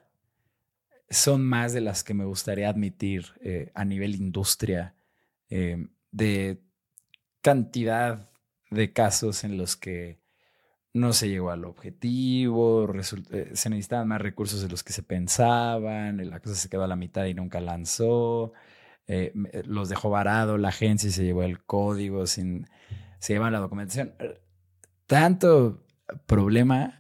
son 1.10 1.44
más 1.44 1.74
de 1.74 1.82
las 1.82 2.04
que 2.04 2.14
me 2.14 2.26
gustaría 2.26 2.70
admitir 2.70 3.26
eh, 3.42 3.72
a 3.76 3.84
nivel 3.84 4.16
industria, 4.16 4.96
eh, 5.50 5.88
de 6.12 6.62
cantidad 7.42 8.30
de 8.70 8.94
casos 8.94 9.44
en 9.44 9.58
los 9.58 9.76
que 9.76 10.20
no 10.94 11.14
se 11.14 11.30
llegó 11.30 11.52
al 11.52 11.66
objetivo, 11.66 12.90
eh, 12.94 13.52
se 13.54 13.70
necesitaban 13.70 14.08
más 14.08 14.22
recursos 14.22 14.62
de 14.62 14.70
los 14.70 14.84
que 14.84 14.94
se 14.94 15.04
pensaban, 15.04 16.30
la 16.30 16.40
cosa 16.40 16.56
se 16.56 16.70
quedó 16.70 16.84
a 16.84 16.88
la 16.88 16.96
mitad 16.96 17.26
y 17.26 17.34
nunca 17.34 17.60
lanzó, 17.62 18.54
eh, 19.14 19.34
eh, 19.52 19.64
los 19.66 19.90
dejó 19.90 20.10
varado 20.10 20.58
la 20.58 20.70
agencia 20.70 21.10
y 21.10 21.12
se 21.12 21.26
llevó 21.26 21.44
el 21.44 21.62
código, 21.66 22.26
sin, 22.28 22.68
se 23.20 23.34
lleva 23.34 23.52
la 23.52 23.60
documentación. 23.60 24.14
Tanto 25.06 25.84
problema 26.26 26.98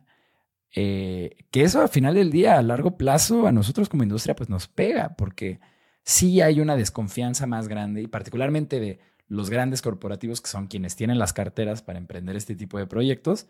que 0.74 1.36
eso 1.54 1.82
al 1.82 1.89
final 1.89 2.15
del 2.15 2.32
día, 2.32 2.58
a 2.58 2.62
largo 2.62 2.97
plazo, 2.97 3.47
a 3.47 3.52
nosotros 3.54 3.88
como 3.88 4.04
industria, 4.04 4.36
pues 4.36 4.50
nos 4.50 4.67
pega, 4.67 5.15
porque 5.17 5.60
sí 6.04 6.41
hay 6.41 6.60
una 6.60 6.76
desconfianza 6.76 7.47
más 7.47 7.69
grande 7.69 8.02
y 8.02 8.08
particularmente 8.08 8.80
de 8.82 9.00
los 9.30 9.50
grandes 9.50 9.82
corporativos 9.82 10.41
que 10.41 10.50
son 10.50 10.67
quienes 10.67 10.97
tienen 10.97 11.17
las 11.17 11.32
carteras 11.32 11.82
para 11.82 11.97
emprender 11.97 12.36
este 12.36 12.56
tipo 12.56 12.78
de 12.78 12.88
proyectos, 12.88 13.47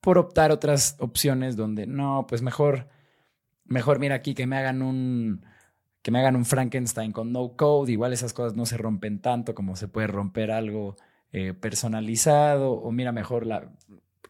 por 0.00 0.18
optar 0.18 0.52
otras 0.52 0.94
opciones 1.00 1.56
donde 1.56 1.88
no, 1.88 2.26
pues 2.28 2.42
mejor, 2.42 2.88
mejor 3.64 3.98
mira 3.98 4.14
aquí 4.14 4.34
que 4.34 4.46
me 4.46 4.56
hagan 4.56 4.82
un, 4.82 5.44
que 6.06 6.12
me 6.12 6.20
hagan 6.20 6.36
un 6.36 6.44
Frankenstein 6.44 7.10
con 7.10 7.32
no 7.32 7.56
code, 7.56 7.90
igual 7.90 8.12
esas 8.12 8.32
cosas 8.32 8.54
no 8.54 8.64
se 8.64 8.76
rompen 8.76 9.18
tanto 9.18 9.56
como 9.56 9.74
se 9.74 9.88
puede 9.88 10.06
romper 10.06 10.52
algo 10.52 10.94
eh, 11.32 11.52
personalizado, 11.52 12.74
o 12.74 12.92
mira, 12.92 13.10
mejor 13.10 13.44
la 13.44 13.72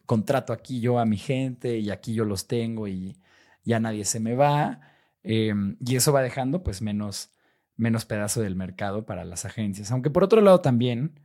contrato 0.07 0.53
aquí 0.53 0.79
yo 0.81 0.97
a 0.97 1.05
mi 1.05 1.17
gente 1.17 1.77
y 1.77 1.91
aquí 1.91 2.15
yo 2.15 2.25
los 2.25 2.47
tengo 2.47 2.87
y 2.87 3.15
ya 3.63 3.79
nadie 3.79 4.05
se 4.05 4.19
me 4.19 4.33
va. 4.33 4.81
Em, 5.21 5.77
y 5.85 5.97
eso 5.97 6.11
va 6.11 6.23
dejando 6.23 6.63
pues 6.63 6.81
menos, 6.81 7.29
menos 7.75 8.05
pedazo 8.05 8.41
del 8.41 8.55
mercado 8.55 9.05
para 9.05 9.23
las 9.23 9.45
agencias. 9.45 9.91
Aunque 9.91 10.09
por 10.09 10.23
otro 10.23 10.41
lado 10.41 10.61
también, 10.61 11.19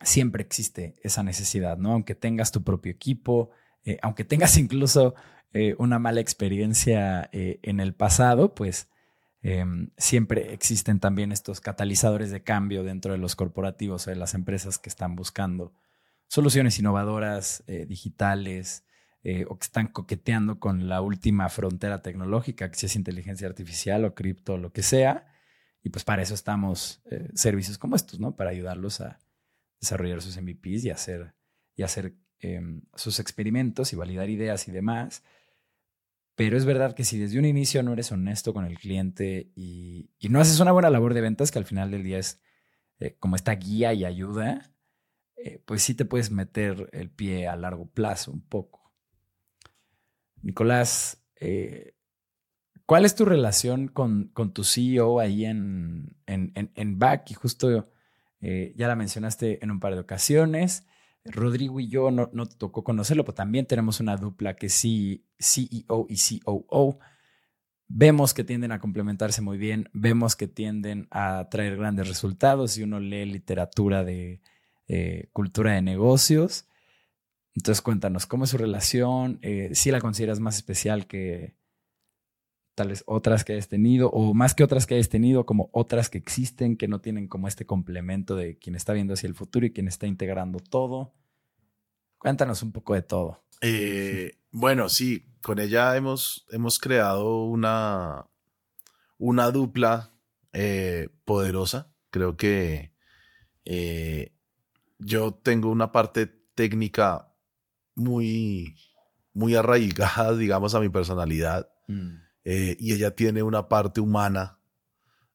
siempre 0.00 0.42
existe 0.42 0.96
esa 1.02 1.22
necesidad, 1.22 1.76
¿no? 1.76 1.92
Aunque 1.92 2.14
tengas 2.14 2.52
tu 2.52 2.64
propio 2.64 2.90
equipo, 2.90 3.50
eh, 3.84 3.98
aunque 4.00 4.24
tengas 4.24 4.56
incluso 4.56 5.14
eh, 5.52 5.74
una 5.76 5.98
mala 5.98 6.22
experiencia 6.22 7.28
en 7.32 7.80
el 7.80 7.92
pasado, 7.92 8.54
pues 8.54 8.88
em, 9.42 9.90
siempre 9.96 10.52
existen 10.52 11.00
también 11.00 11.32
estos 11.32 11.60
catalizadores 11.60 12.30
de 12.30 12.42
cambio 12.42 12.82
dentro 12.84 13.12
de 13.12 13.18
los 13.18 13.36
corporativos 13.36 14.06
o 14.06 14.10
de 14.10 14.16
las 14.16 14.34
empresas 14.34 14.78
que 14.78 14.88
están 14.88 15.16
buscando 15.16 15.72
soluciones 16.28 16.78
innovadoras, 16.78 17.64
digitales, 17.88 18.84
o 19.48 19.58
que 19.58 19.64
están 19.64 19.88
coqueteando 19.88 20.60
con 20.60 20.88
la 20.88 21.00
última 21.02 21.48
frontera 21.48 22.02
tecnológica, 22.02 22.70
que 22.70 22.78
si 22.78 22.86
es 22.86 22.94
inteligencia 22.94 23.48
artificial 23.48 24.04
o 24.04 24.14
cripto 24.14 24.56
lo 24.56 24.72
que 24.72 24.82
sea. 24.82 25.26
Y 25.82 25.90
pues 25.90 26.04
para 26.04 26.22
eso 26.22 26.34
estamos 26.34 27.02
servicios 27.34 27.78
como 27.78 27.96
estos, 27.96 28.20
¿no? 28.20 28.36
Para 28.36 28.50
ayudarlos 28.50 29.00
a, 29.00 29.18
desarrollar 29.80 30.20
sus 30.22 30.40
MVPs 30.40 30.84
y 30.84 30.90
hacer, 30.90 31.34
y 31.74 31.82
hacer 31.82 32.14
em, 32.40 32.82
sus 32.94 33.18
experimentos 33.18 33.92
y 33.92 33.96
validar 33.96 34.28
ideas 34.30 34.68
y 34.68 34.72
demás. 34.72 35.22
Pero 36.34 36.56
es 36.56 36.64
verdad 36.64 36.94
que 36.94 37.04
si 37.04 37.18
desde 37.18 37.38
un 37.38 37.44
inicio 37.44 37.82
no 37.82 37.92
eres 37.92 38.12
honesto 38.12 38.54
con 38.54 38.64
el 38.64 38.78
cliente 38.78 39.50
y, 39.54 40.10
no 40.28 40.40
haces 40.40 40.60
una 40.60 40.72
buena 40.72 40.90
labor 40.90 41.14
de 41.14 41.20
ventas, 41.20 41.50
que 41.50 41.58
al 41.58 41.64
final 41.64 41.90
del 41.90 42.02
día 42.02 42.18
es 42.18 42.40
eh, 42.98 43.16
como 43.18 43.36
esta 43.36 43.54
guía 43.54 43.92
y 43.92 44.04
ayuda, 44.04 44.72
eh, 45.36 45.62
pues 45.64 45.82
sí 45.82 45.94
te 45.94 46.04
puedes 46.04 46.30
meter 46.30 46.88
el 46.92 47.10
pie 47.10 47.48
a 47.48 47.56
largo 47.56 47.86
plazo 47.86 48.32
un 48.32 48.42
poco. 48.42 48.92
Nicolás, 50.42 51.22
eh, 51.36 51.94
¿cuál 52.86 53.04
es 53.04 53.14
tu 53.14 53.24
relación 53.24 53.88
con, 53.88 54.32
tu 54.52 54.64
CEO 54.64 55.20
ahí 55.20 55.44
en, 55.44 56.16
en, 56.26 56.52
en, 56.54 56.70
en 56.74 56.98
BAC? 56.98 57.32
Y 57.32 57.34
justo 57.34 57.90
ya 58.40 58.88
la 58.88 58.96
mencionaste 58.96 59.62
en 59.62 59.70
un 59.70 59.80
par 59.80 59.94
de 59.94 60.00
ocasiones. 60.00 60.86
Rodrigo 61.24 61.80
y 61.80 61.88
yo 61.88 62.10
no, 62.10 62.30
no 62.32 62.46
tocó 62.46 62.82
conocerlo, 62.82 63.24
pero 63.24 63.34
también 63.34 63.66
tenemos 63.66 64.00
una 64.00 64.16
dupla 64.16 64.56
que 64.56 64.68
sí, 64.68 65.26
CEO 65.38 66.06
y 66.08 66.40
COO. 66.40 66.98
Vemos 67.88 68.34
que 68.34 68.44
tienden 68.44 68.72
a 68.72 68.78
complementarse 68.78 69.42
muy 69.42 69.58
bien, 69.58 69.90
vemos 69.92 70.36
que 70.36 70.46
tienden 70.46 71.08
a 71.10 71.48
traer 71.50 71.76
grandes 71.76 72.08
resultados 72.08 72.72
si 72.72 72.82
uno 72.82 73.00
lee 73.00 73.26
literatura 73.26 74.04
de 74.04 74.40
eh, 74.86 75.28
cultura 75.32 75.72
de 75.72 75.82
negocios. 75.82 76.66
Entonces 77.54 77.82
cuéntanos, 77.82 78.26
¿cómo 78.26 78.44
es 78.44 78.50
su 78.50 78.58
relación? 78.58 79.40
Eh, 79.42 79.70
¿Si 79.74 79.90
la 79.90 80.00
consideras 80.00 80.38
más 80.38 80.56
especial 80.56 81.06
que, 81.06 81.59
tal 82.74 82.88
vez 82.88 83.02
otras 83.06 83.44
que 83.44 83.52
hayas 83.52 83.68
tenido, 83.68 84.10
o 84.10 84.34
más 84.34 84.54
que 84.54 84.64
otras 84.64 84.86
que 84.86 84.94
hayas 84.94 85.08
tenido, 85.08 85.46
como 85.46 85.70
otras 85.72 86.08
que 86.08 86.18
existen, 86.18 86.76
que 86.76 86.88
no 86.88 87.00
tienen 87.00 87.28
como 87.28 87.48
este 87.48 87.66
complemento 87.66 88.36
de 88.36 88.58
quien 88.58 88.74
está 88.74 88.92
viendo 88.92 89.14
hacia 89.14 89.26
el 89.26 89.34
futuro 89.34 89.66
y 89.66 89.72
quien 89.72 89.88
está 89.88 90.06
integrando 90.06 90.60
todo. 90.60 91.14
Cuéntanos 92.18 92.62
un 92.62 92.72
poco 92.72 92.94
de 92.94 93.02
todo. 93.02 93.42
Eh, 93.60 94.38
bueno, 94.50 94.88
sí, 94.88 95.26
con 95.42 95.58
ella 95.58 95.96
hemos, 95.96 96.46
hemos 96.50 96.78
creado 96.78 97.44
una, 97.44 98.26
una 99.18 99.50
dupla 99.50 100.12
eh, 100.52 101.08
poderosa. 101.24 101.92
Creo 102.10 102.36
que 102.36 102.92
eh, 103.64 104.34
yo 104.98 105.34
tengo 105.34 105.70
una 105.70 105.92
parte 105.92 106.26
técnica 106.54 107.32
muy, 107.94 108.76
muy 109.32 109.54
arraigada, 109.54 110.34
digamos, 110.36 110.74
a 110.74 110.80
mi 110.80 110.88
personalidad. 110.88 111.70
Mm. 111.88 112.29
Eh, 112.44 112.76
y 112.78 112.94
ella 112.94 113.14
tiene 113.14 113.42
una 113.42 113.68
parte 113.68 114.00
humana 114.00 114.58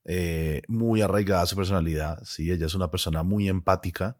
eh, 0.06 0.62
muy 0.68 1.02
arraigada 1.02 1.42
a 1.42 1.46
su 1.46 1.56
personalidad. 1.56 2.24
Sí, 2.24 2.52
ella 2.52 2.66
es 2.66 2.76
una 2.76 2.90
persona 2.92 3.24
muy 3.24 3.50
empática. 3.50 4.18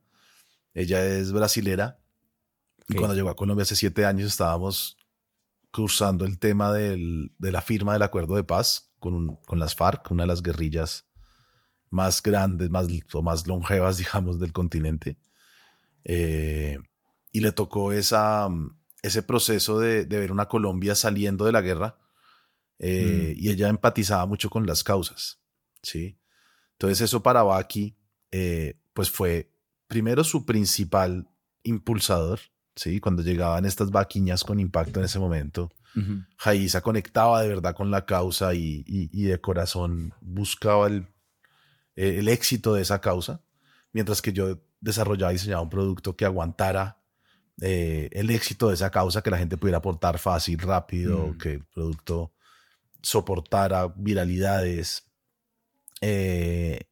Ella 0.74 1.06
es 1.06 1.32
brasilera. 1.32 2.00
Y 2.88 2.96
cuando 2.96 3.16
llegó 3.16 3.30
a 3.30 3.36
Colombia 3.36 3.64
hace 3.64 3.76
siete 3.76 4.06
años 4.06 4.28
estábamos 4.28 4.98
cursando 5.72 6.26
el 6.26 6.38
tema 6.40 6.72
del, 6.72 7.34
de 7.38 7.52
la 7.52 7.62
firma 7.62 7.94
del 7.94 8.04
acuerdo 8.04 8.36
de 8.36 8.44
paz 8.44 8.92
con, 9.00 9.38
con, 9.38 9.60
las 9.60 9.76
FARC, 9.76 10.10
una 10.12 10.24
de 10.24 10.28
las 10.28 10.44
guerrillas 10.44 11.08
más 11.90 12.22
grandes, 12.22 12.70
más, 12.70 12.88
o 13.14 13.22
más 13.22 13.48
longevas, 13.48 13.98
digamos, 13.98 14.40
del 14.40 14.54
continente. 14.54 15.18
Eh, 16.04 16.80
y 17.32 17.40
le 17.40 17.52
tocó 17.52 17.92
esa, 17.92 18.48
ese 19.02 19.24
proceso 19.24 19.80
de, 19.80 20.06
de 20.06 20.20
ver 20.20 20.32
una 20.32 20.48
Colombia 20.48 20.96
saliendo 20.96 21.46
de 21.46 21.52
la 21.52 21.62
guerra 21.62 21.98
eh, 22.80 23.34
mm. 23.36 23.44
y 23.44 23.50
ella 23.50 23.70
empatizaba 23.70 24.26
mucho 24.26 24.50
con 24.50 24.66
las 24.66 24.84
causas, 24.84 25.40
¿sí? 25.82 26.18
Entonces 26.74 27.02
eso 27.02 27.24
para 27.24 27.44
Baki, 27.44 27.96
eh, 28.32 28.80
pues 28.94 29.10
fue 29.10 29.52
primero 29.88 30.24
su 30.24 30.46
principal 30.46 31.30
impulsador, 31.64 32.40
¿sí? 32.76 33.00
Cuando 33.00 33.24
llegaban 33.24 33.66
estas 33.66 33.92
vaquiñas 33.92 34.44
con 34.44 34.60
impacto 34.60 35.00
en 35.00 35.06
ese 35.06 35.20
momento, 35.20 35.72
uh 35.96 36.82
conectaba 36.84 37.42
de 37.42 37.48
verdad 37.48 37.74
con 37.74 37.90
la 37.90 38.06
causa 38.06 38.54
y, 38.54 38.84
de 38.84 39.40
corazón 39.40 40.14
buscaba 40.20 40.88
el, 40.88 41.08
el 41.96 42.28
éxito 42.28 42.74
de 42.74 42.82
esa 42.82 43.00
causa, 43.00 43.42
mientras 43.94 44.22
que 44.22 44.34
yo 44.34 44.60
desarrollaba 44.82 45.32
y 45.32 45.36
diseñaba 45.36 45.62
un 45.62 45.70
producto 45.70 46.16
que 46.16 46.26
aguantara 46.26 47.00
eh, 47.62 48.10
el 48.12 48.30
éxito 48.32 48.68
de 48.68 48.74
esa 48.74 48.92
causa, 48.92 49.22
que 49.22 49.32
la 49.32 49.38
gente 49.38 49.58
pudiera 49.58 49.78
aportar 49.78 50.20
fácil, 50.20 50.60
rápido, 50.60 51.28
mm. 51.28 51.38
que 51.38 51.54
el 51.54 51.64
producto 51.66 52.34
soportara 53.06 53.94
viralidades. 53.96 55.06
Eh, 56.02 56.90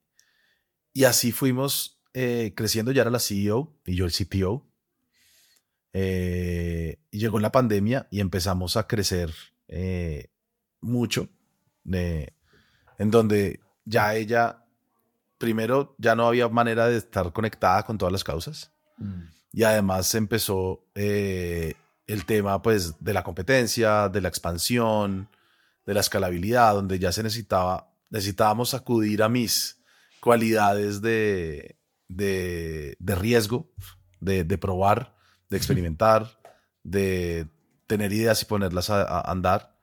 y 0.94 1.06
así 1.06 1.32
fuimos 1.32 2.00
eh, 2.14 2.54
creciendo. 2.56 2.92
Ya 2.92 3.02
era 3.02 3.10
la 3.10 3.20
CEO 3.20 3.76
y 3.84 3.96
yo 3.96 4.06
el 4.06 4.12
CTO. 4.12 4.64
Eh, 5.92 7.00
y 7.10 7.18
llegó 7.18 7.40
la 7.40 7.52
pandemia 7.52 8.08
y 8.12 8.20
empezamos 8.20 8.78
a 8.78 8.88
crecer 8.88 9.34
mucho. 10.82 11.30
en 11.84 13.10
donde 13.10 13.60
ya 13.84 14.14
ella, 14.14 14.66
primero, 15.40 15.96
ya 15.98 16.16
no 16.16 16.28
había 16.28 16.48
manera 16.48 16.88
de 16.88 16.98
estar 16.98 17.34
conectada 17.34 17.84
con 17.84 17.98
todas 17.98 18.12
las 18.12 18.24
causas. 18.24 18.72
Mm. 18.98 19.24
Y 19.52 19.64
además 19.64 20.14
empezó 20.14 20.86
el 20.94 22.26
tema 22.28 22.62
pues, 22.62 23.04
de 23.04 23.14
la 23.14 23.24
competencia, 23.24 24.10
de 24.10 24.22
la 24.22 24.30
expansión, 24.30 25.28
de 25.86 25.94
la 25.94 26.00
escalabilidad, 26.00 26.74
donde 26.74 27.00
ya 27.00 27.12
se 27.12 27.24
necesitaba, 27.24 27.92
necesitábamos 28.10 28.74
acudir 28.74 29.24
a 29.24 29.30
mis 29.30 29.82
cualidades 30.20 31.02
de, 31.02 31.78
de, 32.08 32.96
riesgo, 33.00 33.72
de, 34.20 34.58
probar, 34.58 35.16
de 35.50 35.58
experimentar, 35.58 36.40
de 36.84 37.48
tener 37.88 38.14
ideas 38.14 38.42
y 38.42 38.46
ponerlas 38.46 38.90
a, 38.90 39.22
andar. 39.30 39.78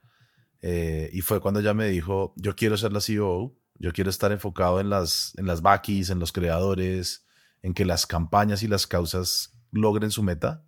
Eh, 0.62 1.11
y 1.12 1.20
fue 1.22 1.40
cuando 1.40 1.61
ya 1.61 1.74
me 1.74 1.88
dijo, 1.88 2.34
yo 2.36 2.55
quiero 2.57 2.76
ser 2.76 2.92
la 2.92 3.01
CEO, 3.01 3.57
yo 3.74 3.92
quiero 3.92 4.11
estar 4.11 4.32
enfocado 4.32 4.80
en 4.80 4.90
las, 4.90 5.32
en 5.36 5.46
las 5.46 5.62
en 5.62 6.18
los 6.18 6.32
creadores, 6.32 7.26
en 7.62 7.74
que 7.74 7.84
las 7.84 8.07
campañas 8.07 8.62
y 8.62 8.68
las 8.68 8.86
causas 8.86 9.59
logren 9.72 10.11
su 10.11 10.22
meta 10.22 10.64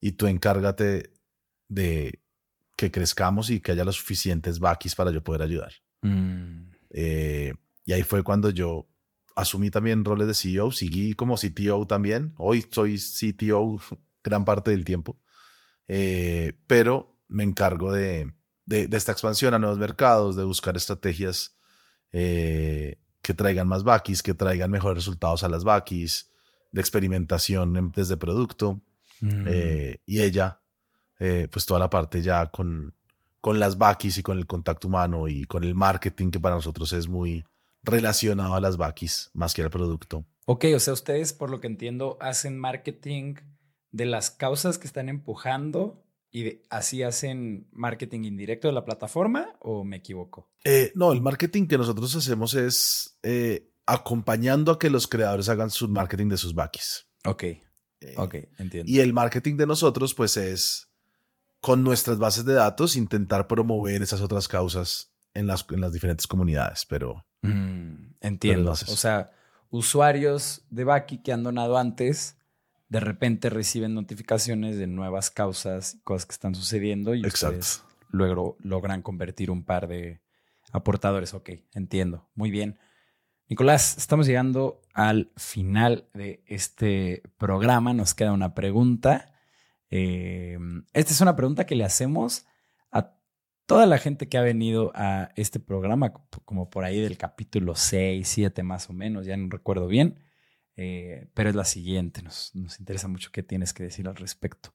y 0.00 0.12
tú 0.12 0.26
encárgate 0.26 1.12
de 1.68 2.22
que 2.80 2.90
crezcamos 2.90 3.50
y 3.50 3.60
que 3.60 3.72
haya 3.72 3.84
los 3.84 3.96
suficientes 3.96 4.58
baquis 4.58 4.94
para 4.94 5.10
yo 5.10 5.22
poder 5.22 5.42
ayudar. 5.42 5.70
Mm. 6.00 6.70
Eh, 6.88 7.52
y 7.84 7.92
ahí 7.92 8.02
fue 8.02 8.22
cuando 8.22 8.48
yo 8.48 8.88
asumí 9.36 9.70
también 9.70 10.02
roles 10.02 10.26
de 10.26 10.32
CEO, 10.32 10.72
seguí 10.72 11.12
como 11.12 11.36
CTO 11.36 11.86
también. 11.86 12.32
Hoy 12.38 12.64
soy 12.70 12.96
CTO 12.96 13.78
gran 14.24 14.46
parte 14.46 14.70
del 14.70 14.86
tiempo, 14.86 15.20
eh, 15.88 16.54
pero 16.66 17.18
me 17.28 17.44
encargo 17.44 17.92
de, 17.92 18.32
de, 18.64 18.88
esta 18.92 19.12
expansión 19.12 19.52
a 19.52 19.58
nuevos 19.58 19.78
mercados, 19.78 20.34
de 20.34 20.44
buscar 20.44 20.74
estrategias 20.74 21.58
eh, 22.12 22.98
que 23.20 23.34
traigan 23.34 23.68
más 23.68 23.84
baquis, 23.84 24.22
que 24.22 24.32
traigan 24.32 24.70
mejores 24.70 25.04
resultados 25.04 25.44
a 25.44 25.50
las 25.50 25.64
baquis, 25.64 26.30
de 26.72 26.80
experimentación 26.80 27.92
desde 27.94 28.16
producto. 28.16 28.80
Mm. 29.22 29.46
y 30.06 30.22
ella 30.22 30.59
eh, 31.20 31.48
pues 31.50 31.66
toda 31.66 31.78
la 31.78 31.90
parte 31.90 32.22
ya 32.22 32.46
con, 32.46 32.94
con 33.40 33.60
las 33.60 33.78
baquis 33.78 34.18
y 34.18 34.22
con 34.22 34.38
el 34.38 34.46
contacto 34.46 34.88
humano 34.88 35.28
y 35.28 35.44
con 35.44 35.62
el 35.62 35.74
marketing 35.74 36.30
que 36.30 36.40
para 36.40 36.56
nosotros 36.56 36.92
es 36.92 37.08
muy 37.08 37.44
relacionado 37.82 38.54
a 38.54 38.60
las 38.60 38.76
baquis 38.76 39.30
más 39.34 39.54
que 39.54 39.62
al 39.62 39.70
producto. 39.70 40.24
Ok, 40.46 40.64
o 40.74 40.80
sea, 40.80 40.94
ustedes 40.94 41.32
por 41.32 41.50
lo 41.50 41.60
que 41.60 41.66
entiendo 41.66 42.18
hacen 42.20 42.58
marketing 42.58 43.36
de 43.92 44.06
las 44.06 44.30
causas 44.30 44.78
que 44.78 44.86
están 44.86 45.08
empujando 45.08 46.02
y 46.30 46.62
así 46.70 47.02
hacen 47.02 47.68
marketing 47.72 48.24
indirecto 48.24 48.68
de 48.68 48.74
la 48.74 48.84
plataforma 48.84 49.56
o 49.60 49.84
me 49.84 49.96
equivoco? 49.96 50.48
Eh, 50.64 50.92
no, 50.94 51.12
el 51.12 51.20
marketing 51.20 51.66
que 51.66 51.78
nosotros 51.78 52.14
hacemos 52.14 52.54
es 52.54 53.18
eh, 53.22 53.72
acompañando 53.86 54.72
a 54.72 54.78
que 54.78 54.90
los 54.90 55.08
creadores 55.08 55.48
hagan 55.48 55.70
su 55.70 55.88
marketing 55.88 56.28
de 56.28 56.36
sus 56.36 56.54
baquis. 56.54 57.06
Ok, 57.24 57.44
ok, 58.16 58.34
entiendo. 58.58 58.90
Y 58.90 59.00
el 59.00 59.12
marketing 59.12 59.56
de 59.56 59.66
nosotros 59.66 60.14
pues 60.14 60.36
es 60.36 60.89
con 61.60 61.84
nuestras 61.84 62.18
bases 62.18 62.44
de 62.44 62.54
datos 62.54 62.96
intentar 62.96 63.46
promover 63.46 64.02
esas 64.02 64.20
otras 64.20 64.48
causas 64.48 65.12
en 65.34 65.46
las, 65.46 65.66
en 65.70 65.80
las 65.80 65.92
diferentes 65.92 66.26
comunidades, 66.26 66.86
pero... 66.86 67.24
Mm, 67.42 68.14
entiendo. 68.20 68.72
o 68.72 68.76
sea, 68.76 69.30
usuarios 69.70 70.62
de 70.70 70.84
Baki 70.84 71.18
que 71.18 71.32
han 71.32 71.42
donado 71.42 71.78
antes, 71.78 72.36
de 72.88 73.00
repente 73.00 73.50
reciben 73.50 73.94
notificaciones 73.94 74.76
de 74.76 74.86
nuevas 74.86 75.30
causas, 75.30 75.98
cosas 76.04 76.26
que 76.26 76.32
están 76.32 76.54
sucediendo 76.54 77.14
y 77.14 77.22
luego 78.10 78.56
logran 78.60 79.02
convertir 79.02 79.50
un 79.50 79.64
par 79.64 79.86
de 79.86 80.20
aportadores. 80.72 81.34
Ok, 81.34 81.50
entiendo. 81.72 82.28
Muy 82.34 82.50
bien. 82.50 82.78
Nicolás, 83.48 83.96
estamos 83.96 84.26
llegando 84.26 84.80
al 84.92 85.30
final 85.36 86.08
de 86.14 86.42
este 86.46 87.22
programa. 87.38 87.94
Nos 87.94 88.14
queda 88.14 88.32
una 88.32 88.54
pregunta. 88.54 89.32
Eh, 89.90 90.58
esta 90.92 91.12
es 91.12 91.20
una 91.20 91.36
pregunta 91.36 91.66
que 91.66 91.74
le 91.74 91.84
hacemos 91.84 92.46
a 92.90 93.16
toda 93.66 93.86
la 93.86 93.98
gente 93.98 94.28
que 94.28 94.38
ha 94.38 94.42
venido 94.42 94.92
a 94.94 95.30
este 95.36 95.60
programa, 95.60 96.12
como 96.44 96.70
por 96.70 96.84
ahí 96.84 97.00
del 97.00 97.18
capítulo 97.18 97.74
6, 97.74 98.26
7 98.26 98.62
más 98.62 98.88
o 98.88 98.92
menos, 98.92 99.26
ya 99.26 99.36
no 99.36 99.48
recuerdo 99.50 99.86
bien, 99.86 100.18
eh, 100.76 101.28
pero 101.34 101.50
es 101.50 101.56
la 101.56 101.64
siguiente, 101.64 102.22
nos, 102.22 102.54
interesa 102.54 103.08
mucho 103.08 103.30
qué 103.32 103.42
tienes 103.42 103.72
que 103.72 103.82
decir 103.82 104.08
al 104.08 104.16
respecto. 104.16 104.72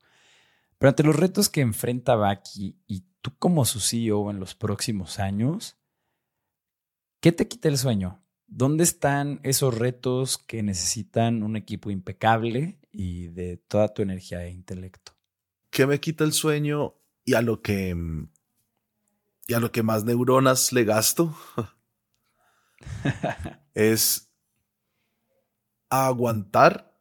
Pero 0.78 0.90
ante 0.90 1.04
los 1.04 1.16
retos 1.16 1.50
que 1.50 1.62
enfrenta 1.62 2.16
Baki 2.16 2.78
y 2.86 3.06
tú 3.22 3.32
como 3.40 3.66
su 3.66 3.80
CEO 3.80 4.30
en 4.30 4.40
los 4.40 4.56
próximos 4.56 5.20
años, 5.20 5.78
¿qué 7.22 7.32
te 7.32 7.48
quita 7.48 7.70
el 7.70 7.78
sueño? 7.78 8.22
¿Dónde 8.48 8.84
están 8.84 9.40
esos 9.44 9.78
retos 9.78 10.38
que 10.38 10.62
necesitan 10.62 11.44
un 11.44 11.56
equipo 11.56 11.90
impecable 11.90 12.78
y 12.96 13.28
de 13.28 13.58
toda 13.58 13.94
tu 13.94 14.02
energía 14.02 14.46
e 14.46 14.52
intelecto? 14.52 15.14
¿Qué 15.70 15.86
me 15.86 16.00
quita 16.00 16.24
el 16.24 16.34
sueño 16.34 16.96
y 17.24 17.34
a 17.34 17.42
lo 17.42 17.62
que 17.62 17.96
y 19.48 19.54
a 19.54 19.60
lo 19.60 19.72
que 19.72 19.84
más 19.84 20.04
neuronas 20.04 20.72
le 20.72 20.86
gasto 20.86 21.36
es 23.74 24.32
aguantar 25.90 26.96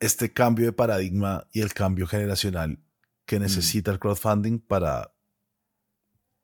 este 0.00 0.32
cambio 0.32 0.66
de 0.66 0.72
paradigma 0.72 1.48
y 1.52 1.60
el 1.60 1.74
cambio 1.74 2.06
generacional 2.06 2.78
que 3.26 3.38
mm. 3.38 3.42
necesita 3.42 3.90
el 3.90 3.98
crowdfunding 3.98 4.60
para, 4.60 5.12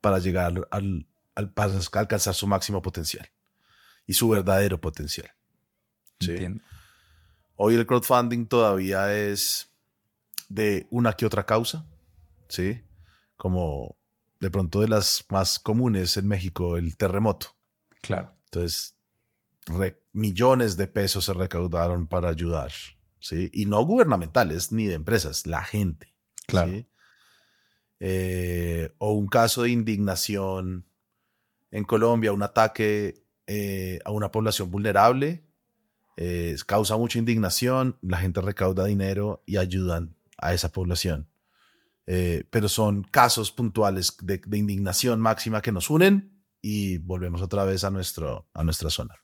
para 0.00 0.18
llegar 0.18 0.66
al, 0.70 1.06
al, 1.34 1.52
alcanzar 1.92 2.34
su 2.34 2.46
máximo 2.46 2.82
potencial 2.82 3.28
y 4.06 4.14
su 4.14 4.28
verdadero 4.28 4.80
potencial. 4.80 5.30
Hoy 7.56 7.74
el 7.74 7.86
crowdfunding 7.86 8.46
todavía 8.46 9.14
es 9.14 9.70
de 10.48 10.86
una 10.90 11.12
que 11.12 11.26
otra 11.26 11.46
causa, 11.46 11.86
¿sí? 12.48 12.82
Como 13.36 13.96
de 14.40 14.50
pronto 14.50 14.80
de 14.80 14.88
las 14.88 15.24
más 15.30 15.58
comunes 15.58 16.16
en 16.16 16.26
México, 16.28 16.76
el 16.76 16.96
terremoto. 16.96 17.56
Claro. 18.02 18.36
Entonces, 18.46 18.96
millones 20.12 20.76
de 20.76 20.86
pesos 20.86 21.24
se 21.24 21.32
recaudaron 21.32 22.06
para 22.06 22.28
ayudar, 22.28 22.72
¿sí? 23.20 23.50
Y 23.52 23.66
no 23.66 23.84
gubernamentales 23.84 24.72
ni 24.72 24.86
de 24.86 24.94
empresas, 24.94 25.46
la 25.46 25.64
gente. 25.64 26.14
Claro. 26.46 26.84
Eh, 28.00 28.92
o 28.98 29.12
un 29.12 29.28
caso 29.28 29.62
de 29.62 29.70
indignación 29.70 30.86
en 31.70 31.84
Colombia, 31.84 32.32
un 32.32 32.42
ataque 32.42 33.24
eh, 33.46 33.98
a 34.04 34.10
una 34.10 34.30
población 34.30 34.70
vulnerable, 34.70 35.44
eh, 36.16 36.56
causa 36.66 36.96
mucha 36.96 37.18
indignación, 37.18 37.98
la 38.02 38.18
gente 38.18 38.40
recauda 38.40 38.84
dinero 38.84 39.42
y 39.46 39.56
ayudan 39.56 40.16
a 40.38 40.54
esa 40.54 40.70
población. 40.70 41.28
pero 42.50 42.68
son 42.68 43.02
casos 43.04 43.50
puntuales 43.50 44.16
de, 44.20 44.40
indignación 44.52 45.20
máxima 45.20 45.62
que 45.62 45.72
nos 45.72 45.88
unen 45.88 46.42
y 46.60 46.98
volvemos 46.98 47.40
otra 47.40 47.64
vez 47.64 47.82
a, 47.84 47.90
nuestro, 47.90 48.46
a 48.52 48.62
nuestra 48.62 48.90
zona. 48.90 49.14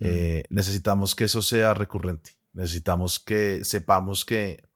Mm. 0.00 0.42
necesitamos 0.48 1.14
que 1.14 1.24
eso 1.24 1.42
sea 1.42 1.74
recurrente. 1.74 2.32
Necesitamos 2.52 3.20
que 3.20 3.64
sepamos 3.64 4.24
que 4.24 4.70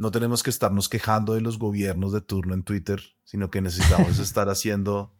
no 0.00 0.10
tenemos 0.10 0.42
que 0.42 0.48
estarnos 0.48 0.88
quejando 0.88 1.34
de 1.34 1.42
los 1.42 1.58
gobiernos 1.58 2.12
de 2.12 2.22
turno 2.22 2.54
en 2.54 2.62
Twitter, 2.62 3.02
sino 3.22 3.50
que 3.50 3.60
necesitamos 3.60 4.18
estar 4.18 4.48
haciendo, 4.48 5.14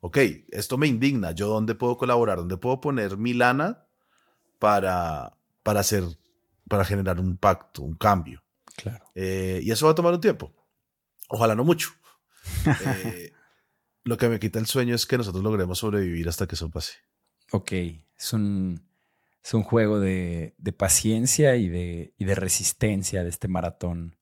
ok, 0.00 0.18
esto 0.48 0.76
me 0.76 0.88
indigna, 0.88 1.30
yo 1.30 1.46
dónde 1.46 1.76
puedo 1.76 1.96
colaborar, 1.96 2.38
dónde 2.38 2.56
puedo 2.56 2.80
poner 2.80 3.16
mi 3.16 3.32
lana 3.32 3.83
para, 4.58 5.36
para 5.62 5.80
hacer, 5.80 6.04
para 6.68 6.84
generar 6.84 7.20
un 7.20 7.36
pacto, 7.36 7.82
un 7.82 7.94
cambio. 7.94 8.42
Claro. 8.76 9.04
Eh, 9.14 9.60
y 9.62 9.70
eso 9.70 9.86
va 9.86 9.92
a 9.92 9.94
tomar 9.94 10.14
un 10.14 10.20
tiempo. 10.20 10.52
Ojalá 11.28 11.54
no 11.54 11.64
mucho. 11.64 11.90
Eh, 12.66 13.32
lo 14.04 14.18
que 14.18 14.28
me 14.28 14.38
quita 14.38 14.58
el 14.58 14.66
sueño 14.66 14.94
es 14.94 15.06
que 15.06 15.16
nosotros 15.16 15.42
logremos 15.42 15.78
sobrevivir 15.78 16.28
hasta 16.28 16.46
que 16.46 16.56
eso 16.56 16.70
pase. 16.70 16.92
Ok, 17.52 17.72
es 17.72 18.32
un, 18.32 18.86
es 19.42 19.54
un 19.54 19.62
juego 19.62 19.98
de, 19.98 20.54
de 20.58 20.72
paciencia 20.72 21.56
y 21.56 21.68
de, 21.68 22.14
y 22.18 22.24
de, 22.24 22.34
resistencia 22.34 23.22
de 23.22 23.30
este 23.30 23.48
maratón 23.48 24.16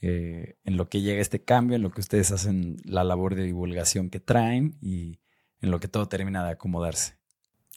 eh, 0.00 0.58
en 0.64 0.76
lo 0.76 0.88
que 0.88 1.00
llega 1.00 1.22
este 1.22 1.42
cambio, 1.42 1.76
en 1.76 1.82
lo 1.82 1.90
que 1.90 2.00
ustedes 2.00 2.30
hacen 2.32 2.76
la 2.84 3.04
labor 3.04 3.34
de 3.34 3.44
divulgación 3.44 4.10
que 4.10 4.20
traen 4.20 4.76
y 4.82 5.20
en 5.60 5.70
lo 5.70 5.80
que 5.80 5.88
todo 5.88 6.08
termina 6.08 6.44
de 6.44 6.52
acomodarse. 6.52 7.16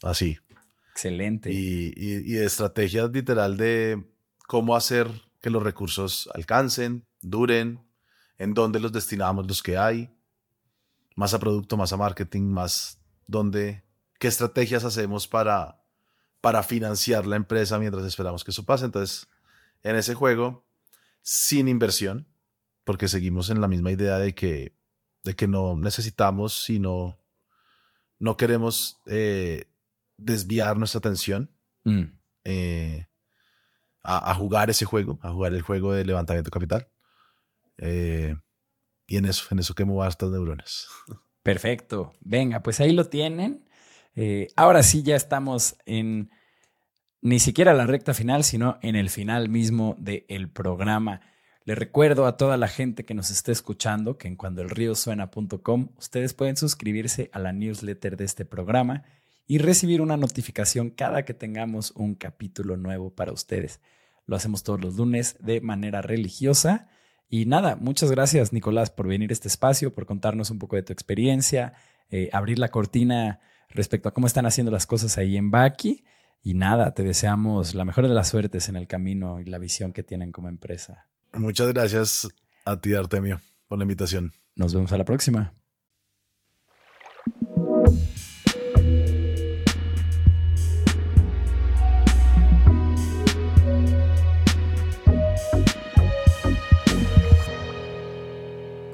Así. 0.02 0.38
Excelente. 0.98 1.52
Y, 1.52 1.92
y, 1.96 2.32
de 2.32 2.44
estrategias 2.44 3.12
literal 3.12 3.56
de 3.56 4.04
cómo 4.48 4.74
hacer 4.74 5.08
que 5.40 5.48
los 5.48 5.62
recursos 5.62 6.28
alcancen, 6.34 7.06
duren, 7.22 7.86
en 8.36 8.52
dónde 8.52 8.80
los 8.80 8.90
destinamos 8.90 9.46
los 9.46 9.62
que 9.62 9.78
hay, 9.78 10.10
más 11.14 11.34
a 11.34 11.38
producto, 11.38 11.76
más 11.76 11.92
a 11.92 11.96
marketing, 11.96 12.42
más 12.50 13.00
dónde, 13.28 13.84
qué 14.18 14.26
estrategias 14.26 14.82
hacemos 14.82 15.28
para, 15.28 15.84
para 16.40 16.64
financiar 16.64 17.28
la 17.28 17.36
empresa 17.36 17.78
mientras 17.78 18.04
esperamos 18.04 18.42
que 18.42 18.50
eso 18.50 18.64
pase. 18.64 18.86
Entonces, 18.86 19.28
en 19.84 19.94
ese 19.94 20.14
juego 20.14 20.66
sin 21.22 21.68
inversión, 21.68 22.26
porque 22.82 23.06
seguimos 23.06 23.50
en 23.50 23.60
la 23.60 23.68
misma 23.68 23.92
idea 23.92 24.18
de 24.18 24.34
que, 24.34 24.74
de 25.22 25.36
que 25.36 25.46
no 25.46 25.76
necesitamos, 25.76 26.64
sino 26.64 27.20
no 28.18 28.36
queremos 28.36 29.00
eh, 29.06 29.66
desviar 30.18 30.76
nuestra 30.76 30.98
atención 30.98 31.50
mm. 31.84 32.02
eh, 32.44 33.06
a, 34.02 34.34
jugar 34.34 34.68
ese 34.68 34.84
juego, 34.84 35.18
a 35.22 35.30
jugar 35.32 35.54
el 35.54 35.62
juego 35.62 35.92
de 35.94 36.04
levantamiento 36.04 36.50
capital. 36.50 36.88
Eh, 37.78 38.34
y 39.06 39.16
en 39.16 39.24
eso, 39.24 39.46
en 39.50 39.60
eso 39.60 39.74
quemo 39.74 40.04
estas 40.04 40.30
neuronas. 40.30 40.88
Perfecto. 41.42 42.12
Venga, 42.20 42.62
pues 42.62 42.80
ahí 42.80 42.92
lo 42.92 43.06
tienen. 43.06 43.64
ahora 44.56 44.82
sí 44.82 45.02
ya 45.02 45.16
estamos 45.16 45.76
en 45.86 46.30
ni 47.20 47.38
siquiera 47.40 47.74
la 47.74 47.86
recta 47.86 48.14
final, 48.14 48.44
sino 48.44 48.78
en 48.82 48.96
el 48.96 49.10
final 49.10 49.48
mismo 49.48 49.96
del 49.98 50.50
programa. 50.50 51.20
Le 51.64 51.74
recuerdo 51.74 52.26
a 52.26 52.36
toda 52.36 52.56
la 52.56 52.68
gente 52.68 53.04
que 53.04 53.14
nos 53.14 53.30
esté 53.30 53.52
escuchando 53.52 54.16
que 54.16 54.28
en 54.28 54.36
cuandoelriosuena.com 54.36 55.88
ustedes 55.98 56.32
pueden 56.32 56.56
suscribirse 56.56 57.28
a 57.32 57.38
la 57.38 57.52
newsletter 57.52 58.16
de 58.16 58.24
este 58.24 58.44
programa 58.44 59.04
y 59.48 59.58
recibir 59.58 60.02
una 60.02 60.18
notificación 60.18 60.90
cada 60.90 61.24
que 61.24 61.32
tengamos 61.34 61.92
un 61.92 62.14
capítulo 62.14 62.76
nuevo 62.76 63.10
para 63.10 63.32
ustedes. 63.32 63.80
Lo 64.26 64.36
hacemos 64.36 64.62
todos 64.62 64.80
los 64.80 64.96
lunes 64.96 65.36
de 65.40 65.62
manera 65.62 66.02
religiosa. 66.02 66.88
Y 67.30 67.46
nada, 67.46 67.74
muchas 67.74 68.10
gracias 68.10 68.52
Nicolás 68.52 68.90
por 68.90 69.08
venir 69.08 69.30
a 69.30 69.32
este 69.32 69.48
espacio, 69.48 69.94
por 69.94 70.04
contarnos 70.04 70.50
un 70.50 70.58
poco 70.58 70.76
de 70.76 70.82
tu 70.82 70.92
experiencia, 70.92 71.72
eh, 72.10 72.28
abrir 72.32 72.58
la 72.58 72.68
cortina 72.68 73.40
respecto 73.70 74.10
a 74.10 74.14
cómo 74.14 74.26
están 74.26 74.44
haciendo 74.44 74.70
las 74.70 74.86
cosas 74.86 75.16
ahí 75.16 75.38
en 75.38 75.50
Baki. 75.50 76.04
Y 76.42 76.52
nada, 76.52 76.92
te 76.92 77.02
deseamos 77.02 77.74
la 77.74 77.86
mejor 77.86 78.06
de 78.06 78.14
las 78.14 78.28
suertes 78.28 78.68
en 78.68 78.76
el 78.76 78.86
camino 78.86 79.40
y 79.40 79.46
la 79.46 79.58
visión 79.58 79.94
que 79.94 80.02
tienen 80.02 80.30
como 80.30 80.48
empresa. 80.48 81.08
Muchas 81.32 81.72
gracias 81.72 82.28
a 82.66 82.78
ti, 82.80 82.92
Artemio, 82.92 83.40
por 83.66 83.78
la 83.78 83.84
invitación. 83.84 84.32
Nos 84.54 84.74
vemos 84.74 84.92
a 84.92 84.98
la 84.98 85.04
próxima. 85.04 85.57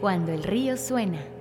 Cuando 0.05 0.33
el 0.33 0.43
río 0.43 0.77
suena. 0.77 1.34